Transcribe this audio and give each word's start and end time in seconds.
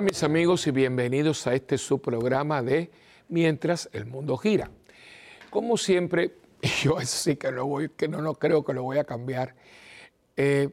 Hola 0.00 0.06
mis 0.06 0.22
amigos 0.22 0.66
y 0.66 0.70
bienvenidos 0.70 1.46
a 1.46 1.52
este 1.52 1.76
su 1.76 2.00
programa 2.00 2.62
de 2.62 2.90
Mientras 3.28 3.90
el 3.92 4.06
mundo 4.06 4.38
gira. 4.38 4.70
Como 5.50 5.76
siempre, 5.76 6.36
yo 6.82 6.98
sí 7.02 7.36
que 7.36 7.52
no 7.52 7.66
voy, 7.66 7.90
que 7.90 8.08
no, 8.08 8.22
no 8.22 8.32
creo 8.32 8.64
que 8.64 8.72
lo 8.72 8.82
voy 8.82 8.96
a 8.96 9.04
cambiar. 9.04 9.54
Eh, 10.38 10.70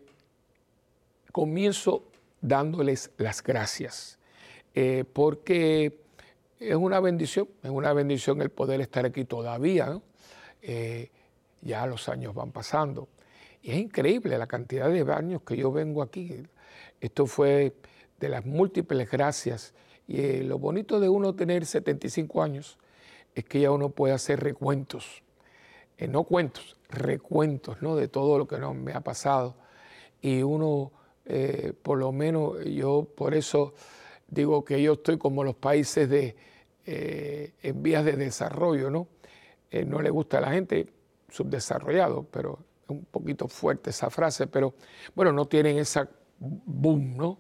comienzo 1.33 2.05
dándoles 2.39 3.11
las 3.18 3.43
gracias, 3.43 4.18
eh, 4.73 5.04
porque 5.11 5.99
es 6.57 6.75
una 6.77 7.01
bendición, 7.01 7.49
es 7.63 7.69
una 7.69 7.91
bendición 7.91 8.41
el 8.41 8.49
poder 8.49 8.79
estar 8.79 9.05
aquí 9.05 9.25
todavía. 9.25 9.99
Eh, 10.61 11.11
ya 11.59 11.85
los 11.85 12.07
años 12.07 12.33
van 12.33 12.54
pasando. 12.54 13.09
Y 13.61 13.71
es 13.71 13.77
increíble 13.77 14.37
la 14.37 14.47
cantidad 14.47 14.89
de 14.89 15.01
años 15.11 15.41
que 15.41 15.57
yo 15.57 15.69
vengo 15.69 16.01
aquí. 16.01 16.43
Esto 17.01 17.25
fue 17.25 17.73
de 18.19 18.29
las 18.29 18.45
múltiples 18.45 19.09
gracias. 19.09 19.73
Y 20.07 20.21
eh, 20.21 20.43
lo 20.43 20.57
bonito 20.57 20.99
de 20.99 21.09
uno 21.09 21.35
tener 21.35 21.65
75 21.65 22.41
años 22.41 22.77
es 23.35 23.45
que 23.45 23.61
ya 23.61 23.71
uno 23.71 23.89
puede 23.89 24.13
hacer 24.13 24.39
recuentos, 24.39 25.23
eh, 25.97 26.07
no 26.07 26.23
cuentos, 26.23 26.77
recuentos 26.89 27.81
¿no? 27.81 27.95
de 27.95 28.07
todo 28.07 28.37
lo 28.37 28.47
que 28.47 28.57
no 28.57 28.73
me 28.73 28.93
ha 28.93 29.01
pasado. 29.01 29.55
Y 30.21 30.41
uno, 30.41 30.91
eh, 31.25 31.73
por 31.83 31.99
lo 31.99 32.11
menos, 32.11 32.63
yo 32.66 33.07
por 33.16 33.33
eso 33.33 33.73
digo 34.27 34.63
que 34.65 34.81
yo 34.81 34.93
estoy 34.93 35.17
como 35.17 35.43
los 35.43 35.55
países 35.55 36.09
de, 36.09 36.35
en 36.85 37.83
vías 37.83 38.05
de 38.05 38.13
desarrollo, 38.13 38.89
¿no? 38.89 39.07
no 39.85 40.02
le 40.02 40.09
gusta 40.09 40.37
a 40.37 40.41
la 40.41 40.52
gente 40.52 40.87
subdesarrollado, 41.29 42.25
pero 42.31 42.59
un 42.87 43.03
poquito 43.05 43.49
fuerte 43.49 43.89
esa 43.89 44.09
frase, 44.09 44.47
pero 44.47 44.73
bueno, 45.13 45.33
no 45.33 45.45
tienen 45.45 45.77
esa 45.77 46.09
boom, 46.39 47.17
¿no? 47.17 47.39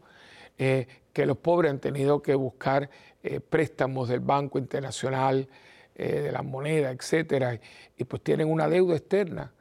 Eh, 0.57 0.87
que 1.13 1.25
los 1.25 1.37
pobres 1.37 1.71
han 1.71 1.79
tenido 1.79 2.21
que 2.21 2.35
buscar 2.35 2.89
eh, 3.23 3.39
préstamos 3.39 4.09
del 4.09 4.19
Banco 4.19 4.59
Internacional, 4.59 5.47
eh, 5.95 6.21
de 6.21 6.31
la 6.31 6.43
moneda, 6.43 6.91
etcétera, 6.91 7.59
y, 7.97 8.03
pues 8.03 8.23
tienen 8.23 8.51
una 8.51 8.67
deuda 8.67 8.95
externa. 8.95 9.51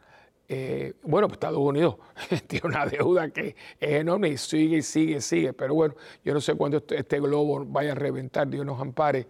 bueno, 1.02 1.28
pues 1.28 1.36
Estados 1.36 1.58
Unidos 1.58 1.96
tiene 2.46 2.68
una 2.68 2.86
deuda 2.86 3.30
que 3.30 3.56
es 3.80 3.92
enorme 3.92 4.28
y 4.28 4.36
sigue, 4.36 4.82
sigue, 4.82 5.20
sigue, 5.20 5.52
pero 5.52 5.74
bueno, 5.74 5.94
yo 6.24 6.34
no 6.34 6.40
sé 6.40 6.54
cuándo 6.54 6.78
este, 6.78 6.98
este 6.98 7.20
globo 7.20 7.64
vaya 7.64 7.92
a 7.92 7.94
reventar, 7.94 8.48
Dios 8.48 8.64
nos 8.64 8.80
ampare. 8.80 9.26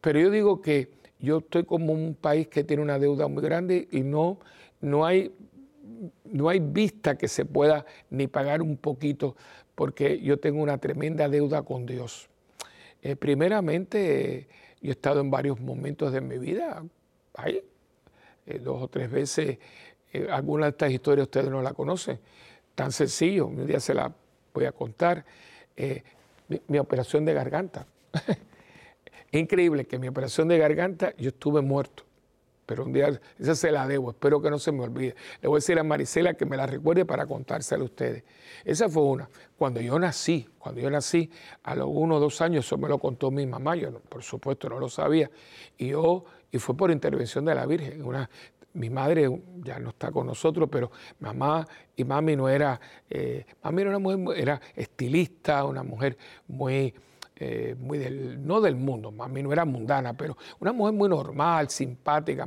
Pero 0.00 0.18
yo 0.18 0.30
digo 0.30 0.62
que 0.62 0.90
yo 1.18 1.38
estoy 1.38 1.64
como 1.64 1.92
un 1.92 2.14
país 2.14 2.48
que 2.48 2.64
tiene 2.64 2.82
una 2.82 2.98
deuda 2.98 3.28
muy 3.28 3.42
grande 3.42 3.86
y 3.90 4.00
no, 4.00 4.38
no 4.80 5.04
hay 5.04 5.32
no 6.24 6.48
hay 6.48 6.60
vista 6.60 7.16
que 7.16 7.28
se 7.28 7.44
pueda 7.44 7.84
ni 8.10 8.26
pagar 8.26 8.62
un 8.62 8.76
poquito 8.76 9.36
porque 9.74 10.20
yo 10.20 10.38
tengo 10.38 10.62
una 10.62 10.78
tremenda 10.78 11.28
deuda 11.28 11.62
con 11.62 11.86
Dios. 11.86 12.28
Eh, 13.02 13.16
primeramente, 13.16 14.46
yo 14.80 14.90
he 14.90 14.92
estado 14.92 15.20
en 15.20 15.30
varios 15.30 15.60
momentos 15.60 16.12
de 16.12 16.20
mi 16.20 16.38
vida, 16.38 16.82
ahí, 17.34 17.62
eh, 18.46 18.58
dos 18.58 18.82
o 18.82 18.88
tres 18.88 19.10
veces, 19.10 19.58
eh, 20.12 20.28
algunas 20.30 20.66
de 20.66 20.70
estas 20.70 20.90
historias 20.90 21.26
ustedes 21.26 21.48
no 21.48 21.62
la 21.62 21.72
conocen, 21.72 22.18
tan 22.74 22.92
sencillo, 22.92 23.46
un 23.46 23.66
día 23.66 23.80
se 23.80 23.94
la 23.94 24.12
voy 24.52 24.64
a 24.64 24.72
contar, 24.72 25.24
mi, 26.68 26.78
operación 26.78 27.24
de 27.24 27.32
garganta. 27.32 27.86
Increíble 29.32 29.86
que 29.86 29.98
mi 29.98 30.08
operación 30.08 30.48
de 30.48 30.58
garganta 30.58 31.14
yo 31.16 31.28
estuve 31.28 31.62
muerto 31.62 32.04
pero 32.70 32.84
un 32.84 32.92
día 32.92 33.20
esa 33.36 33.56
se 33.56 33.72
la 33.72 33.84
debo, 33.88 34.10
espero 34.12 34.40
que 34.40 34.48
no 34.48 34.56
se 34.56 34.70
me 34.70 34.84
olvide. 34.84 35.16
Le 35.42 35.48
voy 35.48 35.56
a 35.56 35.58
decir 35.58 35.76
a 35.76 35.82
Marisela 35.82 36.34
que 36.34 36.46
me 36.46 36.56
la 36.56 36.66
recuerde 36.68 37.04
para 37.04 37.26
contársela 37.26 37.82
a 37.82 37.86
ustedes. 37.86 38.22
Esa 38.64 38.88
fue 38.88 39.02
una. 39.02 39.28
Cuando 39.58 39.80
yo 39.80 39.98
nací, 39.98 40.48
cuando 40.56 40.80
yo 40.80 40.88
nací, 40.88 41.28
a 41.64 41.74
los 41.74 41.88
uno 41.90 42.18
o 42.18 42.20
dos 42.20 42.40
años, 42.40 42.64
eso 42.64 42.78
me 42.78 42.88
lo 42.88 43.00
contó 43.00 43.32
mi 43.32 43.44
mamá, 43.44 43.74
yo 43.74 43.98
por 43.98 44.22
supuesto 44.22 44.68
no 44.68 44.78
lo 44.78 44.88
sabía, 44.88 45.28
y 45.78 45.88
yo, 45.88 46.24
y 46.52 46.58
fue 46.58 46.76
por 46.76 46.92
intervención 46.92 47.44
de 47.44 47.56
la 47.56 47.66
Virgen. 47.66 48.04
Una, 48.04 48.30
mi 48.74 48.88
madre 48.88 49.42
ya 49.64 49.80
no 49.80 49.88
está 49.88 50.12
con 50.12 50.28
nosotros, 50.28 50.68
pero 50.70 50.92
mamá 51.18 51.66
y 51.96 52.04
mami 52.04 52.36
no 52.36 52.48
era, 52.48 52.80
eh, 53.10 53.46
mami 53.64 53.82
era 53.82 53.90
una 53.90 53.98
mujer, 53.98 54.38
era 54.38 54.60
estilista, 54.76 55.64
una 55.64 55.82
mujer 55.82 56.16
muy 56.46 56.94
eh, 57.42 57.74
muy 57.78 57.96
del, 57.96 58.46
no 58.46 58.60
del 58.60 58.76
mundo, 58.76 59.10
mami 59.10 59.42
no 59.42 59.50
era 59.50 59.64
mundana, 59.64 60.12
pero 60.14 60.36
una 60.58 60.74
mujer 60.74 60.92
muy 60.92 61.08
normal, 61.08 61.70
simpática, 61.70 62.46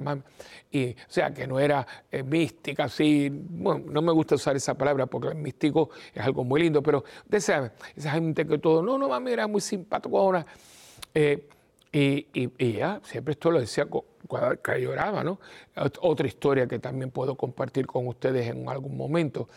y, 0.69 0.91
o 0.91 0.95
sea, 1.07 1.33
que 1.33 1.47
no 1.47 1.59
era 1.59 1.87
eh, 2.11 2.21
mística, 2.21 2.83
así, 2.83 3.27
bueno, 3.31 3.85
no 3.89 4.03
me 4.03 4.11
gusta 4.11 4.35
usar 4.35 4.55
esa 4.55 4.77
palabra 4.77 5.07
porque 5.07 5.29
el 5.29 5.35
místico 5.35 5.89
es 6.13 6.23
algo 6.23 6.43
muy 6.43 6.61
lindo, 6.61 6.83
pero 6.83 7.03
de 7.25 7.37
esa, 7.37 7.73
esa 7.95 8.11
gente 8.11 8.45
que 8.45 8.59
todo, 8.59 8.83
no, 8.83 8.99
no, 8.99 9.09
mami 9.09 9.31
era 9.31 9.47
muy 9.47 9.61
simpática, 9.61 10.45
eh, 11.15 11.49
y, 11.91 12.27
y, 12.33 12.73
ya, 12.73 13.01
siempre 13.03 13.31
esto 13.31 13.49
lo 13.49 13.59
decía 13.59 13.87
cuando 14.27 14.77
lloraba, 14.77 15.23
¿no? 15.23 15.39
Otra 16.01 16.27
historia 16.27 16.67
que 16.67 16.77
también 16.77 17.09
puedo 17.09 17.35
compartir 17.35 17.87
con 17.87 18.07
ustedes 18.07 18.47
en 18.47 18.69
algún 18.69 18.95
momento. 18.95 19.49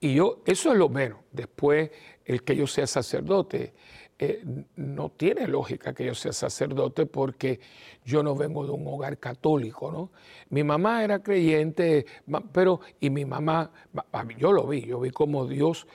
Y 0.00 0.14
yo, 0.14 0.42
eso 0.46 0.72
es 0.72 0.78
lo 0.78 0.88
menos. 0.88 1.20
Después, 1.32 1.90
el 2.24 2.42
que 2.42 2.56
yo 2.56 2.66
sea 2.66 2.86
sacerdote, 2.86 3.72
eh, 4.18 4.42
no 4.76 5.10
tiene 5.10 5.46
lógica 5.46 5.92
que 5.92 6.06
yo 6.06 6.14
sea 6.14 6.32
sacerdote 6.32 7.04
porque 7.04 7.60
yo 8.02 8.22
no 8.22 8.34
vengo 8.34 8.64
de 8.64 8.72
un 8.72 8.86
hogar 8.86 9.18
católico, 9.18 9.92
¿no? 9.92 10.10
Mi 10.48 10.64
mamá 10.64 11.04
era 11.04 11.22
creyente, 11.22 12.06
pero, 12.52 12.80
y 12.98 13.10
mi 13.10 13.26
mamá, 13.26 13.70
yo 14.38 14.52
lo 14.52 14.66
vi, 14.66 14.82
yo 14.86 15.00
vi 15.00 15.10
como 15.10 15.46
Dios, 15.46 15.86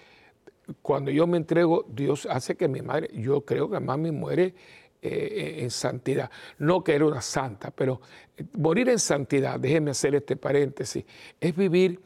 cuando 0.83 1.09
yo 1.09 1.25
me 1.25 1.37
entrego, 1.37 1.85
Dios 1.89 2.27
hace 2.29 2.55
que 2.55 2.67
mi 2.67 2.81
madre, 2.83 3.09
yo 3.13 3.41
creo 3.41 3.69
que 3.71 3.79
mami 3.79 4.11
muere 4.11 4.53
eh, 5.01 5.57
en 5.61 5.71
santidad. 5.71 6.29
No 6.59 6.83
que 6.83 6.93
era 6.93 7.07
una 7.07 7.21
santa, 7.21 7.71
pero 7.71 8.01
eh, 8.37 8.45
morir 8.53 8.87
en 8.89 8.99
santidad, 8.99 9.59
déjeme 9.59 9.91
hacer 9.91 10.13
este 10.13 10.35
paréntesis, 10.35 11.03
es 11.39 11.55
vivir 11.55 11.99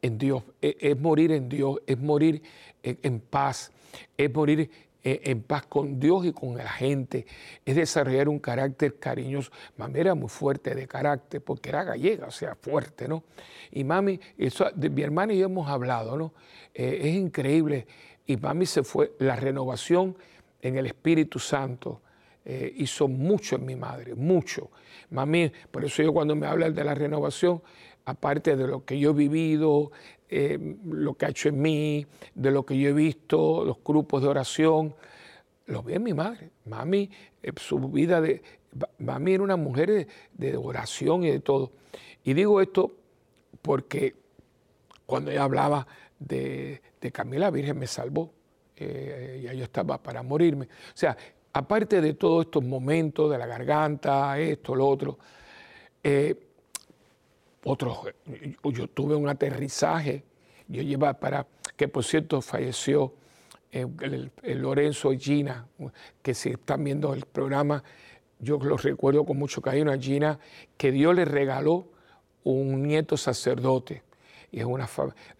en 0.00 0.16
Dios, 0.16 0.44
es, 0.62 0.76
es 0.80 0.98
morir 0.98 1.32
en 1.32 1.50
Dios, 1.50 1.78
es 1.86 1.98
morir 1.98 2.42
en, 2.82 2.98
en 3.02 3.20
paz, 3.20 3.70
es 4.16 4.32
morir 4.32 4.70
eh, 5.08 5.22
en 5.24 5.40
paz 5.40 5.64
con 5.64 5.98
Dios 5.98 6.26
y 6.26 6.32
con 6.32 6.54
la 6.54 6.68
gente, 6.68 7.24
es 7.64 7.74
desarrollar 7.74 8.28
un 8.28 8.38
carácter 8.38 8.98
cariñoso. 8.98 9.50
Mami 9.78 10.00
era 10.00 10.14
muy 10.14 10.28
fuerte 10.28 10.74
de 10.74 10.86
carácter 10.86 11.40
porque 11.40 11.70
era 11.70 11.82
gallega, 11.82 12.26
o 12.26 12.30
sea, 12.30 12.54
fuerte, 12.54 13.08
¿no? 13.08 13.24
Y 13.70 13.84
mami, 13.84 14.20
eso, 14.36 14.66
mi 14.76 15.00
hermana 15.00 15.32
y 15.32 15.38
yo 15.38 15.46
hemos 15.46 15.66
hablado, 15.66 16.18
¿no? 16.18 16.34
Eh, 16.74 16.98
es 17.04 17.14
increíble. 17.14 17.86
Y 18.26 18.36
mami 18.36 18.66
se 18.66 18.82
fue, 18.82 19.12
la 19.18 19.34
renovación 19.34 20.14
en 20.60 20.76
el 20.76 20.84
Espíritu 20.84 21.38
Santo 21.38 22.02
eh, 22.44 22.70
hizo 22.76 23.08
mucho 23.08 23.56
en 23.56 23.64
mi 23.64 23.76
madre, 23.76 24.14
mucho. 24.14 24.70
Mami, 25.08 25.50
por 25.70 25.86
eso 25.86 26.02
yo 26.02 26.12
cuando 26.12 26.36
me 26.36 26.46
hablan 26.46 26.74
de 26.74 26.84
la 26.84 26.94
renovación, 26.94 27.62
aparte 28.04 28.56
de 28.56 28.66
lo 28.66 28.84
que 28.84 28.98
yo 28.98 29.12
he 29.12 29.14
vivido, 29.14 29.90
eh, 30.30 30.58
lo 30.84 31.14
que 31.14 31.26
ha 31.26 31.30
hecho 31.30 31.48
en 31.48 31.60
mí, 31.60 32.06
de 32.34 32.50
lo 32.50 32.66
que 32.66 32.78
yo 32.78 32.90
he 32.90 32.92
visto, 32.92 33.64
los 33.64 33.78
grupos 33.82 34.22
de 34.22 34.28
oración, 34.28 34.94
lo 35.66 35.82
vi 35.82 35.94
en 35.94 36.02
mi 36.02 36.12
madre. 36.12 36.50
Mami, 36.66 37.10
eh, 37.42 37.52
su 37.56 37.78
vida 37.78 38.20
de... 38.20 38.42
Mami 38.98 39.32
era 39.32 39.42
una 39.42 39.56
mujer 39.56 40.06
de, 40.32 40.56
oración 40.56 41.24
y 41.24 41.30
de 41.30 41.40
todo. 41.40 41.72
Y 42.24 42.34
digo 42.34 42.60
esto 42.60 42.92
porque 43.62 44.14
cuando 45.06 45.30
ella 45.30 45.44
hablaba 45.44 45.86
de, 46.18 46.82
de 47.00 47.12
Camila 47.12 47.50
Virgen 47.50 47.78
me 47.78 47.86
salvó. 47.86 48.32
Eh, 48.76 49.40
ya 49.44 49.54
yo 49.54 49.64
estaba 49.64 50.00
para 50.00 50.22
morirme. 50.22 50.66
O 50.66 50.96
sea, 50.96 51.16
aparte 51.54 52.00
de 52.00 52.14
todos 52.14 52.44
estos 52.44 52.62
momentos 52.62 53.30
de 53.30 53.38
la 53.38 53.46
garganta, 53.46 54.38
esto, 54.38 54.76
lo 54.76 54.86
otro, 54.86 55.18
otros, 57.64 57.98
yo 58.64 58.88
tuve 58.88 59.14
un 59.14 59.28
aterrizaje, 59.28 60.24
yo 60.68 60.82
llevaba 60.82 61.14
para, 61.14 61.46
que 61.76 61.88
por 61.88 62.04
cierto 62.04 62.40
falleció 62.40 63.14
eh, 63.72 63.86
Lorenzo 64.42 65.10
Gina, 65.12 65.66
que 66.22 66.34
si 66.34 66.50
están 66.50 66.84
viendo 66.84 67.12
el 67.12 67.24
programa, 67.24 67.82
yo 68.38 68.58
los 68.58 68.82
recuerdo 68.82 69.24
con 69.24 69.38
mucho 69.38 69.60
cariño 69.60 69.90
a 69.90 69.98
Gina, 69.98 70.38
que 70.76 70.92
Dios 70.92 71.14
le 71.14 71.24
regaló 71.24 71.88
un 72.44 72.82
nieto 72.82 73.16
sacerdote. 73.16 74.02
Y 74.50 74.60
es 74.60 74.64
una 74.64 74.88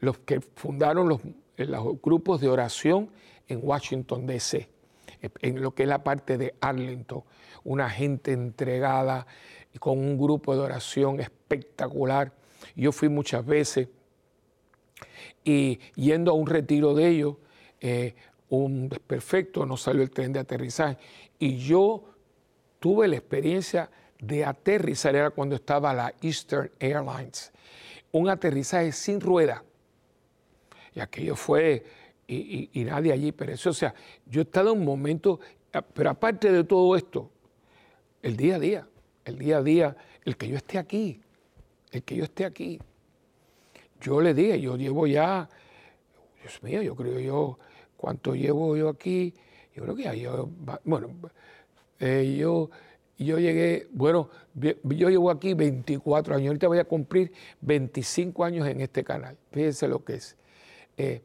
los 0.01 0.19
que 0.19 0.41
fundaron 0.41 1.09
los, 1.09 1.21
los 1.57 2.03
grupos 2.03 2.41
de 2.41 2.49
oración 2.49 3.11
en 3.47 3.61
Washington, 3.63 4.27
D.C., 4.27 4.69
en 5.41 5.61
lo 5.63 5.75
que 5.75 5.85
es 5.85 5.89
la 5.89 6.05
parte 6.05 6.39
de 6.39 6.55
Arlington, 6.61 7.25
una 7.65 7.91
gente 7.91 8.33
entregada 8.33 9.27
con 9.81 9.99
un 9.99 10.17
grupo 10.17 10.55
de 10.55 10.61
oración 10.61 11.19
espectacular. 11.19 12.33
Yo 12.77 12.93
fui 12.93 13.09
muchas 13.09 13.45
veces 13.45 13.89
y 15.45 15.79
yendo 15.95 16.33
a 16.33 16.35
un 16.35 16.47
retiro 16.47 16.95
de 16.95 17.09
ellos, 17.09 17.37
eh, 17.81 18.15
un 18.49 18.89
desperfecto, 18.89 19.67
no 19.67 19.77
salió 19.77 20.03
el 20.03 20.11
tren 20.11 20.33
de 20.33 20.41
aterrizaje 20.41 20.99
y 21.39 21.59
yo 21.59 22.05
tuve 22.79 23.09
la 23.09 23.17
experiencia 23.17 23.91
de 24.19 24.45
aterrizar, 24.45 25.15
era 25.15 25.31
cuando 25.31 25.57
estaba 25.57 25.95
la 25.95 26.15
Eastern 26.21 26.71
Airlines, 26.81 27.53
un 28.13 28.29
aterrizaje 28.29 28.93
sin 28.93 29.21
rueda. 29.21 29.63
Y 30.95 31.01
aquello 31.01 31.37
fue, 31.37 31.85
y, 32.27 32.71
nadie 32.85 33.13
allí, 33.13 33.33
eso, 33.47 33.71
o 33.71 33.75
sea, 33.75 33.95
yo 34.27 34.41
he 34.41 34.45
estado 34.45 34.73
en 34.73 34.81
un 34.81 34.85
momento 34.85 35.39
pero 35.95 36.11
aparte 36.11 36.51
de 36.51 36.65
todo 36.65 36.97
esto, 36.97 37.31
el 38.23 38.37
día 38.37 38.57
a 38.57 38.59
día, 38.59 38.89
el 39.25 39.39
día 39.39 39.59
a 39.59 39.63
día, 39.63 39.97
el 40.25 40.37
que 40.37 40.49
yo 40.49 40.57
esté 40.57 40.79
aquí, 40.79 41.21
el 41.93 42.03
que 42.03 42.17
yo 42.17 42.25
esté 42.25 42.45
aquí. 42.45 42.81
Yo 44.01 44.21
le 44.21 44.35
dije, 44.35 44.61
yo 44.61 44.77
llevo 44.77 45.07
ya, 45.07 45.49
Dios 46.41 46.63
mío, 46.63 46.83
yo 46.83 46.95
creo 46.95 47.19
yo, 47.19 47.59
¿cuánto 47.97 48.35
llevo 48.35 48.77
yo 48.77 48.89
aquí? 48.89 49.35
Yo 49.75 49.83
creo 49.83 49.97
que 49.97 50.05
ya 50.05 50.15
yo, 50.15 50.49
bueno, 50.85 51.09
eh, 52.01 52.37
yo, 52.39 52.71
yo 53.19 53.39
llegué, 53.39 53.89
bueno, 53.91 54.29
yo 54.55 55.09
llevo 55.11 55.31
aquí 55.31 55.55
24 55.55 56.37
años, 56.37 56.49
ahorita 56.49 56.69
voy 56.69 56.79
a 56.79 56.85
cumplir 56.85 57.33
25 57.61 58.45
años 58.45 58.69
en 58.69 58.81
este 58.81 59.03
canal, 59.05 59.37
fíjense 59.51 59.89
lo 59.89 60.05
que 60.05 60.15
es. 60.15 60.37
Eh, 60.97 61.23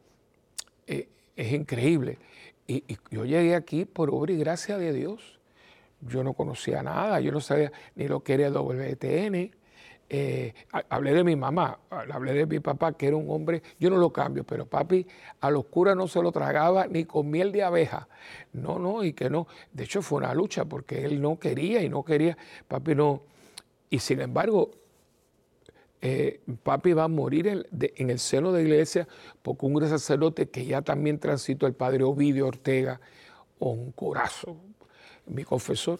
eh, 0.88 1.10
es 1.36 1.52
increíble. 1.52 2.20
Y, 2.68 2.84
yo 3.12 3.26
llegué 3.26 3.56
aquí 3.56 3.86
por 3.86 4.10
obra 4.10 4.34
y 4.34 4.38
gracia 4.38 4.78
de 4.78 4.94
Dios. 4.94 5.40
Yo 6.02 6.24
no 6.24 6.34
conocía 6.34 6.84
nada, 6.84 7.20
yo 7.22 7.32
no 7.32 7.40
sabía 7.40 7.72
ni 7.96 8.08
lo 8.08 8.24
que 8.24 8.34
era 8.34 8.50
WTN, 8.50 9.52
eh, 10.16 10.54
hablé 10.90 11.12
de 11.12 11.24
mi 11.24 11.36
mamá, 11.36 11.80
hablé 11.90 12.34
de 12.34 12.46
mi 12.46 12.60
papá, 12.60 12.94
que 12.94 13.08
era 13.08 13.16
un 13.16 13.32
hombre, 13.32 13.64
yo 13.80 13.90
no 13.90 13.98
lo 13.98 14.14
cambio, 14.14 14.44
pero 14.44 14.68
papi 14.68 15.08
a 15.42 15.50
los 15.50 15.66
curas 15.66 15.96
no 15.96 16.08
se 16.08 16.22
lo 16.22 16.32
tragaba 16.32 16.86
ni 16.86 17.06
con 17.06 17.32
miel 17.32 17.52
de 17.52 17.64
abeja. 17.64 18.08
No, 18.52 18.78
no, 18.78 19.04
y 19.04 19.14
que 19.14 19.32
no. 19.32 19.48
De 19.72 19.86
hecho, 19.86 20.04
fue 20.04 20.20
una 20.20 20.36
lucha 20.36 20.66
porque 20.66 21.04
él 21.04 21.20
no 21.20 21.40
quería 21.40 21.82
y 21.82 21.90
no 21.90 22.04
quería, 22.04 22.38
papi 22.68 22.94
no. 22.94 23.24
Y 23.90 23.98
sin 23.98 24.22
embargo, 24.22 24.70
eh, 26.00 26.42
papi 26.62 26.94
va 26.94 27.06
a 27.06 27.08
morir 27.08 27.48
en, 27.48 28.10
el 28.12 28.20
seno 28.20 28.52
de 28.52 28.62
la 28.62 28.70
iglesia 28.70 29.08
porque 29.42 29.66
un 29.66 29.90
sacerdote 29.90 30.48
que 30.48 30.64
ya 30.64 30.84
también 30.84 31.18
transitó, 31.18 31.66
el 31.66 31.74
padre 31.74 32.04
Ovidio 32.04 32.46
Ortega, 32.46 33.02
un 33.58 33.92
corazón, 33.94 34.60
mi 35.26 35.44
confesor, 35.44 36.00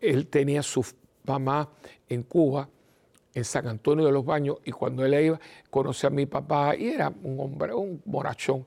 él 0.00 0.28
tenía 0.28 0.62
su 0.62 0.86
mamá 1.24 1.68
en 2.08 2.22
Cuba 2.22 2.68
en 3.34 3.44
San 3.44 3.68
Antonio 3.68 4.06
de 4.06 4.12
los 4.12 4.24
Baños 4.24 4.58
y 4.64 4.72
cuando 4.72 5.04
él 5.04 5.14
iba, 5.14 5.40
conocí 5.70 6.06
a 6.06 6.10
mi 6.10 6.26
papá 6.26 6.76
y 6.76 6.88
era 6.88 7.12
un 7.22 7.40
hombre, 7.40 7.74
un 7.74 8.02
borrachón. 8.04 8.66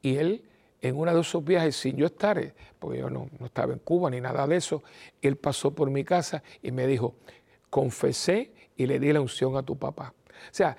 Y 0.00 0.16
él, 0.16 0.44
en 0.80 0.96
uno 0.96 1.14
de 1.14 1.20
esos 1.20 1.44
viajes, 1.44 1.76
sin 1.76 1.96
yo 1.96 2.06
estar, 2.06 2.38
eh, 2.38 2.54
porque 2.78 2.98
yo 2.98 3.10
no, 3.10 3.28
no 3.38 3.46
estaba 3.46 3.72
en 3.72 3.78
Cuba 3.78 4.10
ni 4.10 4.20
nada 4.20 4.46
de 4.46 4.56
eso, 4.56 4.82
él 5.20 5.36
pasó 5.36 5.74
por 5.74 5.90
mi 5.90 6.04
casa 6.04 6.42
y 6.62 6.72
me 6.72 6.86
dijo, 6.86 7.14
confesé 7.70 8.52
y 8.76 8.86
le 8.86 8.98
di 8.98 9.12
la 9.12 9.20
unción 9.20 9.56
a 9.56 9.62
tu 9.62 9.76
papá. 9.76 10.14
O 10.28 10.54
sea, 10.54 10.76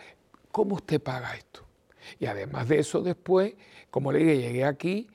¿cómo 0.51 0.75
usted 0.75 1.01
paga 1.01 1.35
esto? 1.35 1.61
Y 2.19 2.25
además 2.25 2.67
de 2.67 2.79
eso, 2.79 3.01
después, 3.01 3.53
como 3.89 4.11
le 4.11 4.19
dije, 4.19 4.37
llegué 4.41 4.65
aquí 4.65 5.07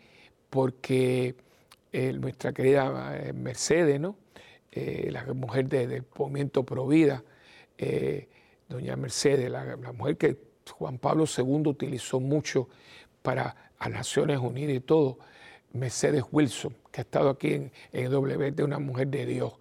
porque 0.51 1.37
eh, 1.93 2.13
nuestra 2.15 2.53
querida 2.53 3.17
eh, 3.17 3.33
Mercedes, 3.33 4.01
¿no? 4.01 4.17
la 4.71 5.25
mujer 5.35 5.69
del 5.69 6.05
movimiento 6.17 6.63
Provida, 6.63 7.25
eh, 7.79 8.29
doña 8.69 8.97
Mercedes, 8.97 9.51
la, 9.51 9.77
mujer 9.93 10.17
que 10.17 10.37
Juan 10.71 10.99
Pablo 10.99 11.25
II 11.25 11.63
utilizó 11.67 12.21
mucho 12.21 12.69
para 13.23 13.73
a 13.79 13.89
Naciones 13.89 14.39
Unidas 14.39 14.77
y 14.77 14.81
todo, 14.81 15.19
Mercedes 15.73 16.25
Wilson, 16.33 16.75
que 16.91 17.01
ha 17.01 17.05
estado 17.05 17.31
aquí 17.31 17.55
en, 17.55 17.73
en 17.93 18.13
WT, 18.13 18.63
una 18.65 18.81
mujer 18.81 19.09
de 19.09 19.25
Dios, 19.25 19.55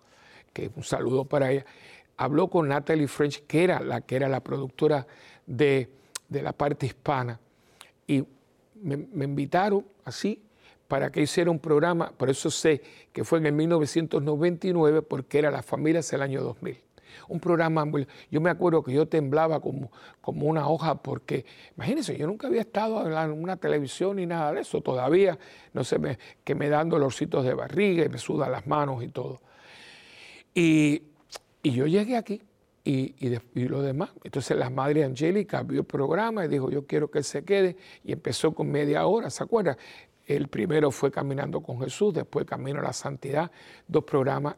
que 0.51 0.71
un 0.75 0.83
saludo 0.83 1.25
para 1.25 1.51
ella, 1.51 1.65
habló 2.17 2.49
con 2.49 2.67
Natalie 2.67 3.07
French, 3.07 3.43
que 3.45 3.63
era 3.63 3.79
la 3.79 4.01
que 4.01 4.15
era 4.15 4.27
la 4.27 4.39
productora 4.39 5.05
de, 5.45 5.89
la 6.29 6.53
parte 6.53 6.87
hispana, 6.87 7.39
y 8.07 8.25
me, 8.81 8.97
me, 8.97 9.25
invitaron 9.25 9.85
así 10.03 10.41
para 10.87 11.11
que 11.11 11.21
hiciera 11.21 11.51
un 11.51 11.59
programa, 11.59 12.11
por 12.17 12.29
eso 12.29 12.49
sé 12.49 12.81
que 13.11 13.23
fue 13.23 13.37
en 13.39 13.45
el 13.47 13.53
1999, 13.53 15.03
porque 15.03 15.37
era 15.37 15.51
Las 15.51 15.65
Familias 15.65 16.11
el 16.13 16.21
año 16.23 16.41
2000 16.41 16.86
un 17.27 17.39
programa, 17.39 17.85
yo 18.31 18.41
me 18.41 18.49
acuerdo 18.49 18.83
que 18.83 18.93
yo 18.93 19.07
temblaba 19.07 19.59
como, 19.59 19.91
como 20.21 20.47
una 20.47 20.67
hoja 20.67 20.95
porque, 20.95 21.45
imagínense, 21.75 22.17
yo 22.17 22.27
nunca 22.27 22.47
había 22.47 22.61
estado 22.61 23.05
en 23.05 23.31
una 23.31 23.57
televisión 23.57 24.17
ni 24.17 24.25
nada 24.25 24.53
de 24.53 24.61
eso, 24.61 24.81
todavía, 24.81 25.37
no 25.73 25.83
sé, 25.83 25.99
me, 25.99 26.17
que 26.43 26.55
me 26.55 26.69
dan 26.69 26.89
dolorcitos 26.89 27.43
de 27.45 27.53
barriga 27.53 28.05
y 28.05 28.09
me 28.09 28.17
sudan 28.17 28.51
las 28.51 28.67
manos 28.67 29.03
y 29.03 29.09
todo. 29.09 29.39
Y, 30.53 31.03
yo 31.63 31.85
llegué 31.85 32.15
aquí 32.15 32.41
y, 32.83 33.13
lo 33.53 33.81
demás. 33.81 34.09
Entonces 34.23 34.57
la 34.57 34.69
madre 34.69 35.03
Angélica 35.03 35.61
vio 35.61 35.81
el 35.81 35.85
programa 35.85 36.45
y 36.45 36.47
dijo, 36.47 36.71
yo 36.71 36.87
quiero 36.87 37.11
que 37.11 37.19
él 37.19 37.25
se 37.25 37.43
quede 37.43 37.75
y 38.03 38.13
empezó 38.13 38.55
con 38.55 38.71
media 38.71 39.05
hora, 39.05 39.29
¿se 39.29 39.43
acuerda? 39.43 39.77
El 40.25 40.47
primero 40.47 40.89
fue 40.89 41.11
Caminando 41.11 41.61
con 41.61 41.79
Jesús, 41.81 42.13
después 42.13 42.45
Camino 42.45 42.79
a 42.79 42.83
la 42.83 42.93
Santidad, 42.93 43.51
dos 43.87 44.03
programas 44.05 44.55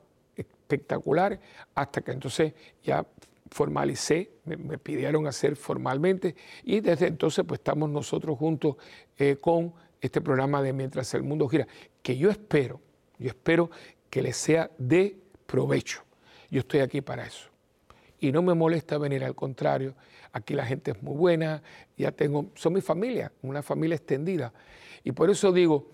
espectacular, 0.69 1.39
hasta 1.73 2.01
que 2.01 2.11
entonces 2.11 2.53
ya 2.83 3.05
formalicé, 3.49 4.31
me, 4.45 4.77
pidieron 4.77 5.25
hacer 5.25 5.55
formalmente 5.55 6.35
y 6.63 6.81
desde 6.81 7.07
entonces 7.07 7.43
pues 7.47 7.59
estamos 7.59 7.89
nosotros 7.89 8.37
juntos 8.37 8.75
eh, 9.17 9.37
con 9.41 9.73
este 9.99 10.21
programa 10.21 10.61
de 10.61 10.71
Mientras 10.71 11.11
el 11.15 11.23
Mundo 11.23 11.47
Gira, 11.47 11.67
que 12.03 12.15
yo 12.15 12.29
espero, 12.29 12.79
yo 13.17 13.29
espero 13.29 13.71
que 14.11 14.21
les 14.21 14.37
sea 14.37 14.69
de 14.77 15.17
provecho. 15.47 16.03
Yo 16.51 16.59
estoy 16.59 16.79
aquí 16.81 17.01
para 17.01 17.25
eso. 17.25 17.49
Y 18.19 18.31
no 18.31 18.41
me 18.41 18.53
molesta 18.53 18.97
venir, 18.97 19.23
al 19.23 19.35
contrario, 19.35 19.95
aquí 20.31 20.53
la 20.53 20.65
gente 20.65 20.91
es 20.91 21.01
muy 21.01 21.15
buena, 21.15 21.63
ya 21.97 22.11
tengo, 22.11 22.51
son 22.55 22.73
mi 22.73 22.81
familia, 22.81 23.31
una 23.41 23.63
familia 23.63 23.95
extendida. 23.95 24.53
Y 25.03 25.11
por 25.11 25.29
eso 25.29 25.51
digo 25.51 25.91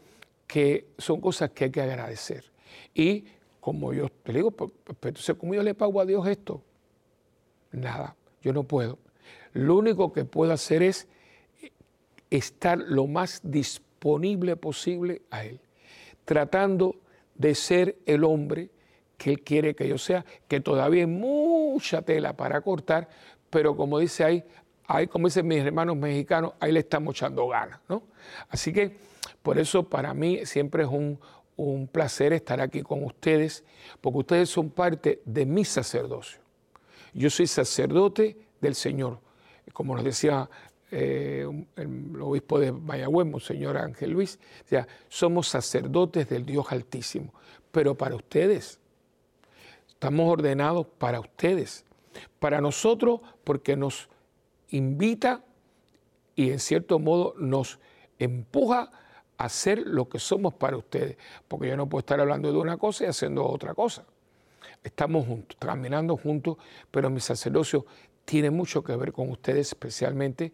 que 0.47 0.87
son 0.97 1.21
cosas 1.21 1.51
que 1.51 1.65
hay 1.65 1.71
que 1.71 1.81
agradecer. 1.81 2.51
Y 2.93 3.25
como 3.65 3.93
yo 3.93 4.09
te 4.09 4.31
digo, 4.31 4.51
pero 4.51 4.71
entonces, 4.85 5.35
¿cómo 5.39 5.55
yo 5.55 5.63
le 5.63 5.73
pago 5.73 5.99
a 5.99 6.05
Dios 6.05 6.27
esto? 6.27 6.61
Nada, 7.71 8.15
yo 8.43 8.53
no 8.53 8.61
puedo. 8.61 8.99
Lo 9.53 9.75
único 9.75 10.13
que 10.13 10.23
puedo 10.23 10.53
hacer 10.53 10.83
es 10.83 11.07
estar 12.29 12.77
lo 12.77 13.07
más 13.07 13.41
disponible 13.43 14.55
posible 14.55 15.23
a 15.31 15.45
Él, 15.45 15.59
tratando 16.25 16.97
de 17.33 17.55
ser 17.55 17.97
el 18.05 18.23
hombre 18.23 18.69
que 19.17 19.31
Él 19.31 19.41
quiere 19.41 19.73
que 19.73 19.87
yo 19.87 19.97
sea, 19.97 20.23
que 20.47 20.59
todavía 20.59 21.01
hay 21.01 21.09
mucha 21.09 22.03
tela 22.03 22.37
para 22.37 22.61
cortar, 22.61 23.09
pero 23.49 23.75
como 23.75 23.97
dice 23.97 24.23
ahí, 24.23 24.43
ahí 24.85 25.07
como 25.07 25.27
dicen 25.27 25.47
mis 25.47 25.65
hermanos 25.65 25.97
mexicanos, 25.97 26.53
ahí 26.59 26.71
le 26.71 26.81
estamos 26.81 27.15
echando 27.15 27.47
ganas, 27.47 27.79
¿no? 27.89 28.03
Así 28.47 28.71
que 28.71 28.95
por 29.41 29.57
eso 29.57 29.89
para 29.89 30.13
mí 30.13 30.45
siempre 30.45 30.83
es 30.83 30.89
un, 30.89 31.19
un 31.57 31.87
placer 31.87 32.33
estar 32.33 32.59
aquí 32.59 32.81
con 32.81 33.03
ustedes, 33.03 33.63
porque 34.01 34.19
ustedes 34.19 34.49
son 34.49 34.69
parte 34.69 35.21
de 35.25 35.45
mi 35.45 35.63
sacerdocio. 35.65 36.39
Yo 37.13 37.29
soy 37.29 37.47
sacerdote 37.47 38.37
del 38.59 38.75
Señor, 38.75 39.19
como 39.73 39.95
nos 39.95 40.03
decía 40.03 40.49
eh, 40.91 41.47
el 41.75 42.21
obispo 42.21 42.59
de 42.59 42.71
Mayagüez, 42.71 43.43
señor 43.43 43.77
Ángel 43.77 44.11
Luis, 44.11 44.39
o 44.71 44.75
somos 45.07 45.47
sacerdotes 45.47 46.29
del 46.29 46.45
Dios 46.45 46.67
Altísimo, 46.71 47.33
pero 47.71 47.95
para 47.95 48.15
ustedes, 48.15 48.79
estamos 49.87 50.31
ordenados 50.31 50.87
para 50.97 51.19
ustedes, 51.19 51.85
para 52.39 52.61
nosotros 52.61 53.21
porque 53.43 53.75
nos 53.75 54.09
invita 54.69 55.43
y 56.35 56.51
en 56.51 56.59
cierto 56.59 56.99
modo 56.99 57.33
nos 57.37 57.79
empuja 58.19 58.91
hacer 59.37 59.79
lo 59.85 60.07
que 60.07 60.19
somos 60.19 60.53
para 60.53 60.77
ustedes, 60.77 61.17
porque 61.47 61.67
yo 61.67 61.77
no 61.77 61.87
puedo 61.87 61.99
estar 61.99 62.19
hablando 62.19 62.51
de 62.51 62.57
una 62.57 62.77
cosa 62.77 63.05
y 63.05 63.07
haciendo 63.07 63.45
otra 63.45 63.73
cosa. 63.73 64.05
Estamos 64.83 65.25
juntos, 65.25 65.57
caminando 65.59 66.15
juntos, 66.15 66.57
pero 66.91 67.09
mi 67.09 67.19
sacerdocio 67.19 67.85
tiene 68.23 68.49
mucho 68.49 68.83
que 68.83 68.95
ver 68.95 69.11
con 69.11 69.29
ustedes, 69.29 69.67
especialmente 69.67 70.53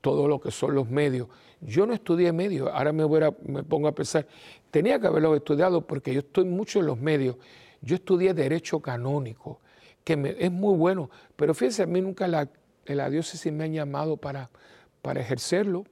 todo 0.00 0.28
lo 0.28 0.40
que 0.40 0.50
son 0.50 0.74
los 0.74 0.88
medios. 0.90 1.28
Yo 1.60 1.86
no 1.86 1.94
estudié 1.94 2.32
medios, 2.32 2.70
ahora 2.72 2.92
me, 2.92 3.04
voy 3.04 3.22
me 3.46 3.62
pongo 3.62 3.88
a 3.88 3.94
pensar, 3.94 4.26
tenía 4.70 5.00
que 5.00 5.06
haberlo 5.06 5.34
estudiado 5.34 5.86
porque 5.86 6.12
yo 6.12 6.20
estoy 6.20 6.44
mucho 6.44 6.80
en 6.80 6.86
los 6.86 6.98
medios. 6.98 7.36
Yo 7.80 7.96
estudié 7.96 8.34
Derecho 8.34 8.80
Canónico, 8.80 9.60
que 10.04 10.36
es 10.38 10.52
muy 10.52 10.76
bueno, 10.76 11.10
pero 11.36 11.54
fíjense, 11.54 11.82
a 11.82 11.86
mí 11.86 12.00
nunca 12.00 12.28
la, 12.28 12.48
la 12.86 13.08
diócesis 13.08 13.52
me 13.52 13.64
ha 13.64 13.66
llamado 13.66 14.16
para, 14.16 14.50
para 15.00 15.20
ejercerlo. 15.20 15.84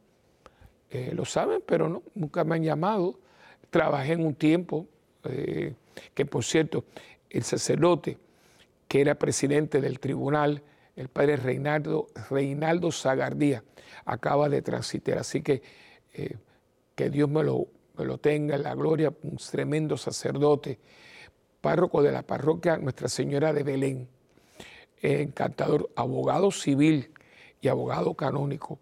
Lo 1.12 1.24
saben, 1.24 1.62
pero 1.64 2.02
nunca 2.14 2.44
me 2.44 2.56
han 2.56 2.62
llamado. 2.62 3.18
Trabajé 3.70 4.12
en 4.12 4.26
un 4.26 4.34
tiempo, 4.34 4.86
eh, 5.24 5.74
que 6.14 6.26
por 6.26 6.44
cierto, 6.44 6.84
el 7.30 7.42
sacerdote 7.44 8.18
que 8.88 9.00
era 9.00 9.14
presidente 9.14 9.80
del 9.80 9.98
tribunal, 10.00 10.62
el 10.96 11.08
padre 11.08 11.36
Reinaldo, 11.36 12.08
Reinaldo 12.28 12.92
Zagardía, 12.92 13.64
acaba 14.04 14.50
de 14.50 14.60
transitar. 14.60 15.16
Así 15.16 15.40
que 15.40 15.62
eh, 16.12 16.36
que 16.94 17.08
Dios 17.08 17.30
me 17.30 17.42
lo, 17.42 17.68
me 17.96 18.04
lo 18.04 18.18
tenga 18.18 18.56
en 18.56 18.64
la 18.64 18.74
gloria, 18.74 19.14
un 19.22 19.38
tremendo 19.38 19.96
sacerdote, 19.96 20.78
párroco 21.62 22.02
de 22.02 22.12
la 22.12 22.22
parroquia 22.22 22.76
Nuestra 22.76 23.08
Señora 23.08 23.54
de 23.54 23.62
Belén, 23.62 24.08
encantador, 25.00 25.88
abogado 25.96 26.50
civil 26.50 27.12
y 27.62 27.68
abogado 27.68 28.12
canónico 28.12 28.78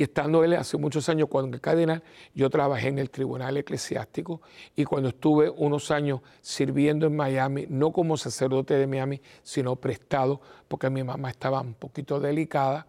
Y 0.00 0.04
estando 0.04 0.42
él 0.42 0.54
hace 0.54 0.78
muchos 0.78 1.10
años 1.10 1.28
cuando 1.28 1.56
el 1.56 1.60
cardenal, 1.60 2.02
yo 2.34 2.48
trabajé 2.48 2.88
en 2.88 2.98
el 2.98 3.10
tribunal 3.10 3.58
eclesiástico 3.58 4.40
y 4.74 4.86
cuando 4.86 5.10
estuve 5.10 5.50
unos 5.50 5.90
años 5.90 6.22
sirviendo 6.40 7.06
en 7.06 7.14
Miami, 7.14 7.66
no 7.68 7.92
como 7.92 8.16
sacerdote 8.16 8.72
de 8.78 8.86
Miami, 8.86 9.20
sino 9.42 9.76
prestado, 9.76 10.40
porque 10.68 10.88
mi 10.88 11.04
mamá 11.04 11.28
estaba 11.28 11.60
un 11.60 11.74
poquito 11.74 12.18
delicada, 12.18 12.86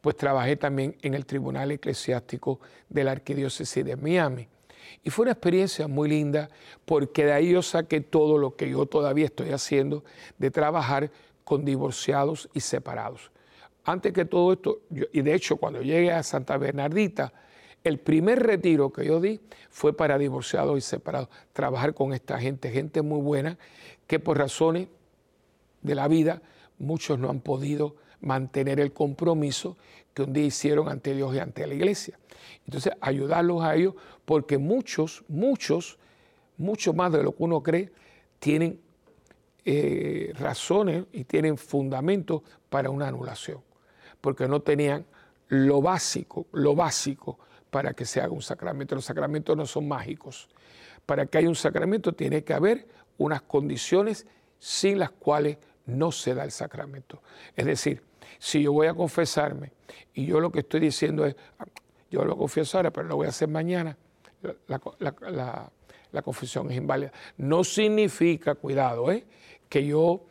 pues 0.00 0.16
trabajé 0.16 0.54
también 0.54 0.96
en 1.02 1.14
el 1.14 1.26
tribunal 1.26 1.72
eclesiástico 1.72 2.60
de 2.88 3.02
la 3.02 3.10
arquidiócesis 3.10 3.84
de 3.84 3.96
Miami. 3.96 4.46
Y 5.02 5.10
fue 5.10 5.24
una 5.24 5.32
experiencia 5.32 5.88
muy 5.88 6.08
linda 6.08 6.48
porque 6.84 7.24
de 7.24 7.32
ahí 7.32 7.50
yo 7.50 7.62
saqué 7.62 8.02
todo 8.02 8.38
lo 8.38 8.54
que 8.54 8.70
yo 8.70 8.86
todavía 8.86 9.24
estoy 9.24 9.50
haciendo 9.50 10.04
de 10.38 10.52
trabajar 10.52 11.10
con 11.42 11.64
divorciados 11.64 12.48
y 12.54 12.60
separados. 12.60 13.31
Antes 13.84 14.12
que 14.12 14.24
todo 14.24 14.52
esto, 14.52 14.82
y 15.12 15.22
de 15.22 15.34
hecho 15.34 15.56
cuando 15.56 15.82
llegué 15.82 16.12
a 16.12 16.22
Santa 16.22 16.56
Bernardita, 16.56 17.32
el 17.84 17.98
primer 17.98 18.40
retiro 18.40 18.92
que 18.92 19.04
yo 19.04 19.20
di 19.20 19.40
fue 19.70 19.96
para 19.96 20.18
divorciados 20.18 20.78
y 20.78 20.80
separados, 20.80 21.28
trabajar 21.52 21.94
con 21.94 22.12
esta 22.12 22.38
gente, 22.38 22.70
gente 22.70 23.02
muy 23.02 23.20
buena, 23.20 23.58
que 24.06 24.20
por 24.20 24.38
razones 24.38 24.88
de 25.82 25.94
la 25.94 26.06
vida 26.06 26.42
muchos 26.78 27.18
no 27.18 27.28
han 27.28 27.40
podido 27.40 27.96
mantener 28.20 28.78
el 28.80 28.92
compromiso 28.92 29.76
que 30.14 30.22
un 30.22 30.32
día 30.32 30.44
hicieron 30.44 30.88
ante 30.88 31.14
Dios 31.14 31.34
y 31.34 31.40
ante 31.40 31.66
la 31.66 31.74
iglesia. 31.74 32.18
Entonces, 32.64 32.92
ayudarlos 33.00 33.62
a 33.62 33.74
ellos, 33.74 33.94
porque 34.24 34.58
muchos, 34.58 35.24
muchos, 35.28 35.98
mucho 36.56 36.92
más 36.92 37.12
de 37.12 37.22
lo 37.22 37.34
que 37.34 37.42
uno 37.42 37.62
cree, 37.62 37.90
tienen 38.38 38.80
eh, 39.64 40.32
razones 40.34 41.04
y 41.12 41.24
tienen 41.24 41.56
fundamentos 41.56 42.42
para 42.68 42.90
una 42.90 43.08
anulación, 43.08 43.60
porque 44.22 44.48
no 44.48 44.60
tenían 44.60 45.04
lo 45.48 45.82
básico, 45.82 46.46
lo 46.52 46.74
básico 46.74 47.38
para 47.68 47.92
que 47.92 48.06
se 48.06 48.22
haga 48.22 48.32
un 48.32 48.40
sacramento. 48.40 48.94
Los 48.94 49.04
sacramentos 49.04 49.54
no 49.54 49.66
son 49.66 49.86
mágicos. 49.86 50.48
Para 51.04 51.26
que 51.26 51.38
haya 51.38 51.48
un 51.48 51.54
sacramento 51.54 52.14
tiene 52.14 52.42
que 52.42 52.54
haber 52.54 52.86
unas 53.18 53.42
condiciones 53.42 54.26
sin 54.58 54.98
las 54.98 55.10
cuales 55.10 55.58
no 55.84 56.12
se 56.12 56.34
da 56.34 56.44
el 56.44 56.52
sacramento. 56.52 57.20
Es 57.54 57.66
decir, 57.66 58.02
si 58.38 58.62
yo 58.62 58.72
voy 58.72 58.86
a 58.86 58.94
confesarme 58.94 59.72
y 60.14 60.24
yo 60.26 60.40
lo 60.40 60.50
que 60.50 60.60
estoy 60.60 60.80
diciendo 60.80 61.26
es, 61.26 61.36
yo 62.10 62.24
lo 62.24 62.36
confieso 62.36 62.78
ahora, 62.78 62.90
pero 62.90 63.08
lo 63.08 63.16
voy 63.16 63.26
a 63.26 63.30
hacer 63.30 63.48
mañana, 63.48 63.96
la, 64.68 66.22
confesión 66.22 66.70
es 66.70 66.76
inválida. 66.76 67.12
No 67.36 67.64
significa, 67.64 68.54
cuidado, 68.54 69.10
¿eh? 69.10 69.24
que 69.68 69.86
yo 69.86 70.26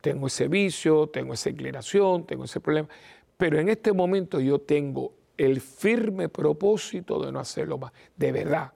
tengo 0.00 0.28
ese 0.28 0.46
vicio, 0.48 1.08
tengo 1.08 1.34
esa 1.34 1.50
inclinación, 1.50 2.26
tengo 2.26 2.44
ese 2.44 2.60
problema, 2.60 2.88
pero 3.36 3.58
en 3.58 3.68
este 3.68 3.92
momento 3.92 4.40
yo 4.40 4.60
tengo 4.60 5.12
el 5.36 5.60
firme 5.60 6.28
propósito 6.28 7.20
de 7.24 7.32
no 7.32 7.40
hacerlo 7.40 7.78
más, 7.78 7.92
de 8.16 8.32
verdad, 8.32 8.72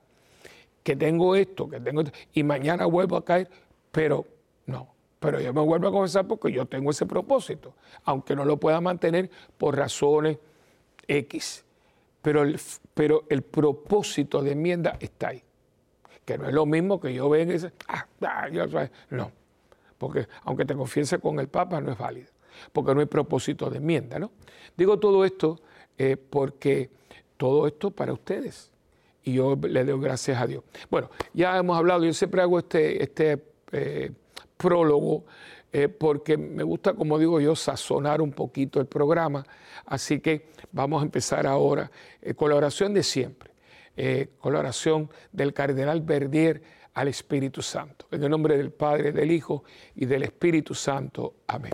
que 0.83 0.97
tengo 0.97 1.35
esto, 1.37 1.69
que 1.69 1.81
tengo 1.81 2.02
esto, 2.02 2.17
y 2.33 2.43
mañana 2.43 2.87
vuelvo 2.87 3.17
a 3.17 3.25
caer, 3.25 3.49
pero 3.90 4.26
no, 4.67 4.88
pero 5.19 5.40
yo 5.40 5.52
me 5.52 5.61
vuelvo 5.61 5.88
a 5.88 5.93
confesar 5.93 6.26
porque 6.26 6.52
yo 6.52 6.67
tengo 6.67 6.90
ese 6.90 7.07
propósito, 7.07 7.75
aunque 8.05 8.35
no 8.35 8.45
lo 8.45 8.59
pueda 8.59 8.81
mantener 8.81 9.31
por 9.59 9.76
razones 9.76 10.38
X. 11.07 11.64
Pero 12.23 12.43
el, 12.43 13.43
propósito 13.43 14.43
de 14.43 14.52
enmienda 14.52 14.97
está 15.00 15.29
ahí. 15.29 15.43
Que 16.25 16.37
no 16.37 16.47
es 16.47 16.52
lo 16.52 16.67
mismo 16.67 17.00
que 17.00 17.14
yo 17.14 17.29
venga 17.29 17.55
y 17.55 17.59
diga, 17.59 17.73
ah, 17.88 18.07
ah. 18.23 18.88
No, 19.09 19.33
porque 19.99 20.29
aunque 20.45 20.64
te 20.64 20.75
confiese 20.75 21.19
con 21.19 21.40
el 21.40 21.49
Papa 21.49 21.81
no 21.81 21.93
es 21.93 21.99
válido, 21.99 22.31
porque 22.73 22.95
no 22.95 23.00
hay 23.00 23.07
propósito 23.07 23.71
de 23.71 23.78
enmienda. 23.78 24.19
¿no? 24.19 24.30
Digo 24.76 24.99
todo 24.99 25.25
esto 25.25 25.61
eh, 25.99 26.16
porque 26.16 26.90
todo 27.37 27.66
esto 27.66 27.90
para 27.90 28.12
ustedes. 28.12 28.71
Y 29.23 29.35
yo 29.35 29.57
le 29.57 29.85
doy 29.85 30.00
gracias 30.00 30.40
a 30.40 30.47
Dios. 30.47 30.64
Bueno, 30.90 31.11
ya 31.35 31.57
hemos 31.59 31.76
hablado, 31.76 32.04
yo 32.04 32.12
siempre 32.12 32.40
hago 32.40 32.59
este, 32.59 33.02
este 33.02 33.42
eh, 33.73 34.11
prólogo, 34.57 35.25
eh, 35.73 35.88
porque 35.88 36.37
me 36.37 36.64
gusta, 36.64 36.95
como 36.95 37.19
digo 37.19 37.40
yo, 37.40 37.54
sazonar 37.54 38.21
un 38.21 38.33
poquito 38.33 38.80
el 38.80 38.87
programa. 38.87 39.47
Así 39.87 40.21
que 40.21 40.49
vamos 40.73 41.00
a 41.00 41.04
empezar 41.04 41.47
ahora 41.47 41.90
eh, 42.21 42.35
con 42.35 42.50
la 42.50 42.57
oración 42.57 42.92
de 42.92 43.02
siempre, 43.02 43.50
eh, 43.97 44.28
con 44.38 44.52
la 44.52 44.61
oración 44.61 45.11
del 45.33 45.52
cardenal 45.54 46.00
Verdier 46.00 46.62
al 46.95 47.09
Espíritu 47.09 47.63
Santo. 47.63 48.07
En 48.11 48.23
el 48.25 48.31
nombre 48.31 48.57
del 48.57 48.71
Padre, 48.71 49.13
del 49.13 49.31
Hijo 49.31 49.65
y 49.95 50.07
del 50.07 50.25
Espíritu 50.25 50.75
Santo. 50.75 51.35
Amén. 51.47 51.73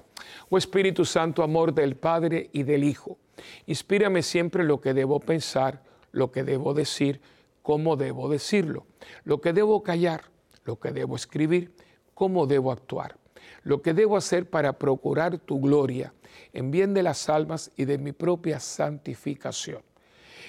Oh 0.49 0.59
Espíritu 0.59 1.05
Santo, 1.05 1.43
amor 1.43 1.73
del 1.73 1.97
Padre 1.97 2.51
y 2.53 2.63
del 2.63 2.85
Hijo, 2.85 3.19
inspírame 3.67 4.23
siempre 4.23 4.65
lo 4.65 4.81
que 4.81 4.95
debo 4.95 5.21
pensar, 5.21 5.83
lo 6.13 6.31
que 6.31 6.43
debo 6.43 6.75
decir, 6.75 7.21
cómo 7.63 7.97
debo 7.97 8.29
decirlo, 8.29 8.87
lo 9.25 9.41
que 9.41 9.53
debo 9.53 9.83
callar, 9.83 10.23
lo 10.65 10.79
que 10.79 10.93
debo 10.93 11.17
escribir 11.17 11.73
cómo 12.17 12.47
debo 12.47 12.73
actuar, 12.73 13.19
lo 13.63 13.83
que 13.83 13.93
debo 13.93 14.17
hacer 14.17 14.49
para 14.49 14.73
procurar 14.79 15.37
tu 15.37 15.61
gloria 15.61 16.15
en 16.55 16.71
bien 16.71 16.95
de 16.95 17.03
las 17.03 17.29
almas 17.29 17.71
y 17.77 17.85
de 17.85 17.99
mi 17.99 18.13
propia 18.13 18.59
santificación. 18.59 19.83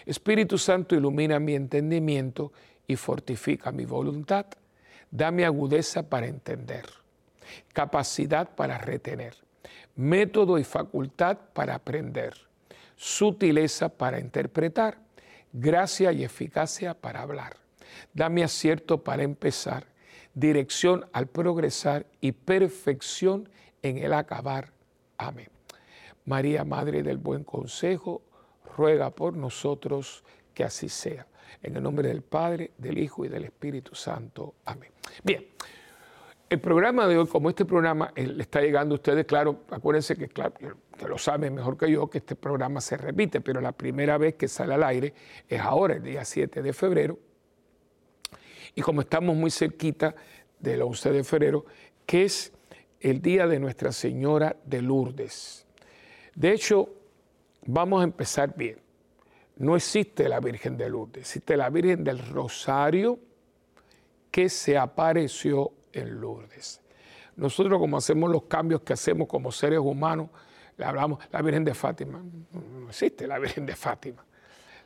Espíritu 0.06 0.58
Santo, 0.58 0.96
ilumina 0.96 1.42
mi 1.42 1.56
entendimiento 1.56 2.54
y 2.88 2.96
fortifica 2.96 3.72
mi 3.72 3.86
voluntad. 3.86 4.46
Dame 5.12 5.46
agudeza 5.46 6.10
para 6.10 6.28
entender, 6.28 6.86
capacidad 7.74 8.56
para 8.56 8.78
retener, 8.78 9.36
método 9.96 10.58
y 10.58 10.64
facultad 10.64 11.38
para 11.54 11.76
aprender, 11.76 12.34
sutileza 12.96 13.90
para 13.90 14.20
interpretar, 14.20 15.00
gracia 15.54 16.12
y 16.12 16.24
eficacia 16.24 16.94
para 16.94 17.22
hablar. 17.22 17.58
Dame 18.14 18.44
acierto 18.44 19.04
para 19.04 19.24
empezar 19.24 19.86
dirección 20.38 21.08
al 21.14 21.26
progresar 21.28 22.06
y 22.22 22.32
perfección 22.32 23.50
en 23.82 23.98
el 23.98 24.14
acabar. 24.14 24.72
Amén. 25.18 25.50
María, 26.26 26.64
Madre 26.64 27.02
del 27.02 27.18
Buen 27.18 27.44
Consejo, 27.44 28.22
ruega 28.78 29.10
por 29.10 29.36
nosotros 29.36 30.24
que 30.54 30.64
así 30.64 30.90
sea. 30.90 31.26
En 31.62 31.76
el 31.76 31.84
nombre 31.84 32.08
del 32.08 32.22
Padre, 32.22 32.72
del 32.78 32.98
Hijo 32.98 33.26
y 33.26 33.28
del 33.28 33.46
Espíritu 33.46 33.96
Santo. 33.96 34.56
Amén. 34.66 34.92
Bien, 35.24 35.46
el 36.50 36.62
programa 36.62 37.08
de 37.08 37.18
hoy, 37.18 37.28
como 37.28 37.50
este 37.50 37.66
programa 37.66 38.14
eh, 38.16 38.26
le 38.26 38.44
está 38.44 38.62
llegando 38.62 38.96
a 38.96 38.98
ustedes, 38.98 39.26
claro, 39.26 39.64
acuérdense 39.70 40.16
que, 40.16 40.30
claro, 40.30 40.54
lo 41.06 41.18
saben 41.18 41.54
mejor 41.54 41.78
que 41.78 41.92
yo, 41.92 42.10
que 42.10 42.20
este 42.20 42.36
programa 42.36 42.80
se 42.80 42.96
repite, 42.96 43.42
pero 43.42 43.60
la 43.60 43.74
primera 43.74 44.18
vez 44.18 44.36
que 44.36 44.48
sale 44.48 44.74
al 44.74 44.84
aire 44.84 45.14
es 45.50 45.60
ahora, 45.60 45.96
el 45.96 46.04
día 46.04 46.24
7 46.24 46.62
de 46.62 46.72
febrero, 46.72 47.20
y 48.76 48.82
como 48.82 49.02
estamos 49.02 49.36
muy 49.36 49.52
cerquita 49.52 50.16
del 50.60 50.84
11 50.84 51.12
de 51.12 51.24
febrero, 51.26 51.66
que 52.06 52.24
es 52.24 52.54
el 53.02 53.22
día 53.22 53.46
de 53.46 53.60
Nuestra 53.60 53.92
Señora 53.92 54.56
de 54.64 54.82
Lourdes. 54.82 55.66
De 56.34 56.54
hecho, 56.54 56.90
vamos 57.66 58.02
a 58.02 58.04
empezar 58.06 58.56
bien. 58.56 58.87
No 59.58 59.76
existe 59.76 60.30
la 60.30 60.40
Virgen 60.40 60.78
de 60.78 60.90
Lourdes, 60.90 61.22
existe 61.22 61.58
la 61.58 61.70
Virgen 61.70 62.04
del 62.04 62.20
Rosario 62.28 63.20
que 64.30 64.50
se 64.50 64.78
apareció 64.78 65.72
en 65.92 66.20
Lourdes. 66.20 66.82
Nosotros 67.36 67.80
como 67.80 67.98
hacemos 67.98 68.30
los 68.30 68.44
cambios 68.44 68.82
que 68.82 68.94
hacemos 68.94 69.28
como 69.28 69.52
seres 69.52 69.80
humanos, 69.80 70.30
le 70.78 70.86
hablamos 70.86 71.20
la 71.32 71.42
Virgen 71.42 71.64
de 71.64 71.74
Fátima. 71.74 72.22
No 72.52 72.90
existe 72.90 73.26
la 73.26 73.40
Virgen 73.40 73.66
de 73.66 73.76
Fátima 73.76 74.24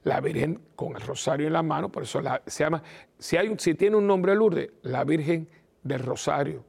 la 0.03 0.19
Virgen 0.19 0.59
con 0.75 0.95
el 0.95 1.01
rosario 1.01 1.47
en 1.47 1.53
la 1.53 1.63
mano, 1.63 1.91
por 1.91 2.03
eso 2.03 2.21
se 2.47 2.63
llama, 2.63 2.81
si, 3.17 3.37
hay, 3.37 3.53
tiene 3.55 3.95
un 3.95 4.07
nombre 4.07 4.35
Lourdes, 4.35 4.69
la 4.83 5.03
Virgen 5.03 5.47
del 5.83 5.99
Rosario 5.99 6.63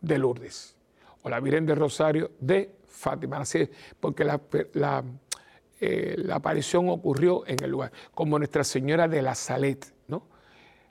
de 0.00 0.18
Lourdes, 0.18 0.76
o 1.22 1.28
la 1.28 1.40
Virgen 1.40 1.66
del 1.66 1.76
Rosario 1.76 2.32
de 2.38 2.76
Fátima, 2.86 3.38
así 3.38 3.68
porque 3.98 4.24
la, 4.24 4.40
eh, 5.80 6.14
la, 6.18 6.36
aparición 6.36 6.88
ocurrió 6.88 7.46
en 7.46 7.62
el 7.62 7.70
lugar, 7.70 7.92
como 8.14 8.38
Nuestra 8.38 8.64
Señora 8.64 9.08
de 9.08 9.22
la 9.22 9.34
Salet, 9.34 9.92
¿no? 10.08 10.22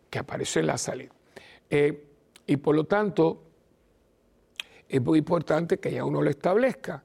que 0.09 0.19
apareció 0.19 0.61
en 0.61 0.67
la 0.67 0.77
Salet. 0.77 1.11
Eh, 1.69 2.05
y 2.45 2.57
por 2.57 2.75
lo 2.75 2.85
tanto, 2.85 3.43
es 4.87 5.01
muy 5.01 5.19
importante 5.19 5.79
que 5.79 5.91
ya 5.91 6.05
uno 6.05 6.21
lo 6.21 6.29
establezca 6.29 7.03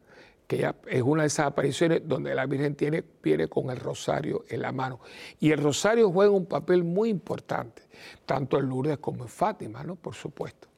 que 0.53 0.59
ya 0.59 0.75
es 0.87 1.01
una 1.01 1.23
de 1.23 1.29
esas 1.29 1.47
apariciones 1.47 2.03
donde 2.05 2.35
la 2.35 2.45
Virgen 2.45 2.75
tiene, 2.75 3.03
viene 3.23 3.49
con 3.49 3.71
el 3.71 3.79
rosario 3.79 4.45
en 4.51 4.61
la 4.61 4.71
mano. 4.71 5.01
Y 5.41 5.51
el 5.51 5.63
rosario 5.63 6.11
juega 6.11 6.31
un 6.31 6.45
papel 6.45 6.85
muy 6.85 7.09
importante, 7.09 7.85
tanto 8.27 8.59
en 8.59 8.69
Lourdes 8.69 8.99
como 8.99 9.23
en 9.23 9.31
Fátima, 9.31 9.83
¿no? 9.83 9.97
Por 9.97 10.15
supuesto. 10.15 10.69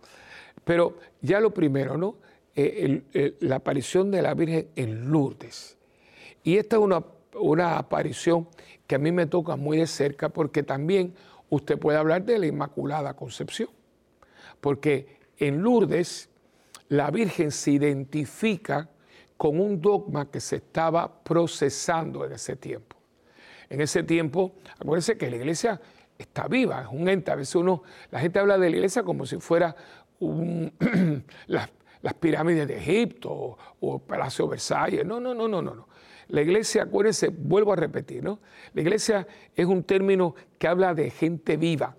Pero 0.64 0.98
ya 1.20 1.40
lo 1.40 1.52
primero, 1.52 1.98
¿no? 1.98 2.16
Eh, 2.54 3.34
la 3.40 3.56
aparición 3.56 4.12
de 4.12 4.22
la 4.22 4.34
Virgen 4.34 4.68
en 4.76 5.10
Lourdes. 5.10 5.76
Y 6.44 6.58
esta 6.58 6.76
es 6.76 6.82
una, 6.82 7.02
una 7.34 7.78
aparición 7.78 8.48
que 8.86 8.94
a 8.94 8.98
mí 8.98 9.10
me 9.10 9.26
toca 9.26 9.56
muy 9.56 9.78
de 9.78 9.86
cerca 9.86 10.28
porque 10.28 10.62
también 10.62 11.14
usted 11.50 11.78
puede 11.78 11.98
hablar 11.98 12.24
de 12.24 12.38
la 12.38 12.46
Inmaculada 12.46 13.14
Concepción. 13.14 13.70
Porque 14.60 15.18
en 15.38 15.62
Lourdes 15.62 16.28
la 16.88 17.10
Virgen 17.10 17.50
se 17.50 17.72
identifica 17.72 18.88
con 19.36 19.58
un 19.58 19.80
dogma 19.80 20.30
que 20.30 20.40
se 20.40 20.56
estaba 20.56 21.22
procesando 21.22 22.24
en 22.24 22.32
ese 22.32 22.56
tiempo. 22.56 22.96
En 23.68 23.80
ese 23.80 24.02
tiempo, 24.02 24.54
acuérdense 24.78 25.16
que 25.16 25.30
la 25.30 25.36
iglesia 25.36 25.80
está 26.16 26.46
viva, 26.46 26.82
es 26.82 26.88
un 26.90 27.08
ente. 27.08 27.30
A 27.30 27.34
veces 27.34 27.54
uno, 27.56 27.82
la 28.10 28.20
gente 28.20 28.38
habla 28.38 28.58
de 28.58 28.70
la 28.70 28.76
iglesia 28.76 29.02
como 29.02 29.26
si 29.26 29.38
fuera 29.38 29.74
las, 31.46 31.70
pirámides 32.20 32.68
de 32.68 32.78
Egipto 32.78 33.56
o, 33.80 33.96
el 33.96 34.02
Palacio 34.02 34.46
Versalles. 34.46 35.04
No, 35.04 35.18
no, 35.18 35.34
no, 35.34 35.48
no, 35.48 35.62
no. 35.62 35.88
La 36.28 36.42
iglesia, 36.42 36.84
acuérdense, 36.84 37.28
vuelvo 37.28 37.72
a 37.72 37.76
repetir, 37.76 38.22
¿no? 38.22 38.40
La 38.72 38.82
iglesia 38.82 39.26
es 39.54 39.66
un 39.66 39.82
término 39.84 40.34
que 40.58 40.68
habla 40.68 40.94
de 40.94 41.10
gente 41.10 41.56
viva. 41.56 41.96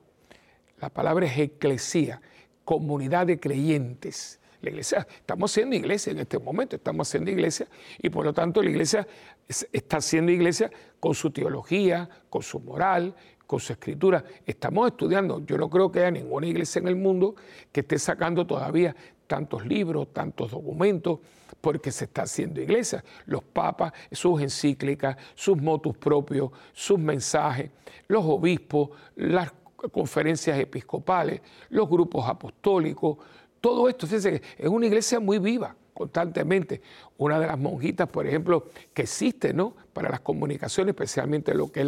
La 0.79 0.89
palabra 0.89 1.25
es 1.25 1.37
eclesía, 1.37 2.21
comunidad 2.63 3.27
de 3.27 3.39
creyentes. 3.39 4.39
La 4.61 4.71
iglesia, 4.71 5.07
estamos 5.17 5.51
haciendo 5.51 5.75
iglesia 5.75 6.11
en 6.11 6.19
este 6.19 6.39
momento, 6.39 6.75
estamos 6.75 7.07
haciendo 7.07 7.29
iglesia 7.29 7.67
y 8.01 8.09
por 8.09 8.25
lo 8.25 8.33
tanto 8.33 8.63
la 8.63 8.69
iglesia 8.71 9.07
está 9.47 9.97
haciendo 9.97 10.31
iglesia 10.31 10.71
con 10.99 11.13
su 11.13 11.29
teología, 11.29 12.09
con 12.29 12.41
su 12.41 12.59
moral, 12.59 13.13
con 13.45 13.59
su 13.59 13.73
escritura. 13.73 14.23
Estamos 14.45 14.87
estudiando, 14.87 15.45
yo 15.45 15.57
no 15.57 15.69
creo 15.69 15.91
que 15.91 15.99
haya 15.99 16.11
ninguna 16.11 16.47
iglesia 16.47 16.79
en 16.79 16.87
el 16.87 16.95
mundo 16.95 17.35
que 17.71 17.81
esté 17.81 17.99
sacando 17.99 18.47
todavía 18.47 18.95
tantos 19.27 19.65
libros, 19.65 20.13
tantos 20.13 20.51
documentos, 20.51 21.19
porque 21.61 21.91
se 21.91 22.05
está 22.05 22.23
haciendo 22.23 22.61
iglesia. 22.61 23.03
Los 23.25 23.43
papas, 23.43 23.93
sus 24.11 24.41
encíclicas, 24.41 25.17
sus 25.35 25.57
motus 25.61 25.97
propios, 25.97 26.51
sus 26.73 26.99
mensajes, 26.99 27.71
los 28.07 28.23
obispos, 28.25 28.89
las 29.15 29.51
conferencias 29.91 30.59
episcopales, 30.59 31.41
los 31.69 31.89
grupos 31.89 32.27
apostólicos, 32.27 33.17
todo 33.61 33.89
esto, 33.89 34.05
fíjense, 34.05 34.41
es 34.57 34.67
una 34.67 34.85
iglesia 34.85 35.19
muy 35.19 35.39
viva 35.39 35.75
constantemente. 35.95 36.81
Una 37.17 37.39
de 37.39 37.47
las 37.47 37.57
monjitas, 37.57 38.07
por 38.07 38.27
ejemplo, 38.27 38.67
que 38.93 39.03
existe 39.03 39.53
¿no? 39.53 39.73
para 39.93 40.09
las 40.09 40.19
comunicaciones, 40.19 40.91
especialmente 40.91 41.55
lo 41.55 41.71
que 41.71 41.81
es 41.81 41.87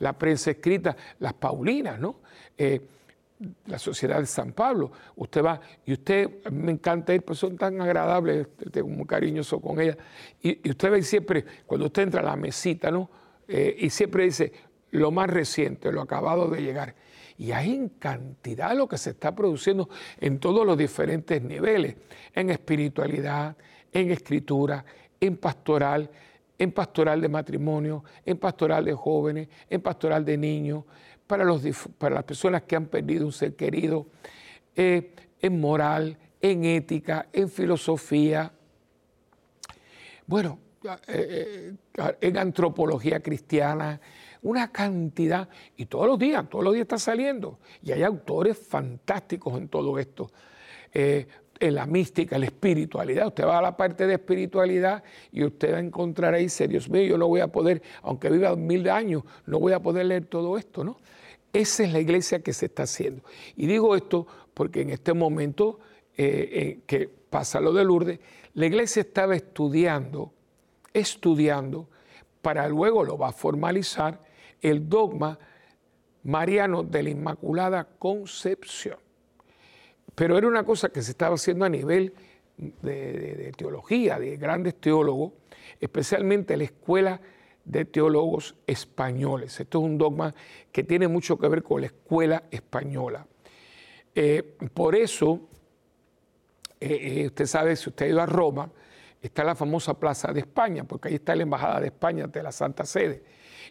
la, 0.00 0.12
prensa 0.12 0.50
escrita, 0.50 0.96
las 1.20 1.32
Paulinas, 1.34 1.98
¿no? 1.98 2.16
Eh, 2.58 2.82
la 3.66 3.78
Sociedad 3.78 4.20
de 4.20 4.26
San 4.26 4.52
Pablo. 4.52 4.92
Usted 5.16 5.44
va, 5.44 5.60
y 5.84 5.92
usted, 5.92 6.44
me 6.50 6.72
encanta 6.72 7.14
ir, 7.14 7.22
pues 7.22 7.38
son 7.38 7.56
tan 7.56 7.80
agradables, 7.80 8.48
tengo 8.70 8.88
muy 8.88 9.06
cariñoso 9.06 9.60
con 9.60 9.80
ella. 9.80 9.96
Y, 10.42 10.68
usted 10.68 10.90
ve 10.90 11.02
siempre, 11.02 11.44
cuando 11.66 11.86
usted 11.86 12.02
entra 12.02 12.20
a 12.20 12.24
la 12.24 12.36
mesita, 12.36 12.90
¿no? 12.90 13.10
Eh, 13.46 13.76
y 13.78 13.90
siempre 13.90 14.24
dice 14.24 14.52
lo 14.92 15.10
más 15.10 15.28
reciente, 15.28 15.90
lo 15.90 16.00
acabado 16.02 16.48
de 16.48 16.62
llegar. 16.62 16.94
Y 17.36 17.50
hay 17.50 17.74
en 17.74 17.88
cantidad 17.88 18.76
lo 18.76 18.88
que 18.88 18.96
se 18.96 19.10
está 19.10 19.34
produciendo 19.34 19.88
en 20.20 20.38
todos 20.38 20.64
los 20.64 20.78
diferentes 20.78 21.42
niveles, 21.42 21.96
en 22.32 22.50
espiritualidad, 22.50 23.56
en 23.92 24.12
escritura, 24.12 24.84
en 25.20 25.36
pastoral, 25.36 26.10
en 26.56 26.70
pastoral 26.70 27.20
de 27.20 27.28
matrimonio, 27.28 28.04
en 28.24 28.38
pastoral 28.38 28.84
de 28.84 28.94
jóvenes, 28.94 29.48
en 29.68 29.80
pastoral 29.80 30.24
de 30.24 30.36
niños, 30.38 30.84
para, 31.26 31.44
los, 31.44 31.62
para 31.98 32.16
las 32.16 32.24
personas 32.24 32.62
que 32.62 32.76
han 32.76 32.86
perdido 32.86 33.26
un 33.26 33.32
ser 33.32 33.54
querido, 33.54 34.06
eh, 34.76 35.12
en 35.40 35.60
moral, 35.60 36.16
en 36.40 36.64
ética, 36.64 37.26
en 37.32 37.48
filosofía. 37.48 38.52
Bueno, 40.26 40.58
eh, 41.08 41.74
eh, 41.96 42.16
en 42.20 42.38
antropología 42.38 43.20
cristiana, 43.20 44.00
una 44.42 44.70
cantidad, 44.70 45.48
y 45.76 45.86
todos 45.86 46.06
los 46.06 46.18
días, 46.18 46.48
todos 46.50 46.64
los 46.64 46.74
días 46.74 46.84
está 46.84 46.98
saliendo, 46.98 47.58
y 47.82 47.92
hay 47.92 48.02
autores 48.02 48.58
fantásticos 48.58 49.56
en 49.56 49.68
todo 49.68 49.98
esto. 49.98 50.30
En 50.92 51.74
la 51.74 51.86
mística, 51.86 52.36
la 52.36 52.46
espiritualidad. 52.46 53.28
Usted 53.28 53.44
va 53.44 53.58
a 53.58 53.62
la 53.62 53.76
parte 53.76 54.06
de 54.06 54.14
espiritualidad 54.14 55.02
y 55.32 55.44
usted 55.44 55.72
va 55.72 55.78
a 55.78 55.80
encontrar 55.80 56.34
ahí, 56.34 56.48
Dios 56.68 56.88
mío, 56.88 57.02
yo 57.02 57.18
no 57.18 57.26
voy 57.26 57.40
a 57.40 57.48
poder, 57.48 57.82
aunque 58.02 58.28
viva 58.28 58.54
mil 58.54 58.88
años, 58.88 59.22
no 59.46 59.58
voy 59.58 59.72
a 59.72 59.80
poder 59.80 60.06
leer 60.06 60.26
todo 60.26 60.58
esto, 60.58 60.84
¿no? 60.84 60.98
Esa 61.54 61.84
es 61.84 61.92
la 61.92 62.00
iglesia 62.00 62.40
que 62.40 62.52
se 62.52 62.66
está 62.66 62.82
haciendo. 62.82 63.22
Y 63.56 63.66
digo 63.66 63.96
esto 63.96 64.26
porque 64.52 64.82
en 64.82 64.90
este 64.90 65.14
momento 65.14 65.80
eh, 66.16 66.80
que 66.86 67.08
pasa 67.08 67.60
lo 67.60 67.72
de 67.72 67.84
Lourdes, 67.84 68.20
la 68.54 68.66
iglesia 68.66 69.00
estaba 69.00 69.34
estudiando, 69.34 70.32
estudiando, 70.92 71.88
para 72.42 72.68
luego 72.68 73.04
lo 73.04 73.16
va 73.16 73.28
a 73.28 73.32
formalizar 73.32 74.20
el 74.60 74.88
dogma 74.88 75.38
mariano 76.24 76.82
de 76.82 77.02
la 77.02 77.10
Inmaculada 77.10 77.84
Concepción. 77.98 78.98
Pero 80.14 80.38
era 80.38 80.46
una 80.46 80.64
cosa 80.64 80.88
que 80.88 81.02
se 81.02 81.12
estaba 81.12 81.34
haciendo 81.34 81.64
a 81.64 81.68
nivel 81.68 82.14
de, 82.56 83.52
teología, 83.56 84.18
de 84.18 84.36
grandes 84.36 84.80
teólogos, 84.80 85.32
especialmente 85.80 86.56
la 86.56 86.64
escuela 86.64 87.20
de 87.64 87.84
teólogos 87.84 88.54
españoles. 88.66 89.58
Esto 89.58 89.78
es 89.78 89.84
un 89.84 89.98
dogma 89.98 90.34
que 90.70 90.84
tiene 90.84 91.08
mucho 91.08 91.38
que 91.38 91.48
ver 91.48 91.62
con 91.62 91.80
la 91.80 91.86
escuela 91.88 92.42
española. 92.50 93.26
Eh, 94.14 94.56
por 94.72 94.94
eso, 94.94 95.48
eh, 96.80 97.22
eh, 97.22 97.26
usted 97.26 97.46
sabe, 97.46 97.76
si 97.76 97.88
usted 97.88 98.06
ha 98.06 98.08
ido 98.08 98.20
a 98.20 98.26
Roma, 98.26 98.70
está 99.20 99.42
la 99.42 99.54
famosa 99.54 99.98
Plaza 99.98 100.32
de 100.32 100.40
España, 100.40 100.84
porque 100.84 101.08
ahí 101.08 101.14
está 101.14 101.34
la 101.34 101.42
Embajada 101.42 101.80
de 101.80 101.86
España 101.86 102.26
de 102.26 102.42
la 102.42 102.52
Santa 102.52 102.84
Sede 102.84 103.22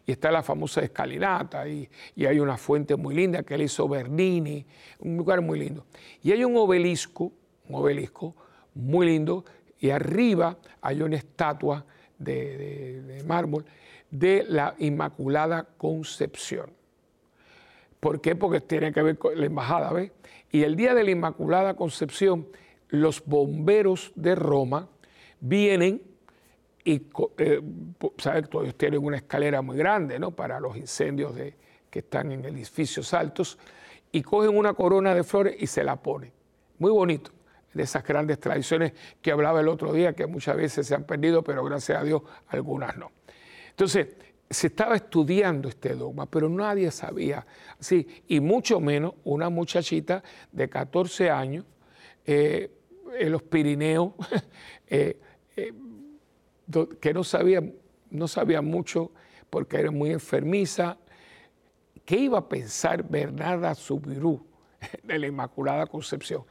y 0.06 0.12
está 0.12 0.32
la 0.32 0.44
famosa 0.44 0.82
escalinata 0.82 1.68
y, 1.68 1.90
hay 2.18 2.40
una 2.40 2.58
fuente 2.58 2.96
muy 2.96 3.16
linda 3.16 3.44
que 3.44 3.58
le 3.58 3.66
hizo 3.66 3.88
Bernini, 3.88 4.66
un 5.00 5.18
lugar 5.18 5.42
muy 5.42 5.60
lindo. 5.60 5.86
Y 6.22 6.32
hay 6.32 6.44
un 6.44 6.58
obelisco, 6.58 7.32
un 7.70 7.76
obelisco 7.76 8.36
muy 8.74 9.06
lindo, 9.06 9.46
y 9.80 9.90
arriba 9.90 10.58
hay 10.82 11.02
una 11.02 11.18
estatua 11.18 11.86
de, 12.18 13.24
mármol 13.26 13.66
de 14.14 14.46
la 14.48 14.76
Inmaculada 14.78 15.64
Concepción. 15.78 16.72
¿Por 18.00 18.22
qué? 18.22 18.36
Porque 18.36 18.62
tiene 18.62 18.94
que 18.94 19.02
ver 19.02 19.18
con 19.18 19.40
la 19.40 19.46
embajada, 19.48 19.92
¿ves? 19.92 20.12
Y 20.52 20.62
el 20.62 20.76
día 20.76 20.94
de 20.94 21.04
la 21.04 21.10
Inmaculada 21.10 21.76
Concepción, 21.76 22.48
los 22.90 23.26
bomberos 23.26 24.12
de 24.16 24.36
Roma 24.36 24.88
vienen 25.40 26.04
y 26.86 27.08
eh, 27.38 27.62
¿sabes? 28.18 28.46
ellos 28.54 28.76
tienen 28.76 29.04
una 29.04 29.18
escalera 29.18 29.64
muy 29.64 29.78
grande 29.78 30.20
¿no? 30.20 30.32
para 30.32 30.60
los 30.60 30.78
incendios 30.78 31.34
de, 31.34 31.56
que 31.90 32.00
están 32.00 32.32
en 32.32 32.46
edificios 32.46 33.16
altos, 33.16 33.58
y 34.12 34.22
cogen 34.22 34.56
una 34.56 34.76
corona 34.76 35.16
de 35.16 35.24
flores 35.24 35.56
y 35.58 35.66
se 35.66 35.84
la 35.84 35.96
ponen. 35.96 36.32
Muy 36.78 36.92
bonito, 36.92 37.32
de 37.74 37.82
esas 37.82 38.04
grandes 38.04 38.40
tradiciones 38.40 38.94
que 39.24 39.32
hablaba 39.32 39.62
el 39.62 39.70
otro 39.70 39.92
día, 39.92 40.14
que 40.14 40.28
muchas 40.28 40.56
veces 40.56 40.86
se 40.86 40.94
han 40.94 41.06
perdido, 41.06 41.44
pero 41.44 41.64
gracias 41.64 42.00
a 42.00 42.04
Dios 42.04 42.22
algunas 42.50 42.96
no. 42.96 43.12
Entonces, 43.74 44.08
se 44.50 44.68
estaba 44.68 44.96
estudiando 44.96 45.68
este 45.68 45.96
dogma, 45.96 46.28
pero 46.28 46.48
nadie 46.48 46.92
sabía, 46.92 47.46
sí, 47.80 48.08
y 48.28 48.40
mucho 48.40 48.80
menos 48.80 49.16
una 49.24 49.50
muchachita 49.50 50.24
de 50.52 50.70
14 50.70 51.32
años 51.32 51.66
eh, 52.26 52.70
en 53.18 53.32
los 53.32 53.42
Pirineos, 53.42 54.14
eh, 54.88 55.18
que 57.02 57.14
no 57.14 57.24
sabía, 57.24 57.64
no 58.12 58.28
sabía 58.28 58.62
mucho 58.62 59.12
porque 59.50 59.78
era 59.78 59.92
muy 59.92 60.12
enfermiza. 60.12 60.98
¿Qué 62.06 62.18
iba 62.18 62.38
a 62.38 62.48
pensar 62.48 63.04
Bernarda 63.04 63.74
Subirú 63.76 64.46
de 65.04 65.20
la 65.20 65.28
Inmaculada 65.28 65.88
Concepción? 65.88 66.44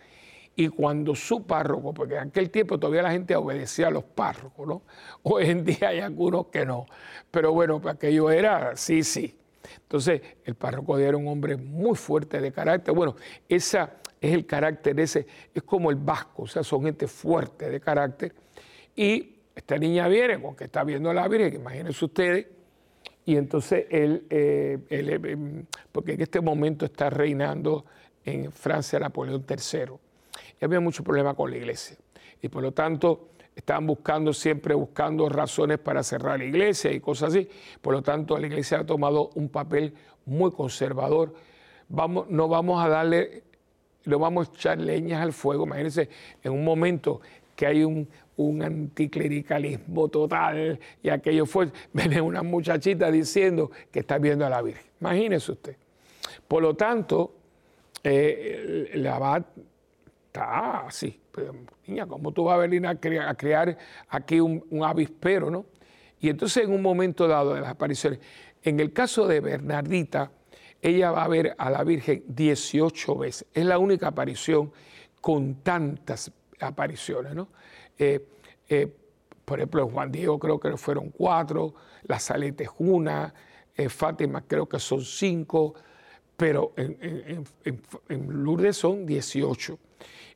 Y 0.55 0.69
cuando 0.69 1.15
su 1.15 1.47
párroco, 1.47 1.95
porque 1.95 2.15
en 2.15 2.29
aquel 2.29 2.51
tiempo 2.51 2.79
todavía 2.79 3.03
la 3.03 3.11
gente 3.11 3.35
obedecía 3.35 3.89
a 3.89 3.91
los 3.91 4.05
párrocos, 4.05 4.67
¿no? 4.67 4.83
Hoy 5.23 5.47
en 5.47 5.65
día 5.65 5.89
hay 5.89 6.01
algunos 6.01 6.47
que 6.47 6.67
no. 6.67 6.87
Pero 7.31 7.53
bueno, 7.53 7.81
aquello 7.87 8.31
era 8.31 8.77
sí, 8.77 9.03
sí. 9.03 9.39
Entonces, 9.81 10.21
el 10.45 10.55
párroco 10.55 10.99
era 10.99 11.17
un 11.17 11.29
hombre 11.29 11.57
muy 11.57 11.97
fuerte 11.97 12.41
de 12.41 12.53
carácter. 12.53 12.95
Bueno, 12.95 13.17
esa 13.49 13.95
es 14.21 14.33
el 14.33 14.47
carácter 14.47 14.99
ese, 15.01 15.27
es 15.53 15.63
como 15.65 15.91
el 15.91 15.97
vasco, 15.97 16.43
o 16.43 16.47
sea, 16.47 16.63
son 16.63 16.85
gente 16.85 17.09
fuerte 17.09 17.69
de 17.69 17.81
carácter. 17.81 18.33
Y 18.95 19.37
esta 19.55 19.77
niña 19.77 20.07
viene 20.09 20.41
con 20.41 20.55
que 20.55 20.65
está 20.65 20.85
viendo 20.85 21.11
a 21.11 21.15
la 21.15 21.27
Virgen, 21.29 21.55
imagínense 21.55 22.05
ustedes, 22.05 22.47
y 23.25 23.37
entonces 23.37 23.87
él, 23.91 24.27
eh, 24.31 24.79
eh, 24.91 25.65
porque 25.91 26.13
en 26.13 26.23
este 26.23 26.41
momento 26.41 26.85
está 26.85 27.11
reinando 27.11 27.85
en 28.25 28.53
Francia 28.53 28.99
Napoleón 29.01 29.45
III, 29.49 29.95
y 30.63 30.65
había 30.65 30.79
mucho 30.79 31.03
problema 31.03 31.35
con 31.35 31.51
la 31.51 31.57
iglesia, 31.57 31.97
y 32.41 32.47
por 32.47 32.63
lo 32.63 32.71
tanto 32.71 33.31
estaban 33.57 33.85
buscando, 33.85 34.33
siempre 34.33 34.75
buscando 34.75 35.29
razones 35.29 35.79
para 35.79 36.05
cerrar 36.05 36.39
la 36.39 36.45
iglesia 36.45 36.93
y 36.93 37.01
cosas 37.01 37.31
así, 37.31 37.49
por 37.81 37.93
lo 37.93 38.01
tanto 38.01 38.39
la 38.39 38.47
iglesia 38.47 38.79
ha 38.79 38.87
tomado 38.87 39.31
un 39.35 39.49
papel 39.49 39.93
muy 40.25 40.53
conservador, 40.53 41.35
vamos, 41.89 42.31
no 42.31 42.47
vamos 42.47 42.83
a 42.83 42.89
darle, 42.89 43.43
no 44.05 44.21
vamos 44.21 44.49
a 44.49 44.53
echar 44.53 44.79
leñas 44.79 45.21
al 45.21 45.33
fuego, 45.33 45.65
imagínense, 45.67 46.09
en 46.45 46.53
un 46.53 46.65
momento 46.65 47.21
que 47.57 47.67
hay 47.67 47.83
un, 47.83 48.09
un 48.37 48.63
anticlericalismo 48.63 50.09
total 50.11 50.79
y 51.03 51.09
aquello 51.09 51.45
fue, 51.45 51.73
viene 51.93 52.21
una 52.21 52.45
muchachita 52.45 53.11
diciendo 53.11 53.73
que 53.91 53.99
está 53.99 54.19
viendo 54.19 54.47
a 54.47 54.49
la 54.49 54.63
Virgen. 54.63 54.87
Imagínese 55.01 55.51
usted. 55.51 55.77
Por 56.47 56.63
lo 56.63 56.75
tanto, 56.75 57.35
eh, 58.05 58.93
la 58.95 59.17
abad 59.17 59.45
está 60.33 60.87
así. 60.87 61.21
niña, 61.87 62.07
¿cómo 62.07 62.33
tú 62.33 62.45
vas 62.45 62.55
a 62.55 62.57
venir 62.57 62.87
a 62.87 62.95
crear, 62.97 63.77
aquí 64.09 64.41
un, 64.41 64.65
avispero, 64.83 65.51
no? 65.51 65.67
Y 66.21 66.31
entonces 66.31 66.65
en 66.65 66.73
un 66.73 66.81
momento 66.81 67.29
dado 67.29 67.55
de 67.55 67.61
las 67.61 67.71
apariciones, 67.71 68.19
En 68.65 68.81
el 68.81 68.93
caso 68.93 69.27
de 69.27 69.41
Bernardita, 69.41 70.31
ella 70.81 71.11
va 71.11 71.25
a 71.25 71.29
ver 71.29 71.55
a 71.59 71.69
la 71.69 71.85
Virgen 71.85 72.25
18 72.29 73.19
veces. 73.19 73.47
Es 73.53 73.67
la 73.67 73.79
única 73.79 74.09
aparición 74.09 74.73
con 75.21 75.57
tantas 75.57 76.33
apariciones. 76.61 77.35
¿no? 77.35 77.49
Eh, 77.99 78.25
eh, 78.69 78.89
por 79.45 79.59
ejemplo, 79.59 79.89
Juan 79.89 80.13
Diego 80.13 80.39
creo 80.39 80.59
que 80.59 80.77
fueron 80.77 81.11
cuatro, 81.11 81.75
la 82.05 82.19
Salete 82.19 82.65
es 82.65 82.71
una, 82.79 83.35
eh, 83.77 83.89
Fátima 83.89 84.43
creo 84.47 84.69
que 84.69 84.79
son 84.79 85.03
cinco, 85.03 85.75
pero 86.37 86.73
en, 86.77 87.45
Lourdes 88.29 88.77
son 88.77 89.05
18. 89.05 89.79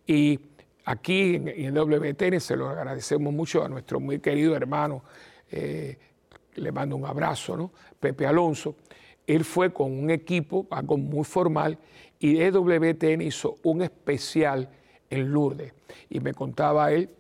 Y 0.07 0.39
aquí 0.85 1.37
en, 1.37 1.49
en, 1.49 1.75
WTN 1.75 2.41
se 2.41 2.57
lo 2.57 2.69
agradecemos 2.69 3.33
mucho 3.33 3.65
a 3.65 3.69
nuestro 3.69 4.01
muy 4.01 4.21
querido 4.21 4.55
hermano, 4.55 5.03
le 5.51 6.73
mando 6.73 6.97
un 6.97 7.05
abrazo, 7.05 7.57
¿no? 7.57 7.73
Pepe 7.99 8.27
Alonso. 8.27 8.77
Él 9.27 9.45
fue 9.45 9.73
con 9.73 9.93
un 9.93 10.11
equipo, 10.11 10.67
algo 10.71 10.97
muy 10.97 11.25
formal, 11.25 11.79
y 12.19 12.41
EWTN 12.41 13.23
hizo 13.23 13.59
un 13.65 13.83
especial 13.83 14.69
en 15.11 15.33
Lourdes. 15.33 15.73
Y 16.09 16.21
me 16.21 16.33
contaba 16.33 16.93
él 16.93 17.11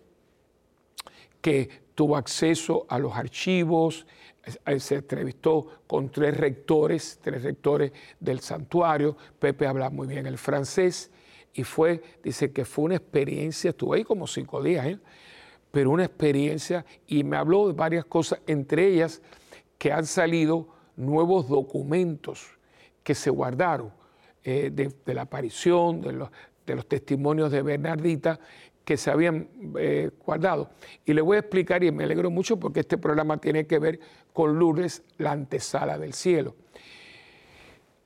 que 1.41 1.69
tuvo 1.95 2.17
acceso 2.17 2.87
a 2.89 2.99
los 2.99 3.15
archivos, 3.15 4.07
se 4.79 4.95
entrevistó 4.95 5.67
con 5.87 6.11
tres 6.11 6.37
rectores, 6.37 7.19
tres 7.21 7.43
rectores 7.43 7.93
del 8.21 8.41
santuario. 8.41 9.17
Pepe 9.39 9.67
habla 9.67 9.91
muy 9.91 10.07
bien 10.07 10.27
el 10.27 10.39
francés 10.39 11.11
y 11.57 11.65
fue, 11.65 12.03
dice 12.23 12.53
que 12.53 12.67
fue 12.67 12.85
una 12.85 12.97
experiencia, 12.97 13.71
estuve 13.71 13.97
ahí 13.97 14.05
como 14.05 14.27
cinco 14.27 14.63
días, 14.63 14.87
¿eh? 14.87 14.99
pero 15.71 15.91
una 15.91 16.05
experiencia 16.05 16.85
y 17.07 17.25
me 17.25 17.39
habló 17.39 17.69
de 17.69 17.73
varias 17.73 18.05
cosas, 18.05 18.41
entre 18.47 18.87
ellas 18.89 19.23
que 19.79 19.91
han 19.91 20.05
salido 20.05 20.69
nuevos 20.97 21.49
documentos 21.49 22.47
que 23.03 23.15
se 23.15 23.31
guardaron 23.31 23.91
eh, 24.45 24.71
de, 24.71 25.15
la 25.15 25.23
aparición, 25.23 26.03
de 26.03 26.13
los, 26.13 26.87
testimonios 26.87 27.51
de 27.51 27.63
Bernardita 27.63 28.39
que 28.85 28.99
se 28.99 29.11
habían 29.11 29.49
eh, 29.79 30.11
guardado. 30.25 30.71
Y 31.07 31.15
le 31.15 31.23
voy 31.23 31.37
a 31.37 31.41
explicar, 31.41 31.83
y 31.83 31.91
me 31.91 32.05
alegro 32.05 32.31
mucho 32.31 32.59
porque 32.59 32.81
este 32.81 32.99
programa 32.99 33.39
tiene 33.39 33.67
que 33.67 33.79
ver 33.79 33.99
con 34.33 34.59
Lourdes, 34.59 35.03
la 35.17 35.33
antesala 35.33 35.99
del 35.99 36.13
cielo. 36.13 36.55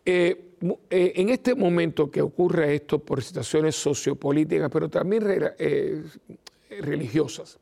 Eh, 0.05 0.47
en 0.91 1.29
este 1.31 1.55
momento 1.55 2.11
que 2.11 2.21
ocurre 2.21 2.75
esto 2.75 2.99
por 2.99 3.23
situaciones 3.23 3.77
sociopolíticas, 3.77 4.71
pero 4.71 4.89
también 4.89 5.23
religiosas, 6.81 7.59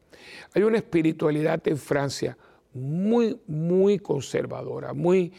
hay 0.55 0.63
una 0.63 0.79
espiritualidad 0.79 1.67
en 1.69 1.77
Francia 1.77 2.37
muy, 2.75 3.39
muy 3.47 3.99
conservadora, 3.99 4.93
muy, 4.93 5.33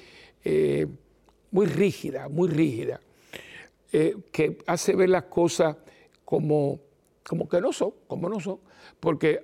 eh, 0.44 0.88
muy 1.52 1.66
rígida, 1.66 2.28
muy 2.30 2.50
rígida, 2.50 3.00
eh, 3.92 4.16
que 4.32 4.58
hace 4.68 4.96
ver 4.96 5.10
las 5.10 5.24
cosas 5.24 5.76
como, 6.26 6.80
como 7.28 7.48
que 7.48 7.62
no 7.62 7.74
son, 7.74 7.94
como 8.08 8.30
no 8.30 8.40
son, 8.40 8.60
porque 9.00 9.42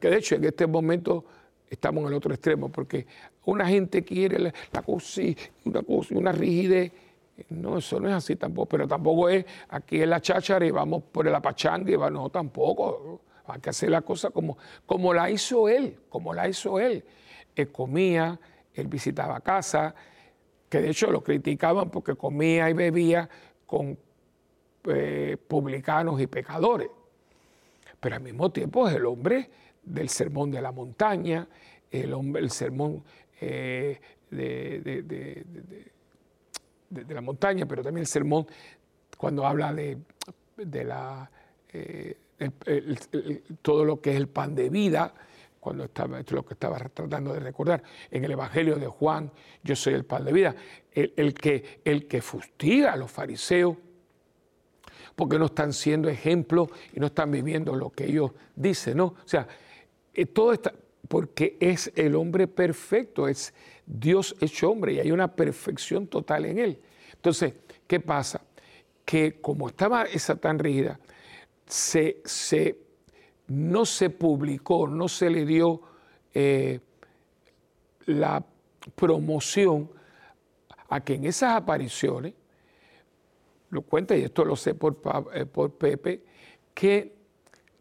que 0.00 0.08
de 0.08 0.16
hecho 0.16 0.36
en 0.36 0.44
este 0.44 0.66
momento 0.66 1.24
estamos 1.72 2.02
en 2.02 2.08
el 2.08 2.14
otro 2.14 2.34
extremo, 2.34 2.68
porque 2.68 3.06
una 3.46 3.66
gente 3.66 4.04
quiere 4.04 4.38
la, 4.38 4.52
y 5.16 5.36
una 5.64 5.82
cosa, 5.82 6.14
una 6.14 6.30
rigidez. 6.30 6.92
No, 7.48 7.78
eso 7.78 7.98
no 7.98 8.08
es 8.08 8.14
así 8.14 8.36
tampoco, 8.36 8.68
pero 8.68 8.86
tampoco 8.86 9.30
es 9.30 9.46
aquí 9.70 10.02
en 10.02 10.10
la 10.10 10.20
cháchara 10.20 10.66
y 10.66 10.70
vamos 10.70 11.02
por 11.10 11.26
el 11.26 11.34
apachanga 11.34 11.90
y 11.90 11.96
va, 11.96 12.10
no, 12.10 12.28
tampoco. 12.28 13.22
Hay 13.46 13.60
que 13.60 13.70
hacer 13.70 13.88
la 13.88 14.02
cosa 14.02 14.30
como, 14.30 14.58
como 14.84 15.14
la 15.14 15.30
hizo 15.30 15.66
él, 15.66 15.98
como 16.10 16.34
la 16.34 16.46
hizo 16.46 16.78
él. 16.78 17.02
Él 17.56 17.72
comía, 17.72 18.38
él 18.74 18.86
visitaba 18.86 19.40
casa, 19.40 19.94
que 20.68 20.80
de 20.80 20.90
hecho 20.90 21.10
lo 21.10 21.22
criticaban 21.22 21.90
porque 21.90 22.14
comía 22.14 22.68
y 22.68 22.74
bebía 22.74 23.28
con 23.66 23.98
eh, 24.84 25.38
publicanos 25.48 26.20
y 26.20 26.26
pecadores. 26.26 26.90
Pero 27.98 28.16
al 28.16 28.22
mismo 28.22 28.52
tiempo 28.52 28.86
es 28.86 28.94
el 28.94 29.06
hombre 29.06 29.48
del 29.82 30.08
sermón 30.08 30.50
de 30.50 30.62
la 30.62 30.72
montaña, 30.72 31.46
el, 31.90 32.14
el 32.36 32.50
sermón 32.50 33.02
eh, 33.40 34.00
de, 34.30 35.44
la 37.08 37.20
montaña, 37.20 37.66
pero 37.66 37.82
también 37.82 38.02
el 38.02 38.06
sermón 38.06 38.46
cuando 39.16 39.46
habla 39.46 39.72
de, 39.72 39.98
la, 40.84 41.30
eh, 41.72 42.16
todo 43.60 43.84
lo 43.84 44.00
que 44.00 44.10
es 44.10 44.16
el 44.16 44.28
pan 44.28 44.54
de 44.54 44.68
vida, 44.68 45.14
cuando 45.60 45.84
estaba, 45.84 46.18
esto 46.18 46.34
es 46.34 46.36
lo 46.36 46.44
que 46.44 46.54
estaba 46.54 46.76
tratando 46.78 47.32
de 47.32 47.40
recordar, 47.40 47.82
en 48.10 48.24
el 48.24 48.32
Evangelio 48.32 48.76
de 48.76 48.88
Juan, 48.88 49.30
yo 49.62 49.76
soy 49.76 49.94
el 49.94 50.04
pan 50.04 50.24
de 50.24 50.32
vida, 50.32 50.56
el, 50.92 51.34
que, 51.34 51.80
el 51.84 52.08
que 52.08 52.20
fustiga 52.20 52.92
a 52.92 52.96
los 52.96 53.10
fariseos, 53.10 53.76
porque 55.14 55.38
no 55.38 55.46
están 55.46 55.72
siendo 55.72 56.08
ejemplos 56.08 56.68
y 56.92 56.98
no 56.98 57.06
están 57.06 57.30
viviendo 57.30 57.76
lo 57.76 57.90
que 57.90 58.06
ellos 58.06 58.32
dicen, 58.56 58.96
¿no? 58.96 59.04
O 59.04 59.26
sea, 59.28 59.46
eh, 60.14 60.26
todo 60.26 60.52
está, 60.52 60.72
porque 61.08 61.56
es 61.60 61.92
el 61.94 62.14
hombre 62.14 62.46
perfecto, 62.46 63.28
es 63.28 63.54
Dios 63.86 64.34
hecho 64.40 64.70
hombre 64.70 64.94
y 64.94 65.00
hay 65.00 65.10
una 65.10 65.34
perfección 65.34 66.06
total 66.06 66.46
en 66.46 66.58
él. 66.58 66.80
Entonces, 67.12 67.54
¿qué 67.86 68.00
pasa? 68.00 68.40
Que 69.04 69.40
como 69.40 69.68
estaba 69.68 70.04
esa 70.04 70.36
tan 70.36 70.58
rígida, 70.58 70.98
se, 71.66 72.20
se 72.24 72.78
no 73.48 73.84
se 73.84 74.10
publicó, 74.10 74.86
no 74.86 75.08
se 75.08 75.28
le 75.28 75.44
dio 75.44 75.82
eh, 76.32 76.80
la 78.06 78.44
promoción 78.94 79.90
a 80.88 81.00
que 81.00 81.14
en 81.14 81.24
esas 81.24 81.54
apariciones, 81.54 82.34
lo 83.70 83.82
cuenta 83.82 84.16
y 84.16 84.22
esto 84.22 84.44
lo 84.44 84.56
sé 84.56 84.74
por, 84.74 85.00
eh, 85.34 85.46
por 85.46 85.72
Pepe, 85.72 86.22
que 86.74 87.21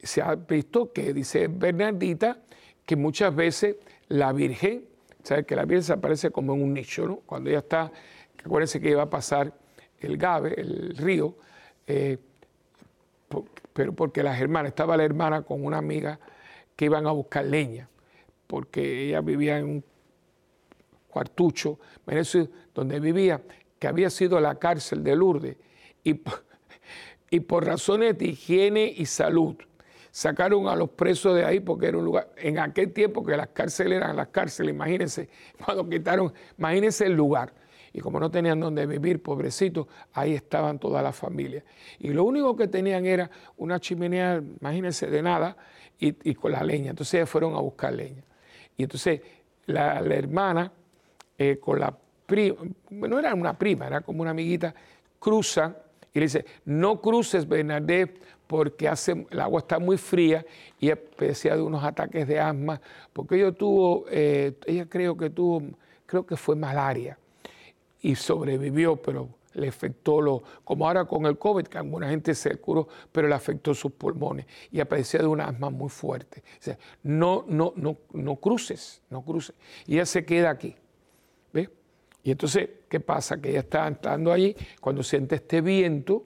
se 0.04 0.22
ha 0.22 0.36
visto 0.36 0.92
que 0.92 1.14
dice 1.14 1.48
Bernardita 1.48 2.40
que 2.86 2.96
muchas 2.96 3.36
veces 3.36 3.78
la 4.08 4.34
Virgen, 4.34 4.86
¿sabe? 5.24 5.46
que 5.46 5.56
la 5.56 5.66
Virgen 5.66 5.84
se 5.84 5.94
aparece 5.94 6.32
como 6.32 6.54
en 6.54 6.64
un 6.64 6.74
nicho, 6.74 7.08
¿no? 7.08 7.18
cuando 7.18 7.50
ella 7.50 7.60
está, 7.60 7.92
acuérdense 8.44 8.82
que 8.82 8.90
iba 8.90 9.04
a 9.04 9.10
pasar 9.10 9.54
el 10.00 10.18
Gabe, 10.18 10.60
el 10.60 10.98
río, 10.98 11.36
eh, 11.88 12.18
pero 13.74 13.94
porque 13.94 14.24
las 14.24 14.40
hermanas, 14.42 14.70
estaba 14.70 14.98
la 14.98 15.04
hermana 15.04 15.44
con 15.44 15.64
una 15.64 15.78
amiga 15.78 16.20
que 16.76 16.86
iban 16.86 17.08
a 17.08 17.12
buscar 17.12 17.46
leña, 17.46 17.88
porque 18.48 19.08
ella 19.08 19.22
vivía 19.22 19.60
en 19.60 19.66
un 19.66 19.84
cuartucho, 21.08 21.80
donde 22.74 23.00
vivía, 23.00 23.42
que 23.80 23.88
había 23.88 24.10
sido 24.10 24.40
la 24.40 24.56
cárcel 24.56 25.04
de 25.04 25.16
Lourdes, 25.16 25.58
y, 26.04 26.22
y 27.30 27.40
por 27.42 27.66
razones 27.66 28.18
de 28.18 28.28
higiene 28.28 28.94
y 28.96 29.06
salud, 29.06 29.56
sacaron 30.12 30.68
a 30.68 30.76
los 30.76 30.90
presos 30.90 31.36
de 31.36 31.46
ahí 31.46 31.60
porque 31.60 31.88
era 31.88 31.98
un 31.98 32.06
lugar, 32.06 32.30
en 32.38 32.60
aquel 32.60 32.92
tiempo 32.92 33.26
que 33.26 33.36
las 33.36 33.48
cárceles 33.48 33.98
eran 33.98 34.16
las 34.16 34.28
cárceles, 34.28 34.76
imagínense, 34.76 35.30
cuando 35.66 35.90
quitaron, 35.90 36.34
imagínense 36.58 37.06
el 37.06 37.14
lugar 37.14 37.54
y 37.94 38.00
como 38.00 38.20
no 38.20 38.32
tenían 38.32 38.60
donde 38.60 38.86
vivir, 38.86 39.22
pobrecitos, 39.22 39.88
ahí 40.14 40.34
estaban 40.34 40.80
toda 40.80 41.02
la 41.02 41.12
familia. 41.12 41.64
Y 42.00 42.10
lo 42.10 42.24
único 42.24 42.56
que 42.56 42.68
tenían 42.68 43.06
era 43.06 43.30
una 43.58 43.80
chimenea, 43.80 44.42
imagínense, 44.62 45.08
de 45.08 45.22
nada, 45.22 45.58
y, 46.00 46.34
con 46.34 46.54
la 46.54 46.64
leña. 46.64 46.92
Entonces 46.92 47.16
ellos 47.16 47.30
fueron 47.30 47.54
a 47.54 47.60
buscar 47.60 47.94
leña. 47.94 48.24
Y 48.78 48.84
entonces 48.84 49.22
la, 49.66 50.00
hermana 50.00 50.72
eh, 51.38 51.60
con 51.60 51.80
la 51.80 51.96
prima, 52.26 52.56
no 52.90 53.20
era 53.20 53.36
una 53.36 53.58
prima, 53.58 53.88
era 53.88 54.02
como 54.02 54.22
una 54.22 54.32
amiguita, 54.32 54.74
cruzan 55.20 55.76
y 56.14 56.20
le 56.20 56.26
dice, 56.26 56.46
no 56.66 57.00
cruces 57.00 57.48
Bernadette 57.48 58.22
porque 58.48 58.88
hace, 58.88 59.26
el 59.30 59.40
agua 59.40 59.60
está 59.60 59.80
muy 59.80 59.98
fría 59.98 60.46
y 60.80 60.90
especie 60.90 61.52
de 61.52 61.62
unos 61.62 61.84
ataques 61.84 62.28
de 62.28 62.40
asma, 62.40 62.82
porque 63.14 63.36
ella 63.36 63.52
tuvo, 63.52 64.06
eh, 64.10 64.54
ella 64.66 64.86
creo 64.90 65.16
que 65.16 65.30
tuvo, 65.30 65.64
creo 66.06 66.26
que 66.26 66.36
fue 66.36 66.56
malaria 66.56 67.18
y 68.02 68.16
sobrevivió, 68.16 68.98
pero 68.98 69.30
le 69.54 69.68
afectó 69.68 70.22
lo, 70.22 70.44
como 70.64 70.88
ahora 70.88 71.06
con 71.06 71.26
el 71.26 71.38
COVID, 71.38 71.66
que 71.68 71.78
alguna 71.78 72.10
gente 72.10 72.34
se 72.36 72.56
curó, 72.58 72.88
pero 73.12 73.28
le 73.28 73.36
afectó 73.36 73.74
sus 73.74 73.92
pulmones 73.92 74.46
y 74.72 74.80
aparecía 74.80 75.22
de 75.22 75.28
un 75.28 75.42
asma 75.42 75.70
muy 75.70 75.90
fuerte. 75.90 76.44
O 76.60 76.64
sea, 76.64 76.78
no, 77.04 77.46
no, 77.48 77.74
no, 77.76 77.98
no 78.14 78.36
cruces, 78.38 79.02
no 79.10 79.22
cruces. 79.22 79.56
Y 79.88 79.96
ella 79.96 80.06
se 80.06 80.26
queda 80.26 80.50
aquí. 80.50 80.76
¿Ves? 81.54 81.70
Y 82.24 82.32
entonces, 82.32 82.70
¿qué 82.88 83.00
pasa? 83.00 83.42
Que 83.42 83.50
ella 83.50 83.60
está 83.60 83.88
entrando 83.88 84.32
allí, 84.32 84.56
cuando 84.80 85.04
siente 85.04 85.36
este 85.36 85.62
viento 85.62 86.24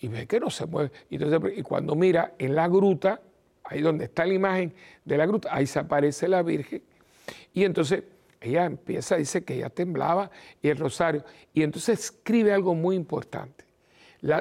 y 0.00 0.08
ve 0.08 0.26
que 0.26 0.38
no 0.38 0.50
se 0.50 0.66
mueve. 0.66 0.90
Y, 1.08 1.16
entonces, 1.16 1.58
y 1.58 1.62
cuando 1.62 1.94
mira 1.94 2.34
en 2.38 2.54
la 2.54 2.68
gruta, 2.68 3.20
ahí 3.64 3.80
donde 3.80 4.04
está 4.04 4.26
la 4.26 4.34
imagen 4.34 4.74
de 5.04 5.16
la 5.16 5.26
gruta, 5.26 5.48
ahí 5.54 5.66
se 5.66 5.78
aparece 5.78 6.28
la 6.28 6.42
Virgen. 6.42 6.82
Y 7.54 7.64
entonces 7.64 8.02
ella 8.40 8.66
empieza, 8.66 9.16
dice 9.16 9.44
que 9.44 9.54
ella 9.54 9.70
temblaba 9.70 10.30
y 10.60 10.68
el 10.68 10.76
rosario. 10.76 11.24
Y 11.54 11.62
entonces 11.62 11.98
escribe 11.98 12.52
algo 12.52 12.74
muy 12.74 12.96
importante. 12.96 13.64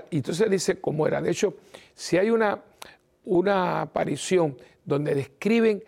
y 0.09 0.17
entonces 0.17 0.49
dice 0.49 0.81
cómo 0.81 1.07
era. 1.07 1.21
De 1.21 1.31
hecho, 1.31 1.55
si 1.93 2.17
hay 2.17 2.29
una, 2.29 2.61
una 3.23 3.81
aparición 3.81 4.57
donde 4.83 5.15
describen 5.15 5.83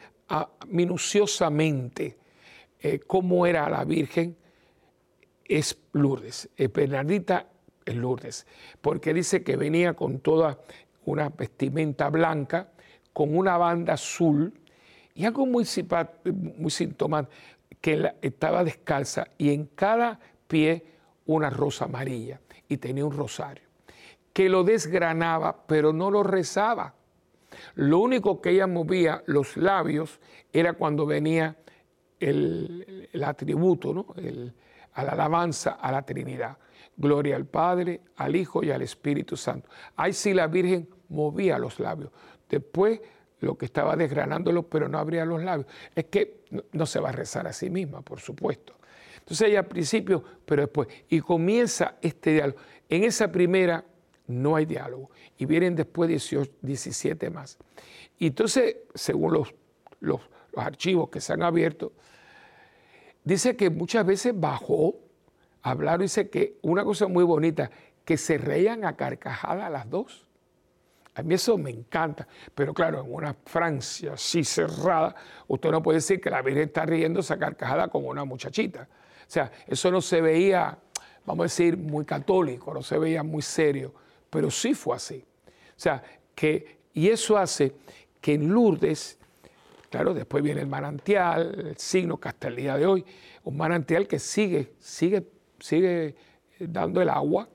minuciosamente 0.68 2.18
eh, 2.80 3.00
cómo 3.00 3.46
era 3.46 3.70
la 3.70 3.84
Virgen, 3.84 4.38
es 5.46 5.78
Lourdes, 5.94 6.50
Bernardita 6.74 7.48
es 7.86 7.96
Lourdes, 7.96 8.48
porque 8.82 9.14
dice 9.14 9.44
que 9.44 9.56
venía 9.56 9.94
con 9.94 10.20
toda 10.20 10.60
una 11.06 11.30
vestimenta 11.30 12.10
blanca, 12.10 12.72
con 13.14 13.38
una 13.38 13.58
banda 13.58 13.94
azul, 13.94 14.54
y 15.14 15.26
algo 15.26 15.46
muy, 15.46 15.66
muy 16.58 16.72
sintomático, 16.72 17.34
que 17.80 18.14
estaba 18.22 18.64
descalza 18.64 19.28
y 19.38 19.54
en 19.54 19.68
cada 19.68 20.20
pie 20.48 20.84
una 21.28 21.50
rosa 21.50 21.86
amarilla 21.86 22.42
y 22.68 22.78
tenía 22.78 23.06
un 23.06 23.16
rosario, 23.16 23.64
que 24.34 24.50
lo 24.50 24.64
desgranaba, 24.64 25.66
pero 25.68 25.94
no 25.94 26.10
lo 26.12 26.24
rezaba. 26.24 26.96
Lo 27.76 28.00
único 28.00 28.42
que 28.42 28.52
ella 28.52 28.68
movía 28.68 29.24
los 29.28 29.56
labios 29.56 30.20
era 30.52 30.74
cuando 30.74 31.06
venía 31.06 31.56
el, 32.20 33.08
atributo, 33.24 33.94
¿no? 33.94 34.06
A 34.96 35.04
la 35.04 35.12
alabanza 35.12 35.72
a 35.72 35.92
la 35.92 36.02
Trinidad. 36.02 36.58
Gloria 36.98 37.36
al 37.36 37.46
Padre, 37.46 38.02
al 38.16 38.36
Hijo 38.36 38.64
y 38.64 38.72
al 38.72 38.82
Espíritu 38.82 39.38
Santo. 39.38 39.70
Ahí 39.96 40.14
sí 40.14 40.34
la 40.34 40.48
Virgen 40.48 40.90
movía 41.10 41.60
los 41.60 41.80
labios. 41.80 42.12
Después 42.50 43.02
lo 43.42 43.58
que 43.58 43.66
estaba 43.66 43.96
desgranándolo, 43.96 44.64
pero 44.64 44.88
no 44.88 44.98
abría 44.98 45.26
los 45.26 45.44
labios. 45.44 45.68
Es 45.94 46.06
que 46.06 46.46
no 46.72 46.86
se 46.86 47.00
va 47.00 47.10
a 47.10 47.12
rezar 47.12 47.48
a 47.48 47.54
sí 47.54 47.70
misma, 47.70 48.02
por 48.02 48.20
supuesto. 48.20 48.76
Entonces 49.20 49.50
ella 49.50 49.60
al 49.60 49.68
principio, 49.68 50.24
pero 50.46 50.64
después, 50.64 50.88
y 51.10 51.20
comienza 51.20 51.96
este 52.02 52.34
diálogo. 52.34 52.60
En 52.88 53.04
esa 53.04 53.32
primera 53.32 53.84
no 54.28 54.56
hay 54.56 54.66
diálogo, 54.66 55.10
y 55.38 55.46
vienen 55.46 55.76
después 55.76 56.08
18, 56.08 56.52
17 56.62 57.30
más. 57.30 57.58
Y 58.18 58.28
entonces, 58.28 58.78
según 58.94 59.34
los, 59.34 59.54
los, 60.00 60.22
los 60.54 60.66
archivos 60.66 61.10
que 61.10 61.20
se 61.20 61.34
han 61.34 61.44
abierto, 61.44 61.94
dice 63.26 63.58
que 63.58 63.70
muchas 63.70 64.06
veces 64.06 64.40
bajó 64.40 64.96
a 65.62 65.72
hablar, 65.72 66.00
dice 66.00 66.30
que 66.30 66.58
una 66.62 66.86
cosa 66.86 67.08
muy 67.08 67.26
bonita, 67.26 67.70
que 68.06 68.18
se 68.18 68.38
reían 68.38 68.86
a 68.86 68.96
carcajadas 68.96 69.70
las 69.70 69.90
dos. 69.90 70.26
A 71.16 71.24
mí 71.24 71.34
eso 71.34 71.58
me 71.58 71.72
encanta, 71.72 72.28
pero 72.54 72.74
claro, 72.74 73.02
en 73.02 73.14
una 73.14 73.34
Francia 73.46 74.14
así 74.14 74.44
cerrada, 74.44 75.16
usted 75.48 75.72
no 75.72 75.82
puede 75.82 75.98
decir 75.98 76.22
que 76.22 76.30
la 76.30 76.42
Virgen 76.42 76.64
está 76.64 76.86
riendo 76.86 77.22
esa 77.22 77.38
carcajada 77.38 77.88
como 77.88 78.10
una 78.10 78.26
muchachita. 78.26 78.88
O 79.22 79.32
sea, 79.32 79.52
eso 79.66 79.90
no 79.92 80.02
se 80.02 80.22
veía, 80.22 80.78
vamos 81.26 81.44
a 81.44 81.46
decir, 81.46 81.78
muy 81.78 82.06
católico, 82.06 82.74
no 82.74 82.84
se 82.84 83.00
veía 83.00 83.24
muy 83.24 83.42
serio, 83.42 83.94
pero 84.30 84.52
sí 84.52 84.74
fue 84.74 84.98
así. 84.98 85.26
O 85.48 85.80
sea, 85.80 86.04
que, 86.36 86.80
y 86.94 87.08
eso 87.08 87.38
hace 87.38 87.76
que 88.22 88.34
en 88.34 88.50
Lourdes, 88.50 89.18
claro, 89.90 90.14
después 90.14 90.44
viene 90.44 90.62
el 90.62 90.68
manantial, 90.68 91.68
el 91.68 91.78
signo 91.78 92.20
que 92.20 92.30
hasta 92.30 92.48
el 92.48 92.56
día 92.56 92.78
de 92.78 92.86
hoy, 92.86 93.06
un 93.44 93.58
manantial 93.58 94.08
que 94.08 94.20
sigue, 94.20 94.74
sigue, 94.80 95.28
sigue 95.60 96.16
dando 96.60 97.02
el 97.02 97.10
agua, 97.10 97.50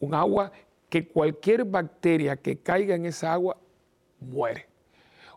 un 0.00 0.14
agua 0.14 0.52
que 0.88 1.06
cualquier 1.06 1.64
bacteria 1.64 2.36
que 2.36 2.58
caiga 2.58 2.94
en 2.94 3.06
esa 3.06 3.32
agua 3.32 3.56
muere. 4.20 4.68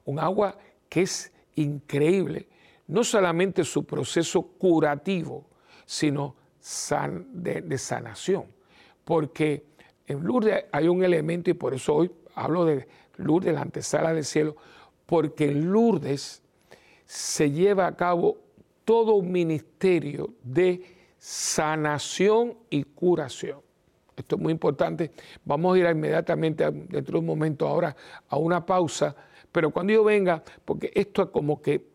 Un 0.06 0.20
agua 0.20 0.58
que 0.90 1.02
es 1.02 1.32
increíble, 1.56 2.48
no 2.88 3.04
solamente 3.04 3.64
su 3.64 3.86
proceso 3.86 4.42
curativo, 4.42 5.46
sino 5.86 6.36
de, 7.34 7.78
sanación. 7.78 8.46
Porque 9.04 9.66
en 10.08 10.24
Lourdes 10.24 10.66
hay 10.72 10.88
un 10.88 11.04
elemento, 11.04 11.50
y 11.50 11.54
por 11.54 11.74
eso 11.74 11.96
hoy 11.96 12.12
hablo 12.36 12.66
de 12.66 12.88
Lourdes, 13.18 13.54
la 13.54 13.62
antesala 13.62 14.14
del 14.14 14.26
cielo, 14.26 14.56
porque 15.12 15.50
en 15.50 15.70
Lourdes 15.70 16.42
se 17.04 17.52
lleva 17.52 17.86
a 17.86 17.98
cabo 17.98 18.38
todo 18.86 19.16
un 19.16 19.30
ministerio 19.30 20.36
de 20.42 20.82
sanación 21.18 22.58
y 22.70 22.86
curación. 22.86 23.60
Esto 24.16 24.38
es 24.38 24.42
muy 24.42 24.54
importante. 24.54 25.12
Vamos 25.44 25.76
a 25.76 25.80
ir 25.80 25.86
inmediatamente, 25.86 26.64
dentro 26.64 27.12
de 27.12 27.20
un 27.20 27.26
momento 27.26 27.68
ahora, 27.68 27.94
a 28.30 28.38
una 28.38 28.66
pausa. 28.66 29.14
Pero 29.52 29.72
cuando 29.72 29.92
yo 29.92 30.06
venga, 30.06 30.42
porque 30.64 30.94
esto 30.96 31.24
es 31.24 31.28
como 31.28 31.62
que, 31.62 31.90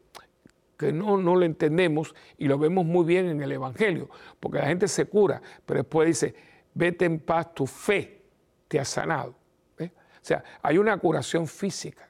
que 0.76 0.92
no, 0.92 1.16
no 1.16 1.36
lo 1.36 1.46
entendemos 1.46 2.14
y 2.36 2.44
lo 2.44 2.58
vemos 2.58 2.84
muy 2.84 3.06
bien 3.06 3.28
en 3.28 3.40
el 3.40 3.50
Evangelio, 3.50 4.10
porque 4.38 4.58
la 4.58 4.66
gente 4.66 4.88
se 4.88 5.06
cura, 5.06 5.40
pero 5.64 5.80
después 5.80 6.06
dice, 6.06 6.34
vete 6.74 7.06
en 7.06 7.20
paz, 7.20 7.54
tu 7.54 7.66
fe 7.66 8.20
te 8.68 8.78
ha 8.78 8.84
sanado. 8.84 9.36
O 9.80 10.28
sea, 10.28 10.44
hay 10.60 10.76
una 10.76 10.98
curación 10.98 11.46
física, 11.46 12.05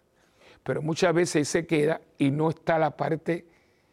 pero 0.66 0.83
muchas 0.83 1.14
veces 1.14 1.46
se 1.46 1.64
queda 1.64 2.00
y 2.18 2.33
no 2.33 2.50
está 2.50 2.76
la 2.76 2.96
parte 2.96 3.46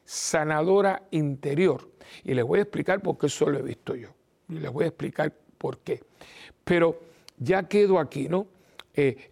sanadora 0.04 1.04
interior. 1.12 1.88
Y 2.24 2.34
les 2.34 2.44
voy 2.44 2.58
a 2.58 2.64
explicar 2.64 3.00
por 3.00 3.20
qué 3.20 3.28
eso 3.28 3.48
lo 3.48 3.60
he 3.60 3.62
visto 3.62 3.96
yo. 3.96 4.10
Y 4.50 4.56
les 4.56 4.72
voy 4.72 4.86
a 4.86 4.88
explicar 4.88 5.32
por 5.60 5.78
qué. 5.78 6.02
Pero 6.64 7.00
ya 7.38 7.68
quedo 7.68 8.00
aquí, 8.00 8.28
¿no? 8.28 8.48
Eh, 8.96 9.30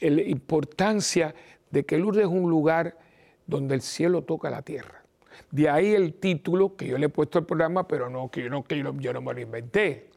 la 0.00 0.22
importancia 0.22 1.32
de 1.70 1.84
que 1.84 1.98
Lourdes 1.98 2.24
es 2.24 2.28
un 2.28 2.50
lugar 2.50 2.98
donde 3.46 3.76
el 3.76 3.80
cielo 3.80 4.22
toca 4.22 4.50
la 4.50 4.62
tierra. 4.62 5.04
De 5.52 5.70
ahí 5.70 5.94
el 5.94 6.14
título 6.14 6.74
que 6.74 6.88
yo 6.88 6.98
le 6.98 7.06
he 7.06 7.10
puesto 7.10 7.38
al 7.38 7.46
programa, 7.46 7.86
pero 7.86 8.10
no 8.10 8.28
que 8.28 8.42
yo 8.42 8.50
no, 8.50 8.64
que 8.64 8.82
yo 8.98 9.12
no 9.12 9.22
me 9.22 9.34
lo 9.34 9.40
inventé. 9.40 10.10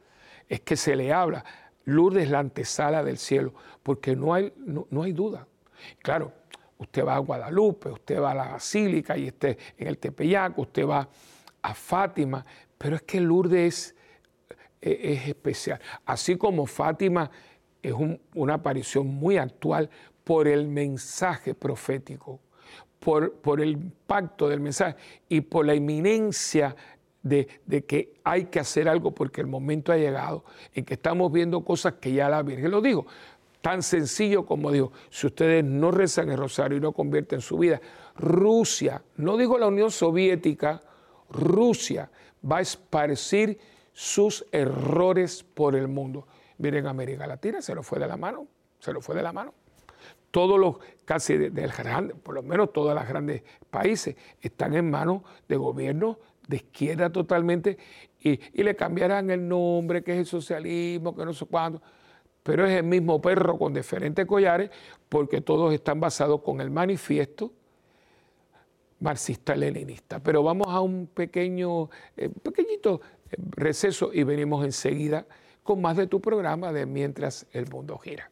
Es 0.48 0.62
que 0.62 0.74
se 0.76 0.96
le 0.96 1.12
habla. 1.12 1.44
Lourdes 1.84 2.24
es 2.24 2.30
la 2.30 2.40
antesala 2.40 3.04
del 3.04 3.18
cielo, 3.18 3.54
porque 3.84 4.16
no 4.16 4.34
hay, 4.34 4.52
no, 4.56 5.02
hay 5.04 5.12
duda. 5.12 5.46
Claro, 6.02 6.32
usted 6.78 7.04
va 7.04 7.16
a 7.16 7.18
Guadalupe, 7.18 7.90
usted 7.90 8.20
va 8.20 8.32
a 8.32 8.34
la 8.34 8.52
Basílica 8.52 9.16
y 9.16 9.28
esté 9.28 9.58
en 9.76 9.88
el 9.88 9.98
Tepeyac, 9.98 10.58
usted 10.58 10.86
va 10.86 11.08
a 11.62 11.74
Fátima, 11.74 12.44
pero 12.76 12.96
es 12.96 13.02
que 13.02 13.20
Lourdes 13.20 13.94
e-, 14.80 15.12
es 15.12 15.28
especial. 15.28 15.80
Así 16.06 16.36
como 16.36 16.66
Fátima 16.66 17.30
es 17.82 17.94
una 18.34 18.54
aparición 18.54 19.06
muy 19.06 19.36
actual 19.36 19.90
por 20.24 20.46
el 20.48 20.68
mensaje 20.68 21.54
profético, 21.54 22.40
por, 22.98 23.32
por, 23.34 23.60
el 23.60 23.70
impacto 23.70 24.48
del 24.48 24.60
mensaje 24.60 24.96
y 25.28 25.40
por 25.40 25.64
la 25.64 25.74
inminencia 25.74 26.74
de, 27.22 27.48
de, 27.66 27.84
que 27.84 28.14
hay 28.24 28.46
que 28.46 28.60
hacer 28.60 28.88
algo 28.88 29.12
porque 29.12 29.40
el 29.40 29.46
momento 29.46 29.92
ha 29.92 29.96
llegado 29.96 30.44
en 30.74 30.84
que 30.84 30.94
estamos 30.94 31.32
viendo 31.32 31.64
cosas 31.64 31.94
que 31.94 32.12
ya 32.12 32.28
la 32.28 32.42
Virgen 32.42 32.70
lo 32.70 32.80
dijo. 32.80 33.06
Tan 33.60 33.82
sencillo 33.82 34.46
como 34.46 34.70
dijo, 34.70 34.92
si 35.10 35.26
ustedes 35.26 35.64
no 35.64 35.90
rezan 35.90 36.30
el 36.30 36.38
rosario 36.38 36.78
y 36.78 36.80
no 36.80 36.92
convierten 36.92 37.40
su 37.40 37.58
vida, 37.58 37.80
Rusia, 38.16 39.02
no 39.16 39.36
digo 39.36 39.58
la 39.58 39.66
Unión 39.66 39.90
Soviética, 39.90 40.82
Rusia 41.30 42.10
va 42.50 42.58
a 42.58 42.60
esparcir 42.60 43.58
sus 43.92 44.46
errores 44.52 45.42
por 45.42 45.74
el 45.74 45.88
mundo. 45.88 46.26
Miren, 46.58 46.86
América 46.86 47.26
Latina 47.26 47.60
se 47.60 47.74
lo 47.74 47.82
fue 47.82 47.98
de 47.98 48.06
la 48.06 48.16
mano, 48.16 48.46
se 48.78 48.92
lo 48.92 49.00
fue 49.00 49.16
de 49.16 49.22
la 49.22 49.32
mano. 49.32 49.54
Todos 50.30 50.58
los, 50.58 50.76
casi 51.04 51.36
del 51.36 51.72
grande, 51.72 52.14
por 52.14 52.34
lo 52.34 52.42
menos 52.42 52.72
todos 52.72 52.94
los 52.94 53.08
grandes 53.08 53.42
países, 53.70 54.14
están 54.40 54.74
en 54.74 54.90
manos 54.90 55.22
de 55.48 55.56
gobiernos 55.56 56.18
de 56.46 56.56
izquierda 56.56 57.10
totalmente 57.10 57.76
y, 58.20 58.40
y, 58.52 58.62
le 58.62 58.74
cambiarán 58.74 59.30
el 59.30 59.46
nombre, 59.46 60.02
que 60.02 60.12
es 60.12 60.18
el 60.18 60.26
socialismo, 60.26 61.14
que 61.14 61.24
no 61.24 61.32
sé 61.32 61.46
cuándo, 61.46 61.82
pero 62.48 62.64
es 62.64 62.78
el 62.78 62.84
mismo 62.84 63.20
perro 63.20 63.58
con 63.58 63.74
diferentes 63.74 64.24
collares 64.24 64.70
porque 65.10 65.42
todos 65.42 65.74
están 65.74 66.00
basados 66.00 66.40
con 66.40 66.62
el 66.62 66.70
manifiesto 66.70 67.52
marxista-leninista. 69.00 70.20
Pero 70.20 70.42
vamos 70.42 70.66
a 70.70 70.80
un 70.80 71.08
pequeño, 71.08 71.90
eh, 72.16 72.30
pequeñito 72.42 73.02
receso 73.50 74.14
y 74.14 74.22
venimos 74.22 74.64
enseguida 74.64 75.26
con 75.62 75.82
más 75.82 75.98
de 75.98 76.06
tu 76.06 76.22
programa 76.22 76.72
de 76.72 76.86
Mientras 76.86 77.46
el 77.52 77.68
Mundo 77.68 77.98
Gira. 77.98 78.30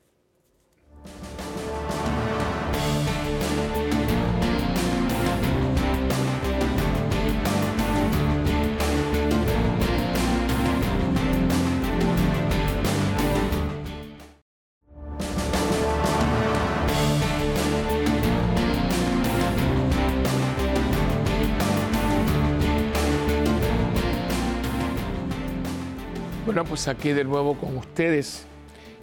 Pues 26.68 26.88
aquí 26.88 27.12
de 27.12 27.24
nuevo 27.24 27.55
con 27.55 27.76
ustedes 27.76 28.44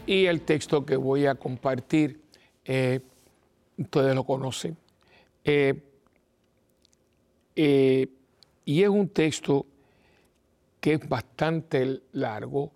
y 0.06 0.26
el 0.26 0.42
texto 0.42 0.86
que 0.86 0.98
voy 0.98 1.26
a 1.26 1.36
compartir, 1.36 2.20
eh, 2.66 3.00
ustedes 3.78 4.16
lo 4.16 4.26
conocen. 4.26 4.76
Eh, 5.46 5.82
eh, 7.56 8.08
y 8.66 8.84
es 8.84 8.90
un 8.90 9.08
texto 9.10 9.66
que 10.82 10.94
es 10.94 11.08
bastante 11.08 12.02
largo, 12.12 12.72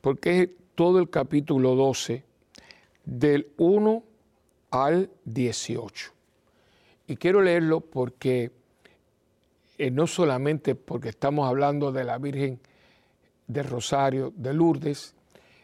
porque 0.00 0.42
es 0.42 0.48
todo 0.76 1.00
el 1.00 1.10
capítulo 1.10 1.74
12, 1.74 2.22
del 3.04 3.48
1 3.56 4.04
al 4.70 5.10
18. 5.24 6.12
Y 7.08 7.16
quiero 7.16 7.42
leerlo 7.42 7.80
porque 7.80 8.52
no 9.90 10.06
solamente 10.06 10.76
porque 10.76 11.08
estamos 11.08 11.48
hablando 11.48 11.90
de 11.90 12.04
la 12.04 12.18
Virgen 12.18 12.60
de 13.52 13.64
Rosario, 13.64 14.32
de 14.36 14.54
Lourdes, 14.54 15.14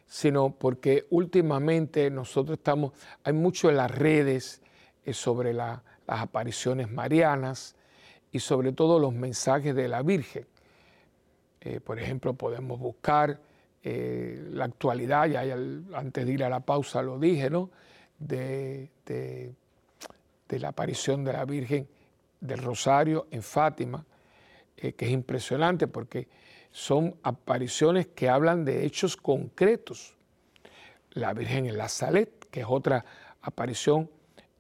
sino 0.09 0.51
porque 0.51 1.07
últimamente 1.11 2.11
nosotros 2.11 2.59
estamos, 2.59 2.92
hay 3.22 3.33
mucho 3.33 3.70
en 3.70 3.77
las 3.77 3.90
redes 3.90 4.61
eh, 5.05 5.12
sobre 5.12 5.53
las 5.53 5.81
apariciones 6.07 6.90
marianas 6.90 7.77
y 8.33 8.40
sobre 8.40 8.72
todo 8.72 8.99
los 8.99 9.12
mensajes 9.12 9.75
de 9.75 9.87
la 9.87 10.03
Virgen. 10.03 10.46
Eh, 11.61 11.81
por 11.81 11.99
ejemplo, 12.01 12.35
podemos 12.35 12.79
buscar 12.81 13.38
eh, 13.85 14.49
la 14.51 14.64
actualidad, 14.64 15.27
ya, 15.27 15.42
antes 15.96 16.27
de 16.27 16.33
ir 16.33 16.42
a 16.42 16.49
la 16.49 16.61
pausa 16.61 17.03
lo 17.03 17.20
dije, 17.20 17.51
¿no? 17.51 17.70
De, 18.18 18.90
de, 19.05 19.55
la 20.59 20.68
aparición 20.68 21.22
de 21.25 21.33
la 21.33 21.44
Virgen 21.44 21.87
del 22.40 22.59
Rosario 22.59 23.27
en 23.31 23.42
Fátima, 23.42 24.05
que 24.75 24.94
es 24.99 25.11
impresionante 25.11 25.87
porque 25.87 26.29
son 26.76 27.16
apariciones 27.22 28.06
que 28.06 28.28
hablan 28.28 28.66
de 28.66 28.84
hechos 28.84 29.16
concretos. 29.16 30.14
La 31.12 31.32
Virgen 31.32 31.64
en 31.64 31.78
la 31.78 31.88
Salet, 31.88 32.50
que 32.50 32.60
es 32.60 32.66
otra 32.68 33.02
aparición 33.40 34.10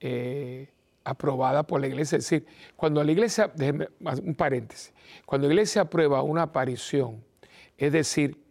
eh, 0.00 0.70
aprobada 1.04 1.64
por 1.64 1.78
la 1.78 1.88
iglesia. 1.88 2.16
Es 2.16 2.24
decir, 2.24 2.46
cuando 2.74 3.04
la 3.04 3.12
iglesia, 3.12 3.52
déjeme, 3.54 3.88
un 4.24 4.34
paréntesis, 4.34 4.94
cuando 5.26 5.46
la 5.46 5.52
iglesia 5.52 5.82
aprueba 5.82 6.22
una 6.22 6.44
aparición, 6.44 7.22
es 7.76 7.92
decir, 7.92 8.42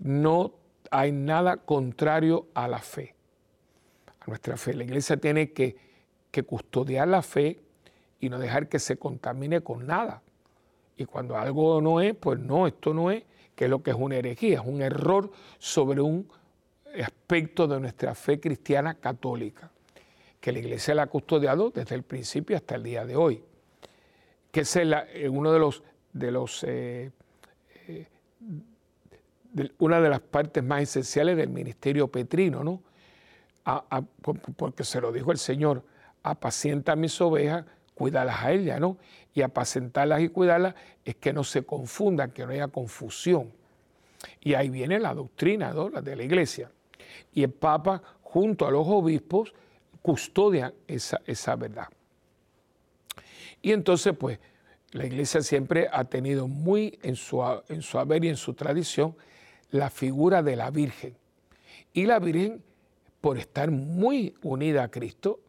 no 0.00 0.52
hay 0.90 1.10
nada 1.10 1.56
contrario 1.56 2.48
a 2.52 2.68
la 2.68 2.80
fe, 2.80 3.14
a 4.20 4.26
nuestra 4.26 4.58
fe. 4.58 4.74
La 4.74 4.84
iglesia 4.84 5.16
tiene 5.16 5.50
que, 5.54 5.78
que 6.30 6.42
custodiar 6.42 7.08
la 7.08 7.22
fe 7.22 7.58
y 8.20 8.28
no 8.28 8.38
dejar 8.38 8.68
que 8.68 8.78
se 8.78 8.98
contamine 8.98 9.62
con 9.62 9.86
nada. 9.86 10.20
Y 10.96 11.04
cuando 11.04 11.36
algo 11.36 11.80
no 11.80 12.00
es, 12.00 12.14
pues 12.14 12.38
no, 12.38 12.66
esto 12.66 12.94
no 12.94 13.10
es, 13.10 13.24
que 13.54 13.64
es 13.64 13.70
lo 13.70 13.82
que 13.82 13.90
es 13.90 13.96
una 13.96 14.16
herejía, 14.16 14.60
es 14.60 14.66
un 14.66 14.82
error 14.82 15.30
sobre 15.58 16.00
un 16.00 16.28
aspecto 17.02 17.66
de 17.66 17.80
nuestra 17.80 18.14
fe 18.14 18.40
cristiana 18.40 18.94
católica, 18.94 19.70
que 20.40 20.52
la 20.52 20.58
iglesia 20.58 20.94
la 20.94 21.04
ha 21.04 21.06
custodiado 21.06 21.70
desde 21.70 21.94
el 21.94 22.02
principio 22.02 22.56
hasta 22.56 22.76
el 22.76 22.82
día 22.82 23.04
de 23.04 23.16
hoy, 23.16 23.42
que 24.50 24.60
es 24.60 24.76
eh, 24.76 25.28
uno 25.28 25.52
de 25.52 25.58
los, 25.58 25.82
de 26.12 26.30
los 26.30 26.64
eh, 26.64 27.10
eh, 27.88 28.06
una 29.78 30.00
de 30.00 30.08
las 30.08 30.20
partes 30.20 30.62
más 30.62 30.82
esenciales 30.82 31.36
del 31.36 31.48
ministerio 31.48 32.08
petrino, 32.08 32.64
¿no? 32.64 32.82
porque 34.56 34.84
se 34.84 35.00
lo 35.00 35.10
dijo 35.10 35.32
el 35.32 35.38
Señor, 35.38 35.84
apacienta 36.22 36.96
mis 36.96 37.18
ovejas 37.20 37.64
cuidarlas 37.94 38.42
a 38.42 38.52
ella, 38.52 38.78
¿no? 38.78 38.98
Y 39.34 39.42
apacentarlas 39.42 40.20
y 40.20 40.28
cuidarlas 40.28 40.74
es 41.04 41.16
que 41.16 41.32
no 41.32 41.44
se 41.44 41.64
confundan, 41.64 42.30
que 42.30 42.44
no 42.44 42.52
haya 42.52 42.68
confusión. 42.68 43.52
Y 44.40 44.54
ahí 44.54 44.70
viene 44.70 44.98
la 44.98 45.14
doctrina 45.14 45.72
¿no? 45.72 45.90
de 45.90 46.16
la 46.16 46.22
iglesia. 46.22 46.70
Y 47.32 47.42
el 47.42 47.50
Papa, 47.50 48.02
junto 48.22 48.66
a 48.66 48.70
los 48.70 48.86
obispos, 48.86 49.52
custodian 50.02 50.72
esa, 50.86 51.20
esa 51.26 51.56
verdad. 51.56 51.88
Y 53.62 53.72
entonces, 53.72 54.14
pues, 54.16 54.38
la 54.92 55.06
iglesia 55.06 55.42
siempre 55.42 55.88
ha 55.90 56.04
tenido 56.04 56.46
muy 56.46 56.98
en 57.02 57.16
su, 57.16 57.42
en 57.68 57.82
su 57.82 57.98
haber 57.98 58.24
y 58.24 58.28
en 58.28 58.36
su 58.36 58.54
tradición 58.54 59.16
la 59.70 59.90
figura 59.90 60.42
de 60.42 60.56
la 60.56 60.70
Virgen. 60.70 61.16
Y 61.92 62.06
la 62.06 62.18
Virgen, 62.18 62.62
por 63.20 63.38
estar 63.38 63.70
muy 63.70 64.34
unida 64.42 64.84
a 64.84 64.90
Cristo, 64.90 65.40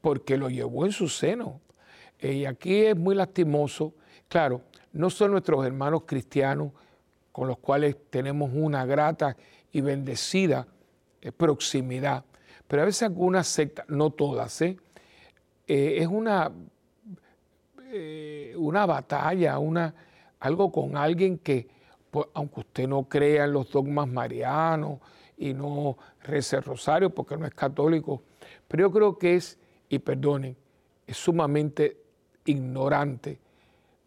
porque 0.00 0.36
lo 0.36 0.48
llevó 0.48 0.86
en 0.86 0.92
su 0.92 1.08
seno, 1.08 1.60
eh, 2.20 2.32
y 2.32 2.46
aquí 2.46 2.84
es 2.86 2.96
muy 2.96 3.14
lastimoso, 3.14 3.94
claro, 4.28 4.62
no 4.92 5.10
son 5.10 5.32
nuestros 5.32 5.64
hermanos 5.64 6.02
cristianos 6.06 6.72
con 7.30 7.46
los 7.46 7.58
cuales 7.58 7.96
tenemos 8.10 8.50
una 8.52 8.84
grata 8.84 9.36
y 9.70 9.80
bendecida 9.80 10.66
eh, 11.20 11.30
proximidad, 11.30 12.24
pero 12.66 12.82
a 12.82 12.86
veces 12.86 13.04
algunas 13.04 13.46
sectas, 13.46 13.86
no 13.88 14.10
todas, 14.10 14.60
¿eh? 14.62 14.76
es 15.66 16.06
una, 16.06 16.50
una 18.56 18.86
batalla, 18.86 19.58
una, 19.58 19.94
algo 20.40 20.72
con 20.72 20.96
alguien 20.96 21.38
que, 21.38 21.68
pues, 22.10 22.26
aunque 22.32 22.60
usted 22.60 22.88
no 22.88 23.06
crea 23.06 23.44
en 23.44 23.52
los 23.52 23.70
dogmas 23.70 24.08
marianos 24.08 24.98
y 25.36 25.52
no 25.52 25.98
rece 26.22 26.56
el 26.56 26.62
rosario 26.62 27.10
porque 27.10 27.36
no 27.36 27.46
es 27.46 27.54
católico, 27.54 28.22
pero 28.66 28.88
yo 28.88 28.90
creo 28.90 29.18
que 29.18 29.36
es, 29.36 29.58
y 29.90 29.98
perdonen, 29.98 30.56
es 31.06 31.16
sumamente 31.16 32.07
ignorante 32.48 33.38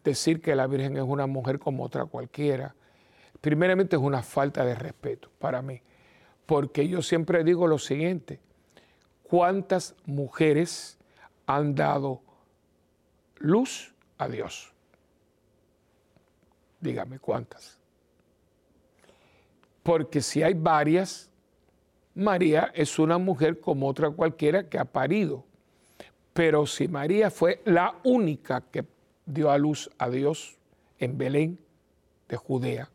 decir 0.04 0.40
que 0.40 0.56
la 0.56 0.66
Virgen 0.66 0.96
es 0.96 1.02
una 1.02 1.26
mujer 1.26 1.58
como 1.58 1.84
otra 1.84 2.04
cualquiera. 2.04 2.74
Primeramente 3.40 3.96
es 3.96 4.02
una 4.02 4.22
falta 4.22 4.64
de 4.64 4.74
respeto 4.74 5.30
para 5.38 5.62
mí, 5.62 5.80
porque 6.46 6.88
yo 6.88 7.02
siempre 7.02 7.44
digo 7.44 7.66
lo 7.66 7.78
siguiente, 7.78 8.40
¿cuántas 9.22 9.94
mujeres 10.04 10.98
han 11.46 11.74
dado 11.74 12.20
luz 13.38 13.94
a 14.18 14.28
Dios? 14.28 14.72
Dígame 16.80 17.18
cuántas. 17.18 17.78
Porque 19.82 20.20
si 20.20 20.42
hay 20.42 20.54
varias, 20.54 21.30
María 22.14 22.70
es 22.74 22.98
una 22.98 23.18
mujer 23.18 23.60
como 23.60 23.88
otra 23.88 24.10
cualquiera 24.10 24.68
que 24.68 24.78
ha 24.78 24.84
parido. 24.84 25.44
Pero 26.32 26.66
si 26.66 26.88
María 26.88 27.30
fue 27.30 27.60
la 27.64 27.94
única 28.04 28.62
que 28.62 28.84
dio 29.26 29.50
a 29.50 29.58
luz 29.58 29.90
a 29.98 30.08
Dios 30.08 30.56
en 30.98 31.18
Belén 31.18 31.58
de 32.28 32.36
Judea, 32.36 32.88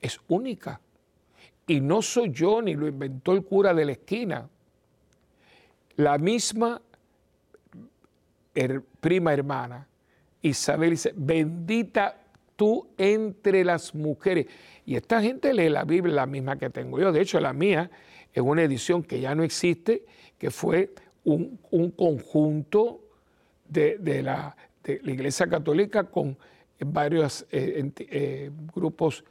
es 0.00 0.18
única. 0.28 0.80
Y 1.66 1.80
no 1.80 2.02
soy 2.02 2.30
yo 2.30 2.60
ni 2.60 2.74
lo 2.74 2.86
inventó 2.86 3.32
el 3.32 3.44
cura 3.44 3.72
de 3.72 3.84
la 3.84 3.92
esquina. 3.92 4.48
La 5.96 6.18
misma 6.18 6.80
prima 9.00 9.32
hermana, 9.32 9.88
Isabel 10.42 10.90
dice, 10.90 11.12
bendita 11.16 12.16
tú 12.56 12.88
entre 12.98 13.64
las 13.64 13.94
mujeres. 13.94 14.46
Y 14.86 14.96
esta 14.96 15.20
gente 15.22 15.52
lee 15.52 15.68
la 15.68 15.84
Biblia 15.84 16.14
la 16.14 16.26
misma 16.26 16.58
que 16.58 16.70
tengo 16.70 16.98
yo. 17.00 17.12
De 17.12 17.20
hecho, 17.20 17.40
la 17.40 17.52
mía 17.52 17.90
es 18.32 18.42
una 18.42 18.62
edición 18.62 19.02
que 19.02 19.20
ya 19.20 19.34
no 19.34 19.42
existe, 19.42 20.04
que 20.38 20.50
fue 20.50 20.94
un, 21.24 21.90
conjunto 21.96 23.00
de, 23.68 24.22
la, 24.22 24.56
Iglesia 24.86 25.46
Católica 25.46 26.04
con 26.04 26.36
varios 26.78 27.46
eh, 27.50 27.90
eh, 27.98 28.50
grupos 28.74 29.24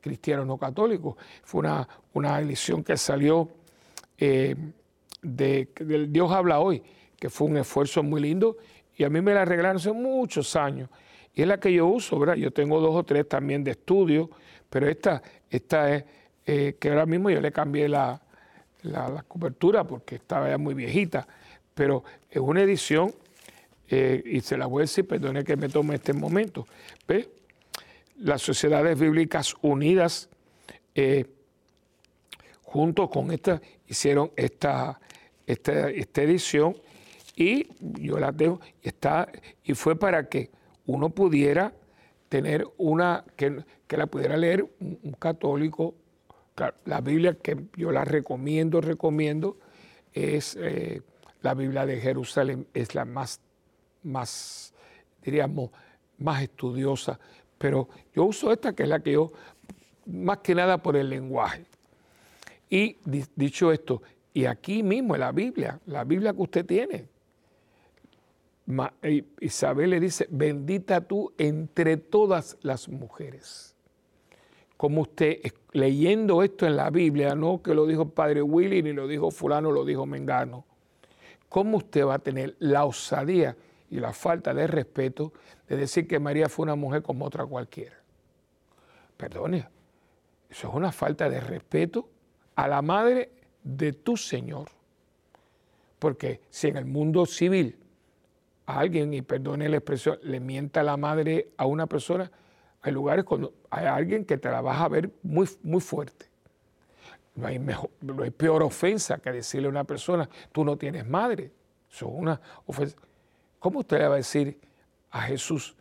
cristianos 0.00 0.46
no 0.46 0.58
católicos. 0.58 1.16
Fue 1.42 1.60
una, 1.60 1.88
una 2.12 2.38
edición 2.40 2.84
que 2.84 2.96
salió 2.96 3.48
eh, 4.18 4.54
de, 5.22 5.68
Dios 6.08 6.30
habla 6.30 6.60
hoy, 6.60 6.82
que 7.18 7.30
fue 7.30 7.48
un 7.48 7.56
esfuerzo 7.56 8.02
muy 8.02 8.20
lindo 8.20 8.56
y 8.96 9.04
a 9.04 9.10
mí 9.10 9.20
me 9.20 9.32
la 9.32 9.42
arreglaron 9.42 9.76
hace 9.76 9.92
muchos 9.92 10.54
años. 10.56 10.90
Y 11.34 11.42
es 11.42 11.48
la 11.48 11.58
que 11.58 11.72
yo 11.72 11.86
uso, 11.86 12.18
¿verdad? 12.18 12.34
Yo 12.34 12.52
tengo 12.52 12.80
dos 12.80 12.94
o 12.94 13.04
tres 13.04 13.28
también 13.28 13.62
de 13.62 13.72
estudio, 13.72 14.28
pero 14.68 14.88
esta, 14.88 15.22
esta 15.48 15.94
es 15.94 16.04
que 16.44 16.88
ahora 16.88 17.06
mismo 17.06 17.30
yo 17.30 17.40
le 17.40 17.52
cambié 17.52 17.88
la, 17.88 18.20
la, 18.82 19.24
cobertura 19.26 19.84
porque 19.84 20.16
estaba 20.16 20.48
ya 20.48 20.58
muy 20.58 20.74
viejita, 20.74 21.26
pero 21.74 22.04
es 22.30 22.38
una 22.38 22.62
edición, 22.62 23.14
eh, 23.88 24.22
y 24.24 24.40
se 24.40 24.56
la 24.56 24.66
voy 24.66 24.80
a 24.80 24.84
decir, 24.84 25.06
perdone 25.06 25.44
que 25.44 25.56
me 25.56 25.68
tome 25.68 25.96
este 25.96 26.12
momento. 26.12 26.66
¿Ve? 27.06 27.30
Las 28.18 28.42
Sociedades 28.42 28.98
Bíblicas 28.98 29.54
Unidas, 29.62 30.28
eh, 30.94 31.26
junto 32.62 33.08
con 33.08 33.30
esta, 33.30 33.60
hicieron 33.86 34.30
esta, 34.36 35.00
esta, 35.46 35.90
esta 35.90 36.22
edición 36.22 36.76
y 37.36 37.68
yo 38.02 38.18
la 38.18 38.32
tengo, 38.32 38.60
está, 38.82 39.30
y 39.64 39.74
fue 39.74 39.96
para 39.96 40.28
que 40.28 40.50
uno 40.86 41.10
pudiera 41.10 41.72
tener 42.28 42.66
una, 42.76 43.24
que, 43.36 43.64
que 43.86 43.96
la 43.96 44.06
pudiera 44.06 44.36
leer 44.36 44.68
un 44.80 45.12
católico 45.18 45.94
la 46.84 47.00
Biblia 47.00 47.34
que 47.34 47.56
yo 47.76 47.92
la 47.92 48.04
recomiendo, 48.04 48.80
recomiendo, 48.80 49.58
es 50.12 50.56
eh, 50.60 51.02
la 51.42 51.54
Biblia 51.54 51.86
de 51.86 52.00
Jerusalén, 52.00 52.66
es 52.74 52.94
la 52.94 53.04
más, 53.04 53.40
más, 54.02 54.74
diríamos, 55.22 55.70
más 56.18 56.42
estudiosa. 56.42 57.18
Pero 57.58 57.88
yo 58.14 58.24
uso 58.24 58.52
esta 58.52 58.72
que 58.72 58.84
es 58.84 58.88
la 58.88 59.00
que 59.00 59.12
yo, 59.12 59.32
más 60.06 60.38
que 60.38 60.54
nada 60.54 60.78
por 60.78 60.96
el 60.96 61.10
lenguaje. 61.10 61.64
Y 62.70 62.96
dicho 63.34 63.72
esto, 63.72 64.02
y 64.34 64.44
aquí 64.44 64.82
mismo 64.82 65.14
en 65.14 65.20
la 65.20 65.32
Biblia, 65.32 65.80
la 65.86 66.04
Biblia 66.04 66.32
que 66.32 66.42
usted 66.42 66.66
tiene, 66.66 67.06
Isabel 69.40 69.90
le 69.90 70.00
dice, 70.00 70.26
bendita 70.30 71.00
tú 71.00 71.32
entre 71.38 71.96
todas 71.96 72.58
las 72.60 72.88
mujeres 72.88 73.77
como 74.78 75.02
usted 75.02 75.40
leyendo 75.72 76.42
esto 76.44 76.64
en 76.64 76.76
la 76.76 76.88
Biblia, 76.88 77.34
no 77.34 77.60
que 77.60 77.74
lo 77.74 77.84
dijo 77.84 78.08
padre 78.10 78.40
Willy, 78.40 78.80
ni 78.80 78.92
lo 78.92 79.08
dijo 79.08 79.32
fulano, 79.32 79.72
lo 79.72 79.84
dijo 79.84 80.06
Mengano, 80.06 80.64
cómo 81.48 81.78
usted 81.78 82.06
va 82.06 82.14
a 82.14 82.18
tener 82.20 82.54
la 82.60 82.84
osadía 82.84 83.56
y 83.90 83.98
la 83.98 84.12
falta 84.12 84.54
de 84.54 84.68
respeto 84.68 85.32
de 85.68 85.76
decir 85.76 86.06
que 86.06 86.20
María 86.20 86.48
fue 86.48 86.62
una 86.62 86.76
mujer 86.76 87.02
como 87.02 87.24
otra 87.24 87.44
cualquiera. 87.44 87.96
Perdone, 89.16 89.68
Eso 90.48 90.68
es 90.68 90.74
una 90.74 90.92
falta 90.92 91.28
de 91.28 91.40
respeto 91.40 92.08
a 92.54 92.68
la 92.68 92.80
madre 92.80 93.32
de 93.64 93.92
tu 93.92 94.16
Señor. 94.16 94.70
Porque 95.98 96.40
si 96.50 96.68
en 96.68 96.76
el 96.76 96.84
mundo 96.84 97.26
civil 97.26 97.76
a 98.66 98.78
alguien, 98.78 99.12
y 99.12 99.22
perdone 99.22 99.68
la 99.68 99.78
expresión, 99.78 100.20
le 100.22 100.38
mienta 100.38 100.84
la 100.84 100.96
madre 100.96 101.48
a 101.56 101.66
una 101.66 101.88
persona, 101.88 102.30
hay 102.80 102.92
lugares 102.92 103.24
cuando 103.24 103.54
hay 103.70 103.86
alguien 103.86 104.24
que 104.24 104.38
te 104.38 104.50
la 104.50 104.60
vas 104.60 104.80
a 104.80 104.88
ver 104.88 105.10
muy, 105.22 105.48
muy 105.62 105.80
fuerte. 105.80 106.26
No 107.34 107.46
hay, 107.46 107.58
mejor, 107.58 107.90
no 108.00 108.22
hay 108.22 108.30
peor 108.30 108.62
ofensa 108.62 109.18
que 109.18 109.30
decirle 109.30 109.66
a 109.66 109.70
una 109.70 109.84
persona, 109.84 110.28
tú 110.52 110.64
no 110.64 110.76
tienes 110.76 111.06
madre. 111.06 111.52
Eso 111.90 112.06
es 112.06 112.12
una 112.14 112.40
ofensa. 112.66 112.96
¿Cómo 113.58 113.80
usted 113.80 113.98
le 113.98 114.08
va 114.08 114.14
a 114.14 114.18
decir 114.18 114.60
a 115.10 115.22
Jesús 115.22 115.76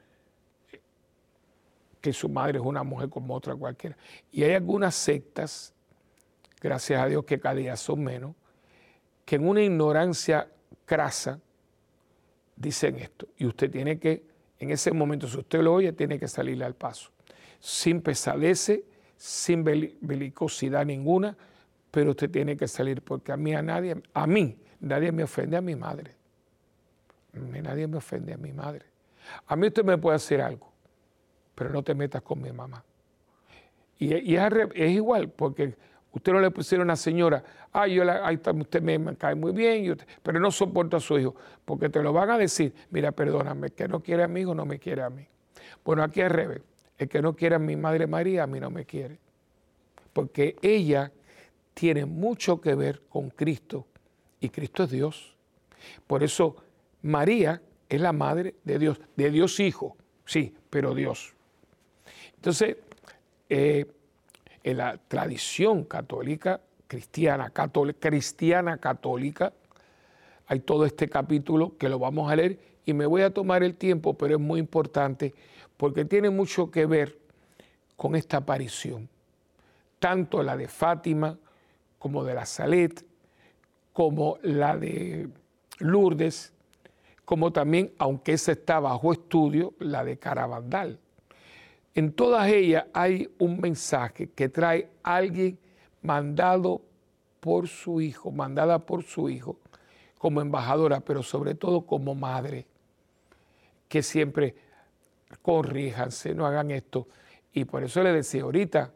que 2.02 2.14
su 2.14 2.30
madre 2.30 2.60
es 2.60 2.66
una 2.66 2.84
mujer 2.84 3.10
como 3.10 3.34
otra 3.36 3.56
cualquiera? 3.56 3.98
Y 4.32 4.44
hay 4.44 4.54
algunas 4.54 4.96
sectas, 4.96 5.74
gracias 6.62 7.02
a 7.02 7.08
Dios 7.08 7.26
que 7.26 7.40
cada 7.40 7.56
día 7.56 7.76
son 7.76 8.04
menos, 8.04 8.36
que 9.26 9.36
en 9.36 9.48
una 9.48 9.62
ignorancia 9.62 10.50
crasa 10.86 11.40
dicen 12.56 12.98
esto. 12.98 13.28
Y 13.38 13.46
usted 13.46 13.70
tiene 13.70 14.00
que, 14.00 14.24
en 14.60 14.72
ese 14.72 14.92
momento, 14.92 15.28
si 15.28 15.38
usted 15.38 15.62
lo 15.62 15.74
oye, 15.74 15.94
tiene 15.94 16.20
que 16.20 16.28
salirle 16.28 16.66
al 16.66 16.74
paso. 16.74 17.12
Sin 17.60 18.02
pesadece, 18.02 18.84
sin 19.16 19.64
belicosidad 19.64 20.86
ninguna, 20.86 21.36
pero 21.92 22.12
usted 22.12 22.30
tiene 22.30 22.58
que 22.58 22.68
salir 22.68 23.02
porque 23.02 23.32
a 23.32 23.38
mí, 23.38 23.54
a 23.54 23.62
nadie, 23.62 24.02
a 24.14 24.28
mí, 24.28 24.58
nadie 24.80 25.12
me 25.12 25.24
ofende 25.24 25.58
a 25.58 25.62
mi 25.62 25.76
madre. 25.76 26.16
Nadie 27.34 27.88
me 27.88 27.98
ofende 27.98 28.34
a 28.34 28.38
mi 28.38 28.52
madre. 28.52 28.86
A 29.48 29.56
mí 29.56 29.68
usted 29.68 29.84
me 29.84 29.98
puede 29.98 30.16
hacer 30.16 30.42
algo, 30.42 30.72
pero 31.54 31.70
no 31.70 31.84
te 31.84 31.94
metas 31.94 32.22
con 32.22 32.42
mi 32.42 32.52
mamá. 32.52 32.84
Y, 34.00 34.14
es 34.36 34.92
igual, 34.92 35.30
porque 35.30 35.76
Usted 36.18 36.34
no 36.34 36.40
le 36.40 36.50
pusieron 36.50 36.82
a 36.82 36.94
una 36.94 36.96
señora, 36.96 37.44
ay, 37.72 37.94
yo 37.94 38.04
la, 38.04 38.28
usted 38.32 38.82
me, 38.82 39.16
cae 39.18 39.36
muy 39.36 39.52
bien, 39.52 39.96
pero 40.24 40.40
no 40.40 40.50
soporta 40.50 40.98
a 40.98 41.00
su 41.00 41.20
hijo, 41.20 41.36
porque 41.64 41.90
te 41.90 42.02
lo 42.02 42.12
van 42.12 42.32
a 42.32 42.40
decir, 42.40 42.74
mira, 42.90 43.12
perdóname, 43.12 43.70
que 43.70 43.88
no 43.88 44.02
quiere 44.02 44.24
a 44.24 44.28
mi 44.28 44.42
hijo 44.42 44.56
no 44.56 44.66
me 44.66 44.80
quiere 44.80 45.04
a 45.04 45.12
mí. 45.12 45.28
Bueno, 45.86 46.02
aquí 46.02 46.22
al 46.22 46.32
revés, 46.32 46.64
el 46.98 47.08
que 47.08 47.22
no 47.22 47.36
quiere 47.36 47.54
a 47.54 47.60
mi 47.60 47.76
madre 47.76 48.08
María, 48.08 48.44
a 48.44 48.48
mí 48.48 48.60
no 48.60 48.72
me 48.72 48.84
quiere. 48.84 49.20
Porque 50.12 50.56
ella 50.64 51.12
tiene 51.76 52.06
mucho 52.06 52.60
que 52.62 52.74
ver 52.74 53.04
con 53.08 53.30
Cristo 53.30 53.86
y 54.40 54.50
Cristo 54.50 54.86
es 54.86 54.90
Dios. 54.90 55.36
Por 56.08 56.24
eso 56.24 56.56
María 57.04 57.62
es 57.88 58.02
la 58.02 58.12
madre 58.12 58.56
de 58.64 58.80
Dios, 58.80 59.00
de 59.16 59.30
Dios 59.30 59.60
Hijo, 59.60 59.96
sí, 60.26 60.56
pero 60.72 60.96
Dios. 60.96 61.36
Entonces, 62.38 62.78
eh, 63.50 63.86
en 64.68 64.78
la 64.78 64.98
tradición 64.98 65.86
católica, 65.86 66.60
cristiana, 66.88 67.52
católica, 67.52 68.10
cristiana 68.10 68.78
católica, 68.78 69.54
hay 70.46 70.60
todo 70.60 70.86
este 70.86 71.08
capítulo 71.08 71.78
que 71.78 71.88
lo 71.88 72.00
vamos 72.00 72.30
a 72.30 72.36
leer 72.36 72.60
y 72.86 72.94
me 72.94 73.06
voy 73.06 73.22
a 73.22 73.34
tomar 73.34 73.64
el 73.64 73.76
tiempo, 73.76 74.16
pero 74.16 74.36
es 74.36 74.42
muy 74.42 74.60
importante 74.60 75.34
porque 75.78 76.04
tiene 76.04 76.30
mucho 76.30 76.70
que 76.70 76.86
ver 76.86 77.18
con 77.96 78.14
esta 78.18 78.38
aparición, 78.38 79.08
tanto 80.00 80.44
la 80.44 80.58
de 80.58 80.68
Fátima 80.68 81.38
como 81.98 82.26
de 82.26 82.34
la 82.34 82.46
Salet, 82.46 83.06
como 83.94 84.38
la 84.42 84.76
de 84.76 85.30
Lourdes, 85.80 86.52
como 87.24 87.54
también, 87.54 87.94
aunque 88.00 88.34
esa 88.34 88.52
está 88.52 88.82
bajo 88.82 89.14
estudio, 89.14 89.76
la 89.80 90.04
de 90.04 90.18
Carabandal. 90.18 91.00
En 91.98 92.12
todas 92.12 92.48
ellas 92.50 92.86
hay 92.94 93.28
un 93.40 93.60
mensaje 93.60 94.30
que 94.30 94.50
trae 94.50 94.88
alguien 95.02 95.58
mandado 96.04 96.84
por 97.40 97.68
su 97.68 98.02
hijo, 98.02 98.30
mandada 98.30 98.78
por 98.78 99.02
su 99.02 99.32
hijo 99.32 99.58
como 100.20 100.42
embajadora, 100.42 101.00
pero 101.00 101.24
sobre 101.24 101.56
todo 101.56 101.88
como 101.88 102.14
madre, 102.14 102.68
que 103.88 104.04
siempre 104.04 104.54
corríjanse, 105.42 106.36
no 106.36 106.46
hagan 106.46 106.70
esto. 106.70 107.08
Y 107.52 107.66
por 107.66 107.84
eso 107.84 108.04
le 108.04 108.14
decía 108.14 108.44
ahorita, 108.44 108.92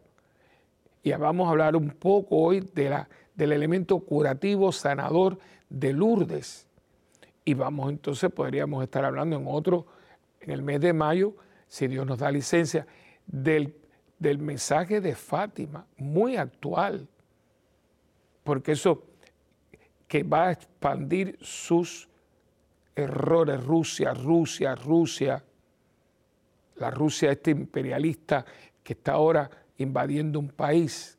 y 1.02 1.12
vamos 1.14 1.48
a 1.48 1.50
hablar 1.50 1.76
un 1.76 1.90
poco 1.90 2.38
hoy 2.38 2.60
de 2.60 2.88
la, 2.92 3.10
del 3.34 3.54
elemento 3.54 3.98
curativo, 3.98 4.72
sanador 4.72 5.40
de 5.72 5.92
Lourdes. 5.92 6.68
Y 7.46 7.56
vamos 7.56 7.90
entonces, 7.90 8.32
podríamos 8.32 8.84
estar 8.84 9.04
hablando 9.04 9.38
en 9.38 9.48
otro, 9.48 9.88
en 10.40 10.52
el 10.52 10.62
mes 10.62 10.80
de 10.82 10.94
mayo, 10.94 11.34
si 11.72 11.88
Dios 11.88 12.06
nos 12.06 12.20
da 12.20 12.30
licencia, 12.30 12.86
del, 13.26 13.74
mensaje 14.40 15.00
de 15.00 15.16
Fátima, 15.16 15.88
muy 15.96 16.36
actual, 16.36 17.08
porque 18.44 18.74
eso 18.74 19.06
que 20.06 20.24
va 20.24 20.48
a 20.48 20.52
expandir 20.52 21.38
sus 21.40 22.10
errores, 22.94 23.64
Rusia, 23.64 24.14
Rusia, 24.14 24.76
Rusia, 24.76 25.42
la 26.76 26.92
Rusia 26.92 27.32
este 27.32 27.52
imperialista 27.52 28.44
que 28.84 28.92
está 28.92 29.14
ahora 29.14 29.50
invadiendo 29.78 30.40
un 30.40 30.50
país 30.50 31.18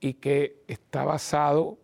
y 0.00 0.14
que 0.14 0.64
está 0.66 1.04
basado, 1.04 1.78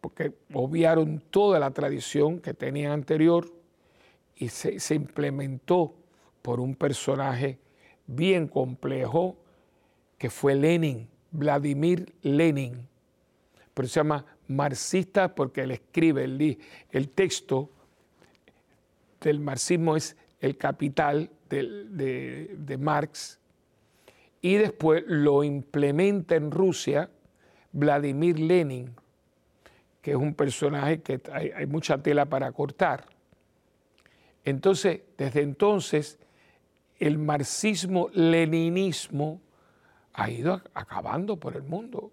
porque 0.00 0.32
obviaron 0.54 1.20
toda 1.30 1.58
la 1.58 1.72
tradición 1.72 2.40
que 2.40 2.54
tenían 2.54 2.92
anterior, 2.92 3.53
y 4.36 4.48
se, 4.48 4.94
implementó 4.94 5.94
por 6.42 6.60
un 6.60 6.74
personaje 6.74 7.58
bien 8.06 8.48
complejo 8.48 9.36
que 10.18 10.30
fue 10.30 10.54
Lenin, 10.54 11.08
Vladimir 11.30 12.12
Lenin. 12.22 12.86
Pero 13.72 13.88
se 13.88 14.00
llama 14.00 14.24
marxista 14.48 15.34
porque 15.34 15.62
él 15.62 15.70
escribe 15.70 16.24
el, 16.24 17.08
texto 17.10 17.70
del 19.20 19.40
marxismo 19.40 19.96
es 19.96 20.16
el 20.40 20.56
capital 20.56 21.30
de, 21.48 22.76
Marx 22.78 23.38
y 24.42 24.56
después 24.56 25.04
lo 25.06 25.44
implementa 25.44 26.34
en 26.34 26.50
Rusia 26.50 27.08
Vladimir 27.72 28.38
Lenin, 28.38 28.94
que 30.02 30.10
es 30.10 30.16
un 30.16 30.34
personaje 30.34 31.00
que 31.00 31.20
hay 31.32 31.66
mucha 31.66 31.98
tela 31.98 32.26
para 32.26 32.52
cortar. 32.52 33.13
Entonces, 34.44 35.02
desde 35.16 35.42
entonces, 35.42 36.18
el 36.98 37.18
marxismo-leninismo 37.18 39.40
ha 40.12 40.30
ido 40.30 40.60
acabando 40.74 41.36
por 41.36 41.56
el 41.56 41.62
mundo. 41.62 42.12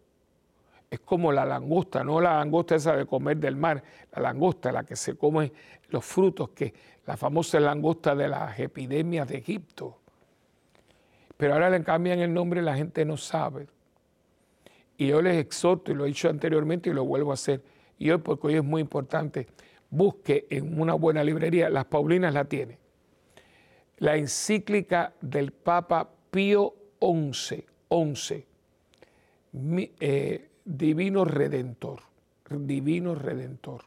Es 0.90 1.02
como 1.02 1.32
la 1.32 1.46
langosta, 1.46 2.04
no 2.04 2.20
la 2.20 2.38
langosta 2.38 2.76
esa 2.76 2.96
de 2.96 3.06
comer 3.06 3.38
del 3.38 3.56
mar, 3.56 3.84
la 4.14 4.22
langosta, 4.22 4.72
la 4.72 4.84
que 4.84 4.96
se 4.96 5.16
come 5.16 5.52
los 5.90 6.04
frutos, 6.04 6.50
que 6.50 6.74
la 7.06 7.16
famosa 7.16 7.60
langosta 7.60 8.16
de 8.16 8.28
las 8.28 8.60
epidemias 8.60 9.28
de 9.28 9.38
Egipto. 9.38 10.00
Pero 11.38 11.54
ahora 11.54 11.70
le 11.70 11.84
cambian 11.84 12.18
el 12.20 12.34
nombre 12.34 12.62
y 12.62 12.64
la 12.64 12.76
gente 12.76 13.06
no 13.06 13.18
sabe. 13.18 13.68
Y 14.98 15.08
yo 15.08 15.22
les 15.22 15.38
exhorto, 15.38 15.92
y 15.92 15.96
lo 15.96 16.06
he 16.06 16.10
dicho 16.10 16.30
anteriormente 16.30 16.90
y 16.90 16.94
lo 16.94 17.06
vuelvo 17.06 17.32
a 17.32 17.36
hacer, 17.36 17.62
y 17.98 18.12
hoy 18.12 18.20
porque 18.20 18.48
hoy 18.48 18.56
es 18.56 18.64
muy 18.64 18.82
importante, 18.82 19.48
busque 19.92 20.48
en 20.50 20.82
una 20.82 20.96
buena 20.96 21.24
librería, 21.24 21.70
las 21.70 21.86
Paulinas 21.86 22.34
la 22.34 22.46
tiene. 22.46 22.80
La 23.98 24.16
encíclica 24.16 25.14
del 25.22 25.52
Papa 25.52 26.10
Pío 26.32 26.74
XI, 27.00 27.64
11 27.90 28.48
eh, 30.00 30.50
Divino 30.64 31.26
Redentor, 31.26 32.00
Divino 32.50 33.16
Redentor. 33.16 33.84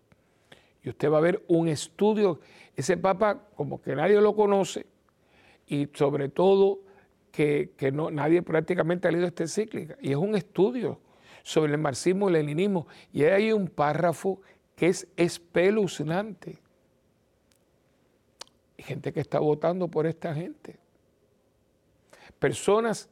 Y 0.83 0.91
usted 0.91 1.11
va 1.11 1.19
a 1.19 1.23
ver 1.23 1.43
un 1.49 1.69
estudio, 1.69 2.41
ese 2.77 2.97
Papa 2.97 3.49
como 3.57 3.81
que 3.81 3.97
nadie 3.97 4.21
lo 4.21 4.37
conoce 4.37 4.87
y 5.67 5.89
sobre 5.95 6.29
todo 6.29 6.81
que, 7.31 7.73
no, 7.93 8.11
nadie 8.11 8.43
prácticamente 8.43 9.09
ha 9.09 9.11
leído 9.11 9.27
esta 9.27 9.43
encíclica. 9.43 9.97
Y 10.01 10.11
es 10.11 10.17
un 10.17 10.37
estudio 10.37 11.01
sobre 11.43 11.73
el 11.73 11.79
marxismo 11.79 12.29
y 12.29 12.35
el 12.35 12.47
leninismo. 12.47 12.87
Y 13.13 13.25
hay 13.25 13.53
un 13.53 13.69
párrafo 13.69 14.41
que 14.77 14.89
es 14.89 15.07
espeluznante. 15.17 16.59
Gente 18.79 19.13
que 19.13 19.21
está 19.21 19.39
votando 19.39 19.89
por 19.89 20.07
esta 20.07 20.35
gente. 20.35 20.77
Personas 22.39 23.09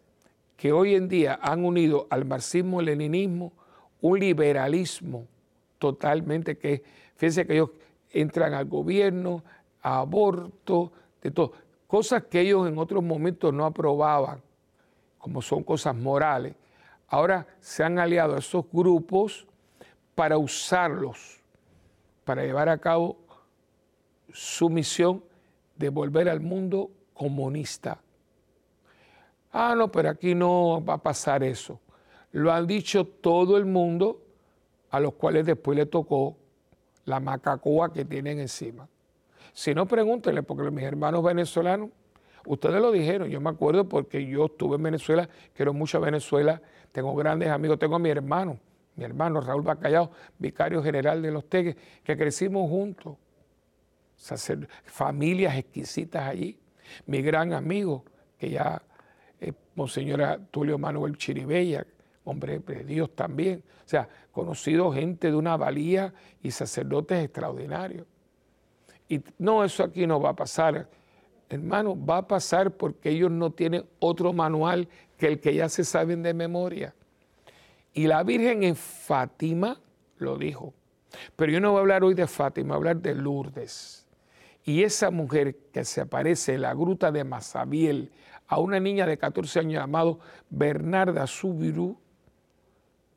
que 0.56 0.72
hoy 0.72 0.94
en 0.94 1.08
día 1.08 1.38
han 1.42 1.64
unido 1.64 2.06
al 2.10 2.24
marxismo, 2.24 2.82
leninismo, 2.82 3.52
un 4.00 4.18
liberalismo 4.18 5.26
totalmente 5.78 6.58
que, 6.58 6.82
fíjense 7.16 7.46
que 7.46 7.54
ellos 7.54 7.70
entran 8.10 8.54
al 8.54 8.66
gobierno, 8.66 9.42
a 9.80 9.98
aborto, 9.98 10.92
de 11.22 11.30
todo. 11.30 11.52
Cosas 11.86 12.24
que 12.24 12.40
ellos 12.40 12.68
en 12.68 12.78
otros 12.78 13.02
momentos 13.02 13.52
no 13.54 13.64
aprobaban, 13.64 14.42
como 15.18 15.40
son 15.40 15.62
cosas 15.62 15.94
morales. 15.94 16.54
Ahora 17.08 17.46
se 17.60 17.84
han 17.84 17.98
aliado 17.98 18.34
a 18.34 18.38
esos 18.38 18.64
grupos 18.72 19.46
para 20.14 20.38
usarlos 20.38 21.41
para 22.24 22.44
llevar 22.44 22.68
a 22.68 22.78
cabo 22.78 23.16
su 24.32 24.70
misión 24.70 25.22
de 25.76 25.88
volver 25.88 26.28
al 26.28 26.40
mundo 26.40 26.90
comunista. 27.14 28.00
Ah, 29.52 29.74
no, 29.76 29.90
pero 29.90 30.10
aquí 30.10 30.34
no 30.34 30.82
va 30.84 30.94
a 30.94 30.98
pasar 30.98 31.42
eso. 31.42 31.78
Lo 32.32 32.52
han 32.52 32.66
dicho 32.66 33.04
todo 33.04 33.58
el 33.58 33.66
mundo 33.66 34.22
a 34.90 35.00
los 35.00 35.14
cuales 35.14 35.44
después 35.44 35.76
le 35.76 35.86
tocó 35.86 36.36
la 37.04 37.20
macacoa 37.20 37.92
que 37.92 38.04
tienen 38.04 38.40
encima. 38.40 38.88
Si 39.52 39.74
no, 39.74 39.86
pregúntenle, 39.86 40.42
porque 40.42 40.70
mis 40.70 40.84
hermanos 40.84 41.22
venezolanos, 41.22 41.90
ustedes 42.46 42.80
lo 42.80 42.90
dijeron, 42.90 43.28
yo 43.28 43.40
me 43.40 43.50
acuerdo 43.50 43.88
porque 43.88 44.26
yo 44.26 44.46
estuve 44.46 44.76
en 44.76 44.82
Venezuela, 44.84 45.28
quiero 45.54 45.74
mucho 45.74 45.98
a 45.98 46.00
Venezuela, 46.00 46.62
tengo 46.92 47.14
grandes 47.14 47.48
amigos, 47.48 47.78
tengo 47.78 47.96
a 47.96 47.98
mi 47.98 48.08
hermano, 48.08 48.58
mi 48.96 49.04
hermano 49.04 49.40
Raúl 49.40 49.62
Bacallao, 49.62 50.10
vicario 50.38 50.82
general 50.82 51.22
de 51.22 51.30
Los 51.30 51.48
Tegues, 51.48 51.76
que 52.04 52.16
crecimos 52.16 52.68
juntos, 52.68 53.16
familias 54.84 55.56
exquisitas 55.56 56.28
allí, 56.28 56.58
mi 57.06 57.22
gran 57.22 57.52
amigo, 57.52 58.04
que 58.38 58.50
ya 58.50 58.82
es 59.40 59.54
Monseñor 59.74 60.40
Tulio 60.50 60.78
Manuel 60.78 61.16
Chiribella, 61.16 61.86
hombre 62.24 62.58
de 62.58 62.84
Dios 62.84 63.14
también, 63.14 63.62
o 63.84 63.88
sea, 63.88 64.08
conocido 64.30 64.92
gente 64.92 65.28
de 65.28 65.36
una 65.36 65.56
valía 65.56 66.12
y 66.42 66.50
sacerdotes 66.50 67.24
extraordinarios. 67.24 68.06
Y 69.08 69.22
no, 69.38 69.64
eso 69.64 69.84
aquí 69.84 70.06
no 70.06 70.20
va 70.20 70.30
a 70.30 70.36
pasar. 70.36 70.88
Hermano, 71.48 71.94
va 72.02 72.18
a 72.18 72.26
pasar 72.26 72.70
porque 72.70 73.10
ellos 73.10 73.30
no 73.30 73.50
tienen 73.50 73.84
otro 73.98 74.32
manual 74.32 74.88
que 75.18 75.26
el 75.26 75.40
que 75.40 75.54
ya 75.54 75.68
se 75.68 75.84
saben 75.84 76.22
de 76.22 76.32
memoria. 76.32 76.94
Y 77.94 78.06
la 78.06 78.22
Virgen 78.22 78.62
en 78.62 78.76
Fátima 78.76 79.80
lo 80.18 80.38
dijo. 80.38 80.72
Pero 81.36 81.52
yo 81.52 81.60
no 81.60 81.72
voy 81.72 81.78
a 81.78 81.80
hablar 81.80 82.04
hoy 82.04 82.14
de 82.14 82.26
Fátima, 82.26 82.76
voy 82.76 82.86
a 82.86 82.90
hablar 82.90 83.02
de 83.02 83.14
Lourdes. 83.14 84.06
Y 84.64 84.82
esa 84.82 85.10
mujer 85.10 85.56
que 85.72 85.84
se 85.84 86.00
aparece 86.00 86.54
en 86.54 86.62
la 86.62 86.74
gruta 86.74 87.10
de 87.10 87.24
Masabiel 87.24 88.12
a 88.46 88.58
una 88.58 88.78
niña 88.78 89.06
de 89.06 89.18
14 89.18 89.60
años 89.60 89.80
llamada 89.80 90.14
Bernarda 90.50 91.26
Subiru, 91.26 91.98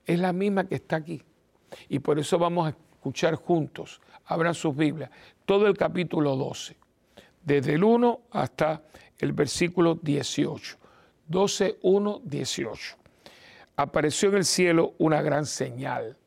es 0.05 0.19
la 0.19 0.33
misma 0.33 0.65
que 0.65 0.75
está 0.75 0.97
aquí. 0.97 1.21
Y 1.89 1.99
por 1.99 2.19
eso 2.19 2.39
vamos 2.39 2.67
a 2.67 2.69
escuchar 2.69 3.35
juntos, 3.35 4.01
abran 4.25 4.53
sus 4.53 4.75
Biblias, 4.75 5.09
todo 5.45 5.67
el 5.67 5.77
capítulo 5.77 6.35
12, 6.35 6.77
desde 7.43 7.73
el 7.73 7.83
1 7.83 8.21
hasta 8.31 8.83
el 9.19 9.33
versículo 9.33 9.95
18. 9.95 10.77
12, 11.27 11.79
1, 11.81 12.21
18. 12.23 12.97
Apareció 13.77 14.29
en 14.29 14.35
el 14.35 14.45
cielo 14.45 14.93
una 14.97 15.21
gran 15.21 15.45
señal, 15.45 16.17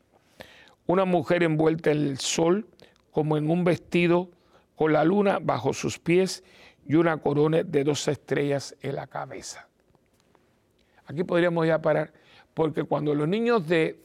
una 0.86 1.04
mujer 1.04 1.42
envuelta 1.42 1.90
en 1.90 1.98
el 1.98 2.18
sol 2.18 2.66
como 3.10 3.36
en 3.36 3.50
un 3.50 3.64
vestido 3.64 4.30
con 4.76 4.92
la 4.92 5.04
luna 5.04 5.38
bajo 5.40 5.72
sus 5.72 5.98
pies 5.98 6.44
y 6.86 6.94
una 6.94 7.16
corona 7.18 7.62
de 7.62 7.84
dos 7.84 8.06
estrellas 8.08 8.76
en 8.80 8.94
la 8.94 9.06
cabeza. 9.06 9.68
Aquí 11.06 11.24
podríamos 11.24 11.66
ya 11.66 11.80
parar, 11.80 12.12
porque 12.54 12.84
cuando 12.84 13.14
los 13.14 13.26
niños 13.26 13.66
de 13.66 13.98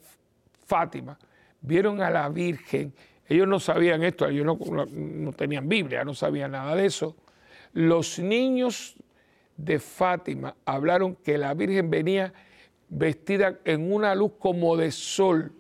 Fátima 0.66 1.18
vieron 1.62 2.02
a 2.02 2.10
la 2.10 2.30
Virgen, 2.30 2.94
ellos 3.28 3.48
no 3.48 3.60
sabían 3.60 4.04
esto, 4.04 4.28
ellos 4.28 4.46
no, 4.46 5.34
tenían 5.34 5.68
Biblia, 5.68 6.04
no 6.04 6.14
sabían 6.14 6.52
nada 6.52 6.76
de 6.76 6.86
eso. 6.86 7.16
Los 7.74 8.20
niños 8.20 8.96
de 9.58 9.80
Fátima 9.80 10.56
hablaron 10.66 11.16
que 11.16 11.38
la 11.38 11.54
Virgen 11.54 11.90
venía 11.90 12.34
vestida 12.90 13.60
en 13.66 13.92
una 13.92 14.16
luz 14.16 14.34
como 14.40 14.78
de 14.78 14.92
sol. 14.92 15.52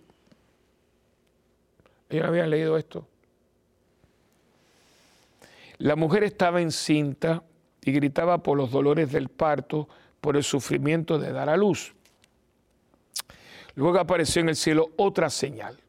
Ellos 2.09 2.27
habían 2.27 2.49
leído 2.49 2.77
esto. 2.77 3.07
La 5.79 5.95
mujer 5.95 6.23
estaba 6.23 6.61
encinta 6.61 7.43
y 7.81 7.91
gritaba 7.91 8.37
por 8.37 8.57
los 8.57 8.71
dolores 8.71 9.11
del 9.11 9.29
parto, 9.29 9.89
por 10.21 10.37
el 10.37 10.43
sufrimiento 10.43 11.19
de 11.19 11.31
dar 11.31 11.49
a 11.49 11.57
luz. 11.57 11.93
Luego 13.75 13.99
apareció 13.99 14.41
en 14.41 14.49
el 14.49 14.55
cielo 14.55 14.91
otra 14.97 15.29
señal, 15.29 15.79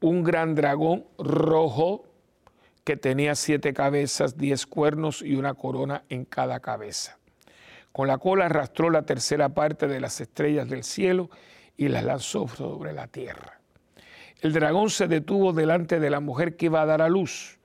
un 0.00 0.22
gran 0.22 0.54
dragón 0.54 1.06
rojo 1.18 2.04
que 2.84 2.96
tenía 2.96 3.34
siete 3.34 3.72
cabezas, 3.72 4.36
diez 4.36 4.66
cuernos 4.66 5.22
y 5.22 5.34
una 5.34 5.54
corona 5.54 6.04
en 6.10 6.26
cada 6.26 6.60
cabeza. 6.60 7.18
Con 7.94 8.08
la 8.08 8.18
cola 8.18 8.46
arrastró 8.46 8.90
la 8.90 9.02
tercera 9.02 9.50
parte 9.50 9.86
de 9.86 10.00
las 10.00 10.20
estrellas 10.20 10.68
del 10.68 10.82
cielo 10.82 11.30
y 11.76 11.86
las 11.86 12.02
lanzó 12.02 12.48
sobre 12.48 12.92
la 12.92 13.06
tierra. 13.06 13.60
El 14.40 14.52
dragón 14.52 14.90
se 14.90 15.06
detuvo 15.06 15.52
delante 15.52 16.00
de 16.00 16.10
la 16.10 16.18
mujer 16.18 16.56
que 16.56 16.66
iba 16.66 16.82
a 16.82 16.86
dar 16.86 17.02
a 17.02 17.08
luz 17.08 17.60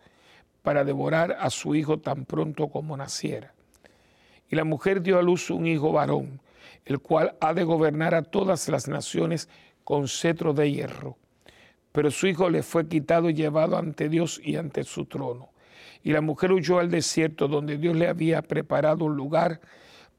para 0.62 0.84
devorar 0.84 1.36
a 1.40 1.50
su 1.50 1.74
hijo 1.74 1.98
tan 1.98 2.26
pronto 2.26 2.68
como 2.68 2.96
naciera. 2.96 3.56
Y 4.48 4.56
la 4.56 4.66
mujer 4.66 5.02
dio 5.02 5.18
a 5.18 5.24
luz 5.24 5.50
un 5.50 5.66
hijo 5.66 5.94
varón, 5.94 6.40
el 6.86 7.00
cual 7.00 7.36
ha 7.42 7.56
de 7.56 7.64
gobernar 7.64 8.14
a 8.14 8.22
todas 8.22 8.70
las 8.70 8.88
naciones 8.88 9.50
con 9.84 10.08
cetro 10.08 10.54
de 10.54 10.72
hierro. 10.72 11.18
Pero 11.92 12.12
su 12.12 12.28
hijo 12.28 12.52
le 12.52 12.62
fue 12.62 12.88
quitado 12.88 13.32
y 13.32 13.34
llevado 13.34 13.80
ante 13.80 14.10
Dios 14.10 14.40
y 14.44 14.58
ante 14.58 14.84
su 14.84 15.06
trono. 15.06 15.50
Y 16.04 16.12
la 16.12 16.22
mujer 16.22 16.52
huyó 16.52 16.78
al 16.78 16.92
desierto 16.92 17.48
donde 17.48 17.78
Dios 17.78 17.96
le 17.96 18.08
había 18.08 18.44
preparado 18.44 19.06
un 19.06 19.16
lugar 19.16 19.60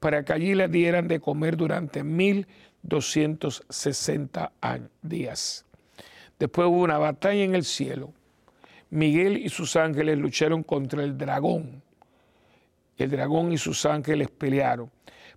para 0.00 0.24
que 0.24 0.32
allí 0.32 0.54
le 0.54 0.68
dieran 0.68 1.06
de 1.06 1.20
comer 1.20 1.56
durante 1.56 2.02
mil 2.02 2.46
doscientos 2.82 3.64
sesenta 3.68 4.52
días. 5.02 5.64
Después 6.38 6.68
hubo 6.68 6.82
una 6.82 6.98
batalla 6.98 7.44
en 7.44 7.54
el 7.54 7.64
cielo 7.64 8.12
Miguel 8.90 9.36
y 9.36 9.48
sus 9.48 9.76
ángeles 9.76 10.18
lucharon 10.18 10.64
contra 10.64 11.04
el 11.04 11.16
dragón. 11.16 11.82
El 12.96 13.10
dragón 13.10 13.52
y 13.52 13.58
sus 13.58 13.86
ángeles 13.86 14.30
pelearon, 14.30 14.90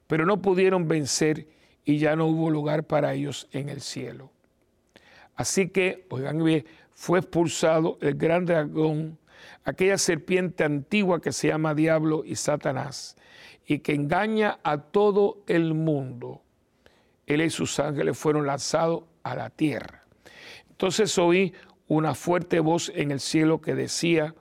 pero 0.08 0.26
no 0.26 0.42
pudieron 0.42 0.88
vencer 0.88 1.48
y 1.86 2.00
ya 2.00 2.16
no 2.16 2.26
hubo 2.26 2.50
lugar 2.50 2.84
para 2.84 3.14
ellos 3.14 3.48
en 3.52 3.70
el 3.70 3.82
cielo. 3.82 4.32
Así 5.36 5.70
que, 5.70 6.06
oigan 6.10 6.44
bien, 6.44 6.66
fue 6.94 7.20
expulsado 7.20 7.98
el 8.02 8.16
gran 8.16 8.46
dragón, 8.46 9.20
aquella 9.64 9.98
serpiente 9.98 10.64
antigua 10.64 11.22
que 11.22 11.32
se 11.32 11.48
llama 11.48 11.76
Diablo 11.76 12.24
y 12.26 12.36
Satanás, 12.36 13.16
y 13.66 13.80
que 13.80 13.94
engaña 13.94 14.60
a 14.64 14.78
todo 14.78 15.44
el 15.48 15.74
mundo. 15.74 16.42
Él 17.26 17.42
y 17.42 17.50
sus 17.50 17.80
ángeles 17.80 18.18
fueron 18.18 18.46
lanzados 18.46 19.04
a 19.24 19.36
la 19.36 19.50
tierra. 19.50 20.04
Entonces 20.70 21.18
oí 21.18 21.54
una 21.88 22.16
fuerte 22.16 22.60
voz 22.60 22.92
en 22.96 23.12
el 23.12 23.20
cielo 23.20 23.62
que 23.62 23.76
decía, 23.76 24.36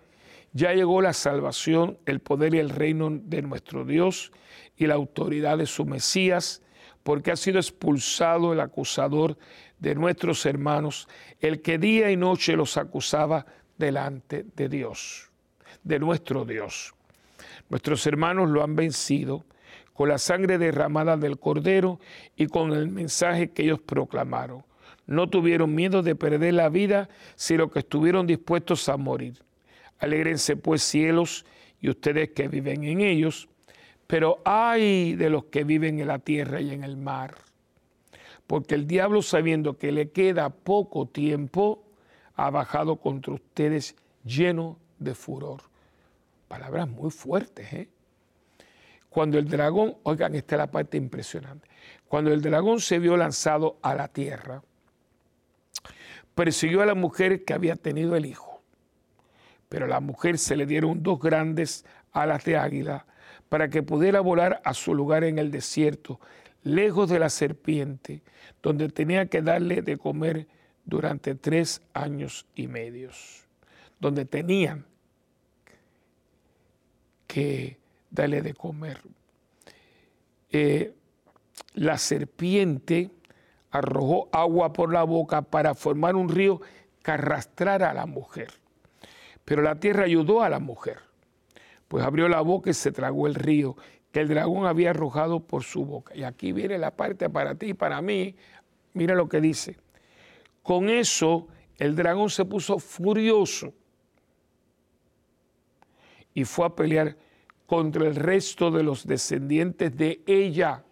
ya 0.53 0.72
llegó 0.72 1.00
la 1.00 1.12
salvación, 1.12 1.98
el 2.05 2.20
poder 2.20 2.55
y 2.55 2.59
el 2.59 2.70
reino 2.70 3.11
de 3.11 3.42
nuestro 3.42 3.84
Dios 3.84 4.32
y 4.76 4.86
la 4.86 4.94
autoridad 4.94 5.59
de 5.59 5.66
su 5.66 5.84
Mesías, 5.84 6.62
porque 7.03 7.30
ha 7.30 7.36
sido 7.36 7.59
expulsado 7.59 8.53
el 8.53 8.61
acusador 8.61 9.38
de 9.78 9.94
nuestros 9.94 10.46
hermanos, 10.46 11.09
el 11.40 11.62
que 11.62 11.78
día 11.78 12.11
y 12.11 12.16
noche 12.16 12.57
los 12.57 12.76
acusaba 12.76 13.46
delante 13.85 14.47
de 14.57 14.68
Dios, 14.68 15.30
de 15.83 15.99
nuestro 15.99 16.45
Dios. 16.45 16.95
Nuestros 17.68 18.07
hermanos 18.07 18.49
lo 18.49 18.62
han 18.62 18.76
vencido 18.76 19.45
con 19.93 20.09
la 20.09 20.18
sangre 20.18 20.59
derramada 20.59 21.16
del 21.16 21.39
cordero 21.39 22.01
y 22.37 22.47
con 22.47 22.72
el 22.72 22.89
mensaje 22.89 23.51
que 23.51 23.64
ellos 23.64 23.80
proclamaron 23.80 24.64
no 25.07 25.28
tuvieron 25.28 25.74
miedo 25.74 26.03
de 26.03 26.14
perder 26.14 26.55
la 26.55 26.68
vida, 26.68 27.09
sino 27.35 27.70
que 27.70 27.80
estuvieron 27.80 28.26
dispuestos 28.26 28.89
a 28.89 28.97
morir. 28.97 29.35
Alégrense 29.99 30.57
pues 30.57 30.83
cielos 30.83 31.45
y 31.80 31.91
ustedes 31.91 32.30
que 32.30 32.49
viven 32.49 32.85
en 32.85 33.01
ellos, 33.01 33.49
pero 34.07 34.41
ay 34.45 35.14
de 35.14 35.30
los 35.30 35.45
que 35.45 35.64
viven 35.64 35.99
en 35.99 36.09
la 36.09 36.18
tierra 36.18 36.61
y 36.61 36.70
en 36.70 36.85
el 36.85 36.97
mar, 36.97 37.35
porque 38.47 38.74
el 38.74 38.87
diablo 38.87 39.22
sabiendo 39.22 39.78
que 39.78 39.93
le 39.93 40.11
queda 40.11 40.51
poco 40.51 41.07
tiempo, 41.07 41.82
ha 42.35 42.51
bajado 42.51 42.97
contra 42.97 43.35
ustedes 43.35 43.97
lleno 44.24 44.78
de 44.99 45.14
furor. 45.14 45.62
Palabras 46.49 46.89
muy 46.89 47.11
fuertes, 47.11 47.72
¿eh? 47.72 47.89
Cuando 49.09 49.39
el 49.39 49.47
dragón, 49.47 49.97
oigan, 50.05 50.35
esta 50.35 50.55
es 50.55 50.59
la 50.59 50.70
parte 50.70 50.97
impresionante, 50.97 51.68
cuando 52.09 52.33
el 52.33 52.41
dragón 52.41 52.80
se 52.80 52.99
vio 52.99 53.16
lanzado 53.16 53.76
a 53.83 53.95
la 53.95 54.09
tierra, 54.09 54.62
persiguió 56.35 56.80
a 56.80 56.87
la 56.87 56.95
mujer 56.95 57.45
que 57.45 57.53
había 57.53 57.76
tenido 57.76 58.16
el 58.16 58.24
hijo. 58.24 58.62
Pero 59.68 59.85
a 59.85 59.89
la 59.89 60.01
mujer 60.01 60.39
se 60.39 60.57
le 60.57 60.64
dieron 60.64 61.03
dos 61.03 61.20
grandes 61.20 61.85
alas 62.12 62.45
de 62.45 62.57
águila 62.57 63.07
para 63.49 63.68
que 63.68 63.83
pudiera 63.83 64.20
volar 64.20 64.62
a 64.64 64.72
su 64.72 64.95
lugar 64.95 65.24
en 65.24 65.39
el 65.39 65.51
desierto, 65.51 66.20
lejos 66.62 67.11
de 67.11 67.18
la 67.18 67.28
serpiente, 67.28 68.22
donde 68.62 68.89
tenía 68.89 69.26
que 69.26 69.43
darle 69.43 69.83
de 69.83 69.99
comer 69.99 70.47
durante 70.85 71.35
tres 71.35 71.83
años 71.95 72.47
y 72.55 72.66
medios, 72.68 73.47
donde 74.01 74.24
tenían 74.24 74.85
que 77.26 77.78
darle 78.11 78.43
de 78.43 78.55
comer. 78.55 79.01
Eh, 80.51 80.95
la 81.74 81.97
serpiente 81.97 83.11
arrojó 83.70 84.28
agua 84.33 84.72
por 84.72 84.93
la 84.93 85.03
boca 85.03 85.43
para 85.43 85.74
formar 85.74 86.14
un 86.14 86.28
río 86.28 86.61
que 87.03 87.11
arrastrara 87.11 87.91
a 87.91 87.95
la 87.95 88.07
mujer. 88.07 88.53
Pero 89.45 89.62
la 89.62 89.80
tierra 89.80 90.05
ayudó 90.05 90.43
a 90.43 90.49
la 90.49 90.61
mujer, 90.61 90.99
pues 91.89 92.05
abrió 92.05 92.28
la 92.28 92.43
boca 92.43 92.70
y 92.70 92.74
se 92.74 92.93
tragó 92.93 93.26
el 93.26 93.35
río 93.35 93.76
que 94.12 94.20
el 94.20 94.28
dragón 94.28 94.66
había 94.66 94.91
arrojado 94.91 95.41
por 95.41 95.64
su 95.64 95.85
boca. 95.85 96.14
Y 96.14 96.22
aquí 96.22 96.53
viene 96.53 96.78
la 96.78 96.91
parte 96.91 97.30
para 97.30 97.55
ti 97.55 97.70
y 97.70 97.74
para 97.74 98.01
mí. 98.03 98.37
Mira 98.93 99.14
lo 99.14 99.28
que 99.28 99.41
dice. 99.41 99.78
Con 100.62 100.88
eso 100.88 101.48
el 101.78 101.96
dragón 101.96 102.30
se 102.30 102.44
puso 102.44 102.78
furioso 102.78 103.72
y 106.34 106.44
fue 106.44 106.66
a 106.66 106.74
pelear 106.74 107.16
contra 107.66 108.06
el 108.06 108.14
resto 108.14 108.70
de 108.70 108.82
los 108.82 109.06
descendientes 109.06 109.96
de 109.96 110.22
ella. 110.26 110.84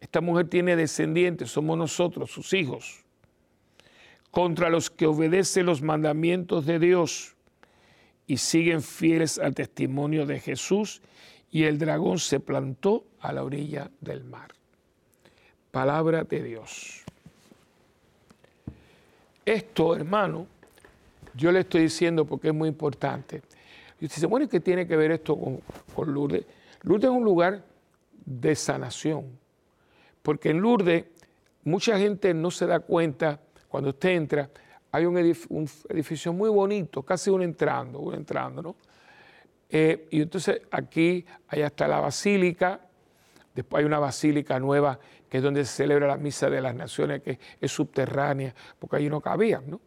Esta 0.00 0.20
mujer 0.20 0.48
tiene 0.48 0.76
descendientes, 0.76 1.50
somos 1.50 1.76
nosotros, 1.76 2.30
sus 2.30 2.52
hijos, 2.52 3.04
contra 4.30 4.70
los 4.70 4.90
que 4.90 5.06
obedecen 5.06 5.66
los 5.66 5.82
mandamientos 5.82 6.66
de 6.66 6.78
Dios 6.78 7.36
y 8.26 8.36
siguen 8.38 8.82
fieles 8.82 9.38
al 9.38 9.54
testimonio 9.54 10.26
de 10.26 10.40
Jesús, 10.40 11.00
y 11.50 11.64
el 11.64 11.78
dragón 11.78 12.18
se 12.18 12.40
plantó 12.40 13.06
a 13.20 13.32
la 13.32 13.44
orilla 13.44 13.90
del 14.00 14.24
mar. 14.24 14.52
Palabra 15.70 16.24
de 16.24 16.42
Dios. 16.42 17.05
Esto, 19.46 19.94
hermano, 19.94 20.46
yo 21.34 21.52
le 21.52 21.60
estoy 21.60 21.82
diciendo 21.82 22.24
porque 22.24 22.48
es 22.48 22.54
muy 22.54 22.68
importante. 22.68 23.42
Y 24.00 24.06
usted 24.06 24.16
dice, 24.16 24.26
bueno, 24.26 24.46
¿y 24.46 24.48
qué 24.48 24.60
tiene 24.60 24.86
que 24.86 24.96
ver 24.96 25.12
esto 25.12 25.38
con, 25.38 25.60
con 25.94 26.12
Lourdes? 26.12 26.44
Lourdes 26.82 27.10
es 27.10 27.16
un 27.16 27.24
lugar 27.24 27.62
de 28.24 28.56
sanación, 28.56 29.38
porque 30.22 30.50
en 30.50 30.60
Lourdes 30.60 31.04
mucha 31.62 31.96
gente 31.96 32.34
no 32.34 32.50
se 32.50 32.66
da 32.66 32.80
cuenta 32.80 33.40
cuando 33.68 33.90
usted 33.90 34.10
entra, 34.10 34.50
hay 34.90 35.04
un 35.04 35.16
edificio, 35.18 36.32
muy 36.32 36.48
bonito, 36.48 37.02
casi 37.02 37.30
uno 37.30 37.44
entrando, 37.44 38.00
uno 38.00 38.16
entrando, 38.16 38.62
¿no? 38.62 38.76
Eh, 39.68 40.08
y 40.10 40.22
entonces 40.22 40.62
aquí, 40.70 41.24
allá 41.48 41.66
está 41.66 41.86
la 41.86 42.00
basílica, 42.00 42.80
después 43.54 43.80
hay 43.80 43.86
una 43.86 43.98
basílica 43.98 44.58
nueva 44.58 44.98
que 45.28 45.38
es 45.38 45.42
donde 45.42 45.64
se 45.64 45.76
celebra 45.76 46.06
la 46.06 46.16
misa 46.16 46.48
de 46.48 46.60
las 46.60 46.74
naciones, 46.74 47.22
que 47.22 47.38
es 47.60 47.72
subterránea, 47.72 48.54
porque 48.78 48.96
allí 48.96 49.08
no 49.08 49.20
cabía, 49.20 49.62
¿no? 49.66 49.80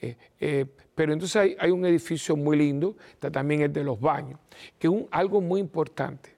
Eh, 0.00 0.16
eh, 0.40 0.66
pero 0.94 1.12
entonces 1.12 1.56
hay, 1.58 1.70
un 1.70 1.84
edificio 1.86 2.36
muy 2.36 2.56
lindo, 2.56 2.96
está 3.12 3.30
también 3.30 3.62
el 3.62 3.72
de 3.72 3.82
los 3.82 3.98
baños, 3.98 4.38
que 4.78 4.88
es 4.88 4.94
algo 5.10 5.40
muy 5.40 5.60
importante. 5.60 6.34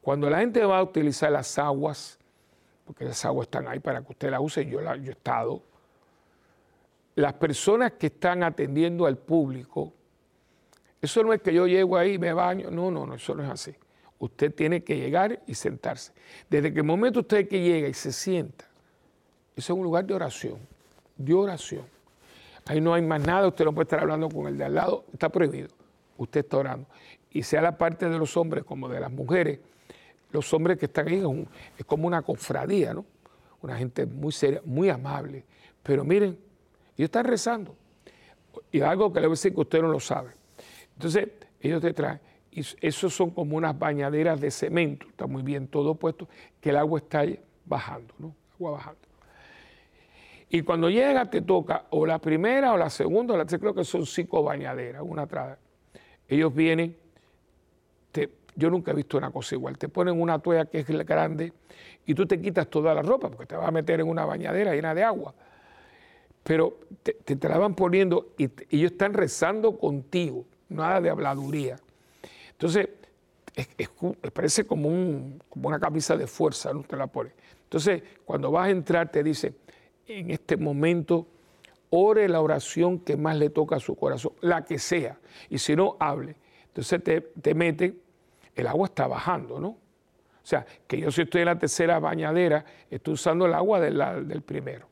Cuando 0.00 0.30
la 0.30 0.38
gente 0.38 0.64
va 0.64 0.78
a 0.78 0.82
utilizar 0.82 1.32
las 1.32 1.58
aguas, 1.58 2.18
porque 2.84 3.04
las 3.04 3.24
aguas 3.24 3.46
están 3.46 3.66
ahí 3.66 3.80
para 3.80 4.00
que 4.02 4.12
usted 4.12 4.30
las 4.30 4.40
use, 4.40 4.64
yo, 4.66 4.80
la, 4.80 4.96
yo 4.96 5.10
he 5.10 5.14
estado, 5.14 5.62
las 7.16 7.32
personas 7.32 7.92
que 7.92 8.08
están 8.08 8.42
atendiendo 8.42 9.06
al 9.06 9.16
público, 9.16 9.92
eso 11.00 11.22
no 11.24 11.32
es 11.32 11.40
que 11.40 11.52
yo 11.52 11.66
llego 11.66 11.96
ahí 11.96 12.14
y 12.14 12.18
me 12.18 12.32
baño, 12.32 12.70
no, 12.70 12.90
no, 12.90 13.06
no, 13.06 13.14
eso 13.14 13.34
no 13.34 13.42
es 13.42 13.50
así. 13.50 13.74
Usted 14.18 14.54
tiene 14.54 14.82
que 14.82 14.96
llegar 14.96 15.42
y 15.46 15.54
sentarse. 15.54 16.12
Desde 16.48 16.72
que 16.72 16.80
el 16.80 16.86
momento 16.86 17.20
usted 17.20 17.48
que 17.48 17.60
llega 17.60 17.88
y 17.88 17.94
se 17.94 18.12
sienta, 18.12 18.64
eso 19.54 19.72
es 19.72 19.78
un 19.78 19.84
lugar 19.84 20.04
de 20.06 20.14
oración, 20.14 20.58
de 21.16 21.34
oración. 21.34 21.84
Ahí 22.66 22.80
no 22.80 22.94
hay 22.94 23.02
más 23.02 23.24
nada, 23.24 23.46
usted 23.46 23.64
no 23.64 23.72
puede 23.72 23.84
estar 23.84 24.00
hablando 24.00 24.28
con 24.28 24.46
el 24.46 24.58
de 24.58 24.64
al 24.64 24.74
lado, 24.74 25.04
está 25.12 25.28
prohibido. 25.28 25.68
Usted 26.18 26.40
está 26.40 26.56
orando. 26.56 26.86
Y 27.30 27.42
sea 27.42 27.60
la 27.60 27.76
parte 27.76 28.08
de 28.08 28.18
los 28.18 28.36
hombres 28.36 28.64
como 28.64 28.88
de 28.88 29.00
las 29.00 29.10
mujeres, 29.10 29.60
los 30.32 30.52
hombres 30.52 30.78
que 30.78 30.86
están 30.86 31.08
ahí 31.08 31.22
es, 31.78 31.84
como 31.84 32.06
una 32.06 32.22
cofradía, 32.22 32.92
¿no? 32.92 33.04
Una 33.62 33.76
gente 33.76 34.06
muy 34.06 34.32
seria, 34.32 34.60
muy 34.64 34.88
amable. 34.88 35.44
Pero 35.82 36.04
miren, 36.04 36.38
ellos 36.96 37.06
están 37.06 37.24
rezando. 37.24 37.74
Y 38.72 38.80
algo 38.80 39.12
que 39.12 39.20
le 39.20 39.26
voy 39.26 39.34
a 39.34 39.36
decir 39.36 39.54
que 39.54 39.60
usted 39.60 39.80
no 39.80 39.88
lo 39.88 40.00
sabe. 40.00 40.32
Entonces, 40.94 41.28
ellos 41.60 41.80
te 41.80 41.92
traen, 41.92 42.20
y 42.56 42.66
esos 42.80 43.14
son 43.14 43.30
como 43.30 43.54
unas 43.54 43.78
bañaderas 43.78 44.40
de 44.40 44.50
cemento, 44.50 45.06
está 45.06 45.26
muy 45.26 45.42
bien 45.42 45.68
todo 45.68 45.94
puesto, 45.94 46.26
que 46.58 46.70
el 46.70 46.78
agua 46.78 47.00
está 47.00 47.22
bajando, 47.66 48.14
¿no? 48.18 48.34
Agua 48.54 48.70
bajando. 48.70 49.00
Y 50.48 50.62
cuando 50.62 50.88
llega 50.88 51.28
te 51.28 51.42
toca 51.42 51.84
o 51.90 52.06
la 52.06 52.18
primera 52.18 52.72
o 52.72 52.78
la 52.78 52.88
segunda, 52.88 53.34
o 53.34 53.36
la 53.36 53.44
creo 53.44 53.74
que 53.74 53.84
son 53.84 54.06
cinco 54.06 54.42
bañaderas, 54.42 55.02
una 55.04 55.22
atrás. 55.22 55.58
Ellos 56.26 56.54
vienen, 56.54 56.96
yo 58.54 58.70
nunca 58.70 58.92
he 58.92 58.94
visto 58.94 59.18
una 59.18 59.30
cosa 59.30 59.54
igual, 59.54 59.76
te 59.76 59.90
ponen 59.90 60.18
una 60.18 60.38
toalla 60.38 60.64
que 60.64 60.78
es 60.78 60.88
grande 60.88 61.52
y 62.06 62.14
tú 62.14 62.24
te 62.24 62.40
quitas 62.40 62.68
toda 62.68 62.94
la 62.94 63.02
ropa 63.02 63.28
porque 63.28 63.44
te 63.44 63.54
vas 63.54 63.68
a 63.68 63.70
meter 63.70 64.00
en 64.00 64.08
una 64.08 64.24
bañadera 64.24 64.74
llena 64.74 64.94
de 64.94 65.04
agua. 65.04 65.34
Pero 66.42 66.78
te, 67.02 67.12
te, 67.12 67.48
la 67.50 67.58
van 67.58 67.74
poniendo 67.74 68.32
y, 68.38 68.44
ellos 68.70 68.92
están 68.92 69.12
rezando 69.12 69.76
contigo, 69.76 70.46
nada 70.70 71.02
de 71.02 71.10
habladuría. 71.10 71.76
Entonces, 72.56 72.88
parece 74.32 74.66
como, 74.66 74.88
un, 74.88 75.42
como 75.48 75.68
una 75.68 75.78
camisa 75.78 76.16
de 76.16 76.26
fuerza, 76.26 76.72
no 76.72 76.82
te 76.82 76.96
la 76.96 77.06
pones. 77.06 77.34
Entonces, 77.64 78.02
cuando 78.24 78.50
vas 78.50 78.68
a 78.68 78.70
entrar, 78.70 79.10
te 79.10 79.22
dice, 79.22 79.54
en 80.06 80.30
este 80.30 80.56
momento, 80.56 81.26
ore 81.90 82.28
la 82.28 82.40
oración 82.40 82.98
que 83.00 83.16
más 83.16 83.36
le 83.36 83.50
toca 83.50 83.76
a 83.76 83.80
su 83.80 83.94
corazón, 83.94 84.32
la 84.40 84.64
que 84.64 84.78
sea, 84.78 85.18
y 85.50 85.58
si 85.58 85.76
no, 85.76 85.96
hable. 85.98 86.36
Entonces 86.68 87.02
te, 87.02 87.20
te 87.20 87.54
mete, 87.54 87.96
el 88.54 88.66
agua 88.66 88.86
está 88.86 89.06
bajando, 89.06 89.60
¿no? 89.60 89.68
O 89.68 90.48
sea, 90.48 90.64
que 90.86 91.00
yo 91.00 91.10
si 91.10 91.22
estoy 91.22 91.40
en 91.40 91.46
la 91.46 91.58
tercera 91.58 91.98
bañadera, 91.98 92.64
estoy 92.88 93.14
usando 93.14 93.46
el 93.46 93.54
agua 93.54 93.80
del 93.80 94.42
primero. 94.42 94.88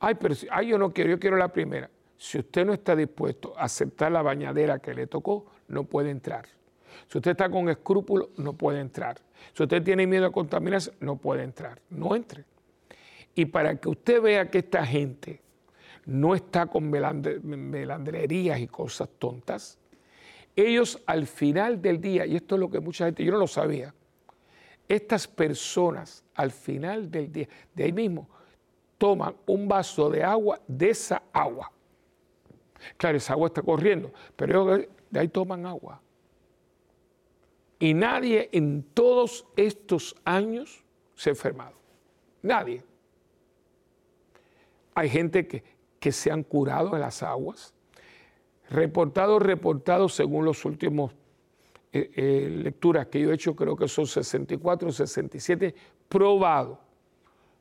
Ay, 0.00 0.16
pero 0.16 0.34
ay, 0.50 0.68
yo 0.68 0.78
no 0.78 0.92
quiero, 0.92 1.10
yo 1.10 1.18
quiero 1.20 1.36
la 1.36 1.48
primera. 1.48 1.88
Si 2.16 2.38
usted 2.38 2.66
no 2.66 2.72
está 2.72 2.96
dispuesto 2.96 3.54
a 3.56 3.64
aceptar 3.64 4.10
la 4.10 4.22
bañadera 4.22 4.78
que 4.80 4.92
le 4.92 5.06
tocó, 5.06 5.46
no 5.68 5.84
puede 5.84 6.10
entrar. 6.10 6.46
Si 7.08 7.18
usted 7.18 7.32
está 7.32 7.48
con 7.48 7.68
escrúpulos, 7.68 8.28
no 8.36 8.52
puede 8.52 8.80
entrar. 8.80 9.18
Si 9.52 9.62
usted 9.62 9.82
tiene 9.82 10.06
miedo 10.06 10.26
a 10.26 10.32
contaminarse, 10.32 10.92
no 11.00 11.16
puede 11.16 11.42
entrar. 11.42 11.80
No 11.90 12.14
entre. 12.16 12.44
Y 13.34 13.46
para 13.46 13.76
que 13.76 13.88
usted 13.88 14.22
vea 14.22 14.50
que 14.50 14.58
esta 14.58 14.84
gente 14.84 15.40
no 16.06 16.34
está 16.34 16.66
con 16.66 16.88
melandrerías 16.88 18.60
y 18.60 18.66
cosas 18.66 19.08
tontas, 19.18 19.78
ellos 20.54 21.02
al 21.06 21.26
final 21.26 21.82
del 21.82 22.00
día, 22.00 22.24
y 22.24 22.36
esto 22.36 22.54
es 22.54 22.60
lo 22.60 22.70
que 22.70 22.80
mucha 22.80 23.04
gente, 23.04 23.22
yo 23.22 23.32
no 23.32 23.38
lo 23.38 23.46
sabía, 23.46 23.94
estas 24.88 25.26
personas 25.28 26.24
al 26.34 26.50
final 26.50 27.10
del 27.10 27.30
día, 27.30 27.48
de 27.74 27.84
ahí 27.84 27.92
mismo, 27.92 28.28
toman 28.96 29.34
un 29.46 29.68
vaso 29.68 30.08
de 30.08 30.22
agua 30.24 30.60
de 30.66 30.90
esa 30.90 31.22
agua. 31.32 31.70
Claro, 32.96 33.18
esa 33.18 33.34
agua 33.34 33.48
está 33.48 33.62
corriendo, 33.62 34.12
pero 34.34 34.78
de 34.78 35.20
ahí 35.20 35.28
toman 35.28 35.66
agua. 35.66 36.00
Y 37.78 37.94
nadie 37.94 38.48
en 38.52 38.82
todos 38.82 39.46
estos 39.56 40.16
años 40.24 40.82
se 41.14 41.30
ha 41.30 41.32
enfermado. 41.32 41.76
Nadie. 42.42 42.82
Hay 44.94 45.10
gente 45.10 45.46
que, 45.46 45.62
que 46.00 46.12
se 46.12 46.30
han 46.30 46.42
curado 46.42 46.94
en 46.94 47.00
las 47.00 47.22
aguas. 47.22 47.74
Reportados, 48.70 49.42
reportados 49.42 50.14
según 50.14 50.44
los 50.44 50.64
últimos 50.64 51.12
eh, 51.92 52.10
eh, 52.14 52.48
lecturas 52.50 53.06
que 53.06 53.20
yo 53.20 53.30
he 53.30 53.34
hecho, 53.34 53.54
creo 53.54 53.76
que 53.76 53.88
son 53.88 54.06
64, 54.06 54.90
67, 54.92 55.74
probado. 56.08 56.80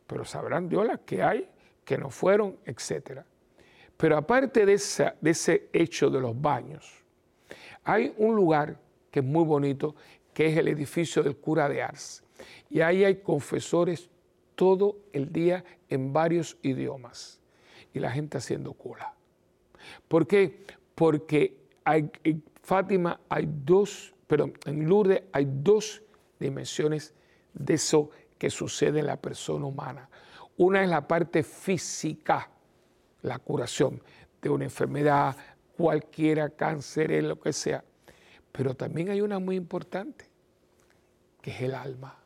Pero 0.07 0.25
sabrán 0.25 0.67
Dios 0.67 0.85
las 0.85 0.99
que 1.01 1.23
hay, 1.23 1.47
que 1.83 1.97
no 1.97 2.09
fueron, 2.09 2.57
etc. 2.65 3.21
Pero 3.95 4.17
aparte 4.17 4.65
de, 4.65 4.81
de 5.21 5.31
ese 5.31 5.69
hecho 5.71 6.09
de 6.09 6.19
los 6.19 6.39
baños, 6.39 7.03
hay 7.83 8.13
un 8.17 8.35
lugar 8.35 8.77
que 9.15 9.19
es 9.19 9.25
muy 9.25 9.45
bonito, 9.45 9.95
que 10.33 10.47
es 10.47 10.57
el 10.57 10.67
edificio 10.67 11.23
del 11.23 11.37
cura 11.37 11.69
de 11.69 11.81
Ars. 11.81 12.21
Y 12.69 12.81
ahí 12.81 13.05
hay 13.05 13.21
confesores 13.21 14.09
todo 14.55 14.97
el 15.13 15.31
día 15.31 15.63
en 15.87 16.11
varios 16.11 16.57
idiomas 16.63 17.39
y 17.93 17.99
la 17.99 18.11
gente 18.11 18.37
haciendo 18.37 18.73
cola. 18.73 19.13
¿Por 20.09 20.27
qué? 20.27 20.65
Porque 20.95 21.55
hay, 21.85 22.11
en 22.25 22.43
Fátima 22.61 23.21
hay 23.29 23.47
dos, 23.49 24.13
perdón, 24.27 24.51
en 24.65 24.85
Lourdes 24.85 25.23
hay 25.31 25.47
dos 25.49 26.03
dimensiones 26.37 27.13
de 27.53 27.75
eso 27.75 28.09
que 28.37 28.49
sucede 28.49 28.99
en 28.99 29.05
la 29.05 29.15
persona 29.15 29.65
humana. 29.65 30.09
Una 30.57 30.83
es 30.83 30.89
la 30.89 31.07
parte 31.07 31.41
física, 31.41 32.49
la 33.21 33.39
curación 33.39 34.03
de 34.41 34.49
una 34.49 34.65
enfermedad, 34.65 35.37
cualquiera, 35.77 36.49
cáncer, 36.49 37.23
lo 37.23 37.39
que 37.39 37.53
sea. 37.53 37.81
Pero 38.55 38.75
también 38.75 39.09
hay 39.09 39.21
una 39.21 39.39
muy 39.39 39.55
importante, 39.55 40.25
que 41.41 41.51
es 41.51 41.61
el 41.61 41.75
alma 41.75 42.17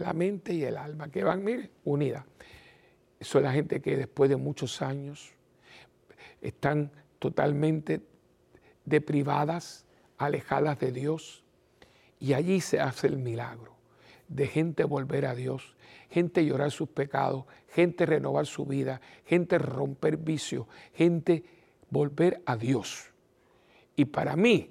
la 0.00 0.14
mente 0.14 0.54
y 0.54 0.64
el 0.64 0.76
alma, 0.76 1.10
que 1.10 1.22
van, 1.22 1.44
mire, 1.44 1.70
unidas. 1.84 2.24
Son 3.20 3.42
la 3.42 3.52
gente 3.52 3.80
que 3.80 3.96
después 3.96 4.30
de 4.30 4.36
muchos 4.36 4.80
años 4.80 5.32
están 6.40 6.90
totalmente 7.18 8.00
deprivadas, 8.86 9.84
alejadas 10.16 10.80
de 10.80 10.90
Dios, 10.90 11.44
y 12.18 12.32
allí 12.32 12.60
se 12.60 12.80
hace 12.80 13.06
el 13.06 13.18
milagro 13.18 13.76
de 14.28 14.46
gente 14.46 14.84
volver 14.84 15.26
a 15.26 15.34
Dios, 15.34 15.76
gente 16.08 16.46
llorar 16.46 16.70
sus 16.70 16.88
pecados, 16.88 17.44
gente 17.68 18.06
renovar 18.06 18.46
su 18.46 18.64
vida, 18.64 19.02
gente 19.26 19.58
romper 19.58 20.16
vicios, 20.16 20.66
gente 20.94 21.44
volver 21.90 22.42
a 22.46 22.56
Dios. 22.56 23.09
Y 24.00 24.06
para 24.06 24.34
mí, 24.34 24.70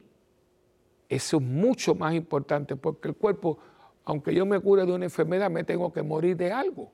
eso 1.07 1.37
es 1.37 1.43
mucho 1.43 1.93
más 1.93 2.15
importante 2.15 2.75
porque 2.75 3.09
el 3.09 3.13
cuerpo, 3.13 3.59
aunque 4.03 4.33
yo 4.33 4.43
me 4.43 4.59
cure 4.59 4.87
de 4.87 4.91
una 4.91 5.05
enfermedad, 5.05 5.51
me 5.51 5.63
tengo 5.63 5.93
que 5.93 6.01
morir 6.01 6.35
de 6.35 6.51
algo. 6.51 6.91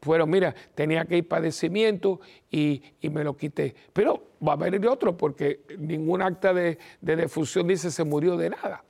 Pero 0.00 0.26
mira, 0.26 0.54
tenía 0.74 1.06
que 1.06 1.16
ir 1.16 1.26
padecimiento 1.26 2.20
y, 2.50 2.82
me 3.10 3.24
lo 3.24 3.38
quité. 3.38 3.74
Pero 3.94 4.32
va 4.46 4.52
a 4.52 4.56
haber 4.56 4.86
otro 4.86 5.16
porque 5.16 5.62
ningún 5.78 6.20
acta 6.20 6.52
de, 6.52 6.76
de 7.00 7.16
defunción 7.16 7.66
dice 7.66 7.90
se 7.90 8.04
murió 8.04 8.36
de 8.36 8.50
nada. 8.50 8.84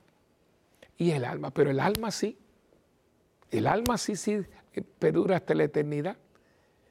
Y 0.97 1.11
el 1.11 1.23
alma, 1.23 1.51
pero 1.51 1.71
el 1.71 1.79
alma 1.79 2.11
sí. 2.11 2.37
El 3.49 3.65
alma 3.65 3.97
sí, 3.97 4.17
sí 4.17 4.41
perdura 4.99 5.37
hasta 5.37 5.55
la 5.55 5.63
eternidad. 5.63 6.17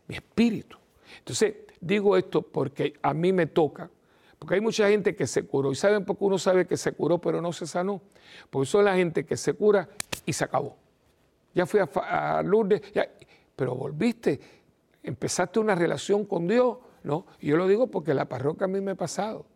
Mi 0.09 0.15
espíritu. 0.15 0.79
Entonces, 1.19 1.55
digo 1.83 2.17
esto 2.17 2.41
porque 2.41 2.95
a 3.03 3.13
mí 3.13 3.31
me 3.35 3.45
toca 3.45 3.91
porque 4.39 4.55
hay 4.55 4.61
mucha 4.61 4.89
gente 4.89 5.15
que 5.15 5.27
se 5.27 5.45
curó. 5.45 5.73
¿Y 5.73 5.77
saben 5.77 6.05
por 6.05 6.19
qué 6.19 6.25
uno 6.25 6.39
sabe 6.39 6.67
que 6.67 6.77
se 6.77 6.93
curó 6.93 7.19
pero 7.19 7.41
no 7.41 7.53
se 7.53 7.67
sanó? 7.67 8.03
Porque 8.51 8.67
son 8.67 8.85
la 8.85 8.95
gente 8.95 9.25
que 9.25 9.37
se 9.37 9.55
cura 9.55 9.89
y 10.25 10.33
se 10.33 10.45
acabó. 10.45 10.77
Ya 11.55 11.65
fui 11.65 11.81
a, 11.81 12.43
Lourdes, 12.43 12.83
pero 13.55 13.75
volviste, 13.75 14.39
empezaste 15.03 15.59
una 15.59 15.75
relación 15.75 16.27
con 16.27 16.47
Dios, 16.47 16.77
¿no? 17.03 17.27
Y 17.41 17.49
yo 17.49 17.57
lo 17.57 17.67
digo 17.67 17.87
porque 17.87 18.13
la 18.13 18.27
parroquia 18.27 18.67
a 18.67 18.69
mí 18.69 18.81
me 18.81 18.91
ha 18.91 18.95
pasado. 18.95 19.47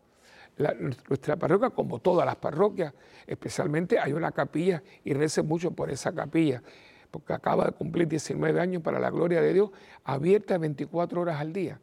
nuestra 1.07 1.35
parroquia, 1.35 1.69
como 1.69 1.99
todas 1.99 2.25
las 2.25 2.37
parroquias, 2.37 2.93
especialmente 3.27 3.99
hay 3.99 4.13
una 4.13 4.31
capilla 4.31 4.81
y 5.03 5.13
recen 5.13 5.47
mucho 5.47 5.71
por 5.71 5.91
esa 5.91 6.11
capilla, 6.11 6.63
porque 7.11 7.33
acaba 7.33 7.65
de 7.65 7.71
cumplir 7.73 8.07
19 8.07 8.59
años 8.59 8.81
para 8.81 8.99
la 8.99 9.11
gloria 9.11 9.39
de 9.39 9.53
Dios, 9.53 9.69
abierta 10.03 10.57
24 10.57 11.21
horas 11.21 11.39
al 11.39 11.53
día. 11.53 11.79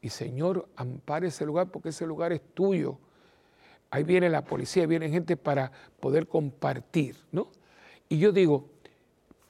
Y 0.00 0.08
Señor, 0.08 0.68
ampare 0.76 1.28
ese 1.28 1.44
lugar 1.44 1.70
porque 1.70 1.90
ese 1.90 2.06
lugar 2.06 2.32
es 2.32 2.40
tuyo. 2.54 2.98
Ahí 3.90 4.04
viene 4.04 4.28
la 4.28 4.44
policía, 4.44 4.86
viene 4.86 5.10
gente 5.10 5.36
para 5.36 5.70
poder 5.98 6.26
compartir, 6.26 7.16
¿no? 7.32 7.48
Y 8.08 8.18
yo 8.18 8.32
digo, 8.32 8.68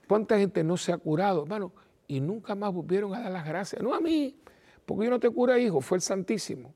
¿cuánta 0.09 0.39
gente 0.39 0.65
no 0.65 0.77
se 0.77 0.93
ha 0.93 0.99
curado, 0.99 1.43
hermano? 1.43 1.73
Y 2.09 2.21
nunca 2.21 2.55
más 2.55 2.73
volvieron 2.73 3.15
a 3.15 3.21
dar 3.21 3.33
las 3.33 3.47
gracias. 3.47 3.83
No 3.83 3.95
a 3.95 4.01
mí, 4.01 4.37
porque 4.85 5.05
yo 5.05 5.11
no 5.11 5.21
te 5.21 5.31
cura, 5.31 5.59
hijo, 5.59 5.81
fue 5.81 5.99
el 5.99 6.03
Santísimo. 6.03 6.75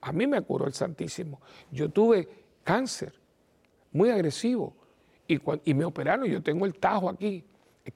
A 0.00 0.12
mí 0.12 0.26
me 0.26 0.42
curó 0.42 0.66
el 0.66 0.74
Santísimo. 0.74 1.40
Yo 1.70 1.88
tuve 1.88 2.28
cáncer, 2.64 3.14
muy 3.92 4.10
agresivo, 4.10 4.76
y, 5.26 5.40
y 5.64 5.74
me 5.74 5.84
operaron, 5.84 6.26
yo 6.26 6.42
tengo 6.42 6.66
el 6.66 6.74
tajo 6.74 7.08
aquí 7.08 7.44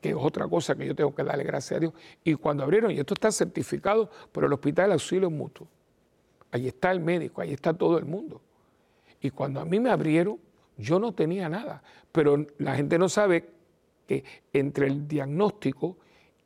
que 0.00 0.10
es 0.10 0.16
otra 0.18 0.48
cosa 0.48 0.74
que 0.74 0.86
yo 0.86 0.94
tengo 0.94 1.14
que 1.14 1.22
darle 1.22 1.44
gracias 1.44 1.76
a 1.76 1.80
Dios. 1.80 1.92
Y 2.24 2.34
cuando 2.34 2.64
abrieron, 2.64 2.90
y 2.90 2.98
esto 2.98 3.14
está 3.14 3.30
certificado 3.30 4.10
por 4.32 4.44
el 4.44 4.52
Hospital 4.52 4.92
Auxilio 4.92 5.30
Mutuo, 5.30 5.68
ahí 6.50 6.66
está 6.66 6.90
el 6.90 7.00
médico, 7.00 7.40
ahí 7.40 7.52
está 7.52 7.72
todo 7.72 7.98
el 7.98 8.04
mundo. 8.04 8.40
Y 9.20 9.30
cuando 9.30 9.60
a 9.60 9.64
mí 9.64 9.80
me 9.80 9.90
abrieron, 9.90 10.38
yo 10.76 10.98
no 10.98 11.12
tenía 11.12 11.48
nada, 11.48 11.82
pero 12.12 12.44
la 12.58 12.74
gente 12.74 12.98
no 12.98 13.08
sabe 13.08 13.48
que 14.06 14.24
entre 14.52 14.86
el 14.86 15.08
diagnóstico 15.08 15.96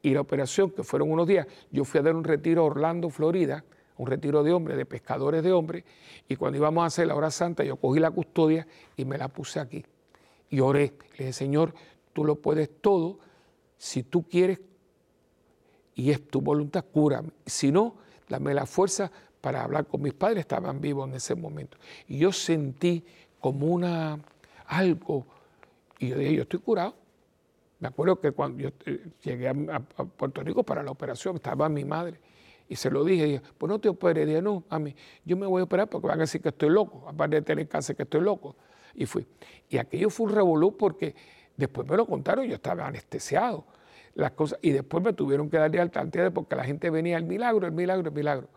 y 0.03 0.14
la 0.14 0.20
operación, 0.20 0.70
que 0.70 0.82
fueron 0.82 1.11
unos 1.11 1.26
días, 1.26 1.47
yo 1.70 1.84
fui 1.84 2.01
a 2.01 2.03
dar 2.03 2.14
un 2.14 2.24
retiro 2.24 2.62
a 2.62 2.64
Orlando, 2.66 3.11
Florida, 3.11 3.64
un 3.99 4.07
retiro 4.07 4.43
de 4.43 4.53
hombres, 4.53 4.78
de 4.78 4.86
pescadores 4.86 5.43
de 5.43 5.53
hombres, 5.53 5.84
y 6.26 6.36
cuando 6.36 6.57
íbamos 6.57 6.82
a 6.84 6.86
hacer 6.86 7.07
la 7.07 7.14
hora 7.14 7.30
santa, 7.30 7.64
yo 7.64 7.76
cogí 7.76 8.01
la 8.01 8.11
custodia 8.11 8.66
y 8.97 9.05
me 9.05 9.18
la 9.18 9.28
puse 9.28 9.61
aquí. 9.61 9.84
Y 10.49 10.61
oré, 10.61 10.95
le 11.12 11.18
dije, 11.18 11.32
Señor, 11.32 11.74
tú 12.14 12.24
lo 12.24 12.36
puedes 12.36 12.70
todo, 12.80 13.18
si 13.81 14.03
tú 14.03 14.24
quieres 14.24 14.61
y 15.95 16.11
es 16.11 16.28
tu 16.28 16.43
voluntad, 16.43 16.85
cúrame. 16.93 17.31
Si 17.47 17.72
no, 17.72 17.97
dame 18.28 18.53
la 18.53 18.66
fuerza 18.66 19.11
para 19.41 19.64
hablar 19.64 19.87
con 19.87 20.03
mis 20.03 20.12
padres, 20.12 20.41
estaban 20.41 20.83
vivos 20.83 21.09
en 21.09 21.14
ese 21.14 21.35
momento. 21.35 21.78
Y 22.07 22.18
yo 22.18 22.31
sentí 22.31 23.03
como 23.41 23.68
una 23.68 24.18
algo, 24.66 25.24
y 25.99 26.09
yo 26.09 26.18
dije, 26.18 26.35
yo 26.35 26.43
estoy 26.43 26.61
curado. 26.61 26.95
Me 27.78 27.89
acuerdo 27.89 28.20
que 28.20 28.33
cuando 28.33 28.62
yo 28.64 28.68
eh, 28.85 29.12
llegué 29.22 29.49
a, 29.49 29.81
Puerto 29.81 30.43
Rico 30.43 30.62
para 30.62 30.83
la 30.83 30.91
operación, 30.91 31.37
estaba 31.37 31.66
mi 31.70 31.87
madre, 31.87 32.20
y 32.68 32.76
se 32.76 32.91
lo 32.91 33.03
dije, 33.03 33.28
y 33.28 33.41
pues 33.57 33.70
no 33.70 33.78
te 33.78 33.89
operes, 33.89 34.26
dije, 34.26 34.43
no, 34.43 34.62
a 34.68 34.78
mí, 34.78 34.95
yo 35.24 35.39
me 35.39 35.47
voy 35.47 35.62
a 35.62 35.64
operar 35.64 35.89
porque 35.89 36.07
van 36.07 36.18
a 36.18 36.24
decir 36.24 36.43
que 36.43 36.51
estoy 36.51 36.68
loco, 36.68 37.09
aparte 37.09 37.37
de 37.37 37.43
tener 37.43 37.66
cáncer 37.66 37.97
que 37.97 38.03
estoy 38.03 38.20
loco. 38.20 38.57
Y 38.95 39.07
fui. 39.07 39.26
Y 39.70 39.78
aquello 39.78 40.11
fue 40.11 40.26
un 40.26 40.35
revolú 40.35 40.76
porque 40.76 41.14
Después 41.61 41.87
me 41.87 41.95
lo 41.95 42.07
contaron, 42.07 42.47
yo 42.47 42.55
estaba 42.55 42.87
anestesiado. 42.87 43.67
Las 44.15 44.33
cosas, 44.33 44.59
y 44.63 44.71
después 44.71 45.05
me 45.05 45.13
tuvieron 45.13 45.51
que 45.51 45.59
darle 45.59 45.79
alta 45.79 46.01
antes 46.01 46.31
porque 46.31 46.57
la 46.57 46.65
gente 46.65 46.89
venía 46.89 47.19
el 47.19 47.25
milagro, 47.25 47.67
el 47.67 47.73
milagro, 47.73 48.09
el 48.09 48.15
milagro. 48.15 48.49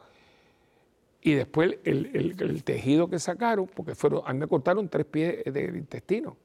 Y 1.22 1.34
después 1.34 1.78
el, 1.84 2.64
tejido 2.64 3.10
que 3.10 3.20
sacaron, 3.20 3.68
porque 3.68 3.94
fueron, 3.94 4.22
a 4.26 4.34
me 4.34 4.48
cortaron 4.48 4.88
tres 4.88 5.06
pies 5.06 5.44
del 5.46 5.76
intestino. 5.76 6.38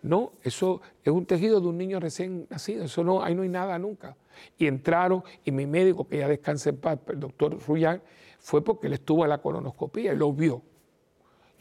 No, 0.00 0.32
eso 0.42 0.80
es 1.04 1.12
un 1.12 1.26
tejido 1.26 1.60
de 1.60 1.68
un 1.68 1.76
niño 1.76 2.00
recién 2.00 2.46
nacido, 2.48 2.84
eso 2.84 3.04
no, 3.04 3.22
ahí 3.22 3.34
no 3.34 3.42
hay 3.42 3.48
nada 3.50 3.78
nunca. 3.78 4.16
Y 4.58 4.66
entraron, 4.66 5.22
y 5.44 5.52
mi 5.52 5.66
médico, 5.66 6.08
que 6.08 6.18
ya 6.18 6.28
descansa 6.28 6.70
en 6.70 6.78
paz, 6.78 6.98
el 7.08 7.20
doctor 7.20 7.58
Ruyán, 7.66 8.02
fue 8.40 8.64
porque 8.64 8.86
él 8.86 8.94
estuvo 8.94 9.22
en 9.24 9.30
la 9.30 9.38
colonoscopía 9.38 10.14
y 10.14 10.16
lo 10.16 10.32
vio. 10.32 10.62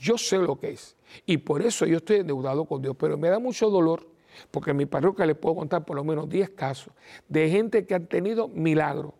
Yo 0.01 0.17
sé 0.17 0.39
lo 0.39 0.59
que 0.59 0.71
es. 0.71 0.97
Y 1.27 1.37
por 1.37 1.61
eso 1.61 1.85
yo 1.85 1.97
estoy 1.97 2.17
endeudado 2.17 2.65
con 2.65 2.81
Dios. 2.81 2.95
Pero 2.97 3.19
me 3.19 3.29
da 3.29 3.37
mucho 3.37 3.69
dolor 3.69 4.07
porque 4.49 4.71
en 4.71 4.77
mi 4.77 4.87
parroquia 4.87 5.27
le 5.27 5.35
puedo 5.35 5.57
contar 5.57 5.85
por 5.85 5.95
lo 5.95 6.03
menos 6.03 6.27
10 6.27 6.49
casos 6.51 6.91
de 7.27 7.49
gente 7.49 7.85
que 7.85 7.93
han 7.93 8.07
tenido 8.07 8.47
milagros. 8.47 9.13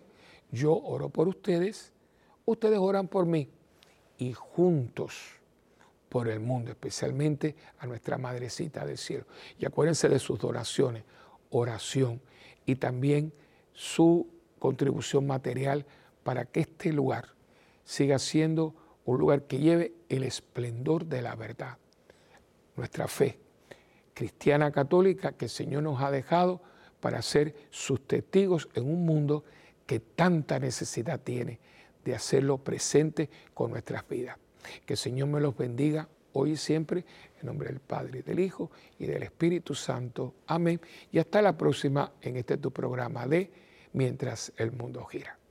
Yo 0.50 0.76
oro 0.76 1.08
por 1.08 1.28
ustedes, 1.28 1.92
ustedes 2.44 2.78
oran 2.78 3.08
por 3.08 3.26
mí 3.26 3.48
y 4.18 4.32
juntos 4.32 5.40
por 6.08 6.28
el 6.28 6.40
mundo, 6.40 6.70
especialmente 6.70 7.56
a 7.78 7.86
nuestra 7.86 8.18
Madrecita 8.18 8.84
del 8.84 8.98
Cielo. 8.98 9.24
Y 9.58 9.64
acuérdense 9.64 10.08
de 10.08 10.18
sus 10.18 10.44
oraciones, 10.44 11.04
oración 11.50 12.20
y 12.66 12.76
también 12.76 13.32
su 13.72 14.28
contribución 14.58 15.26
material 15.26 15.86
para 16.22 16.44
que 16.44 16.60
este 16.60 16.92
lugar 16.92 17.28
siga 17.84 18.18
siendo 18.18 18.74
un 19.04 19.18
lugar 19.18 19.44
que 19.44 19.58
lleve 19.58 19.94
el 20.08 20.22
esplendor 20.22 21.06
de 21.06 21.22
la 21.22 21.34
verdad, 21.34 21.78
nuestra 22.76 23.08
fe, 23.08 23.38
cristiana 24.14 24.70
católica 24.70 25.32
que 25.32 25.46
el 25.46 25.50
Señor 25.50 25.82
nos 25.82 26.00
ha 26.02 26.10
dejado 26.10 26.60
para 27.00 27.22
ser 27.22 27.54
sus 27.70 28.06
testigos 28.06 28.68
en 28.74 28.84
un 28.88 29.04
mundo 29.04 29.44
que 29.86 30.00
tanta 30.00 30.58
necesidad 30.58 31.20
tiene 31.20 31.58
de 32.04 32.14
hacerlo 32.14 32.58
presente 32.58 33.28
con 33.54 33.70
nuestras 33.70 34.08
vidas. 34.08 34.38
Que 34.86 34.94
el 34.94 34.98
Señor 34.98 35.28
me 35.28 35.40
los 35.40 35.56
bendiga 35.56 36.08
hoy 36.32 36.52
y 36.52 36.56
siempre, 36.56 37.04
en 37.40 37.46
nombre 37.46 37.68
del 37.68 37.80
Padre, 37.80 38.22
del 38.22 38.40
Hijo 38.40 38.70
y 38.98 39.06
del 39.06 39.22
Espíritu 39.22 39.74
Santo. 39.74 40.34
Amén. 40.46 40.80
Y 41.10 41.18
hasta 41.18 41.42
la 41.42 41.56
próxima 41.56 42.12
en 42.20 42.36
este 42.36 42.56
tu 42.56 42.70
programa 42.70 43.26
de 43.26 43.50
Mientras 43.94 44.52
el 44.56 44.72
mundo 44.72 45.04
gira. 45.04 45.41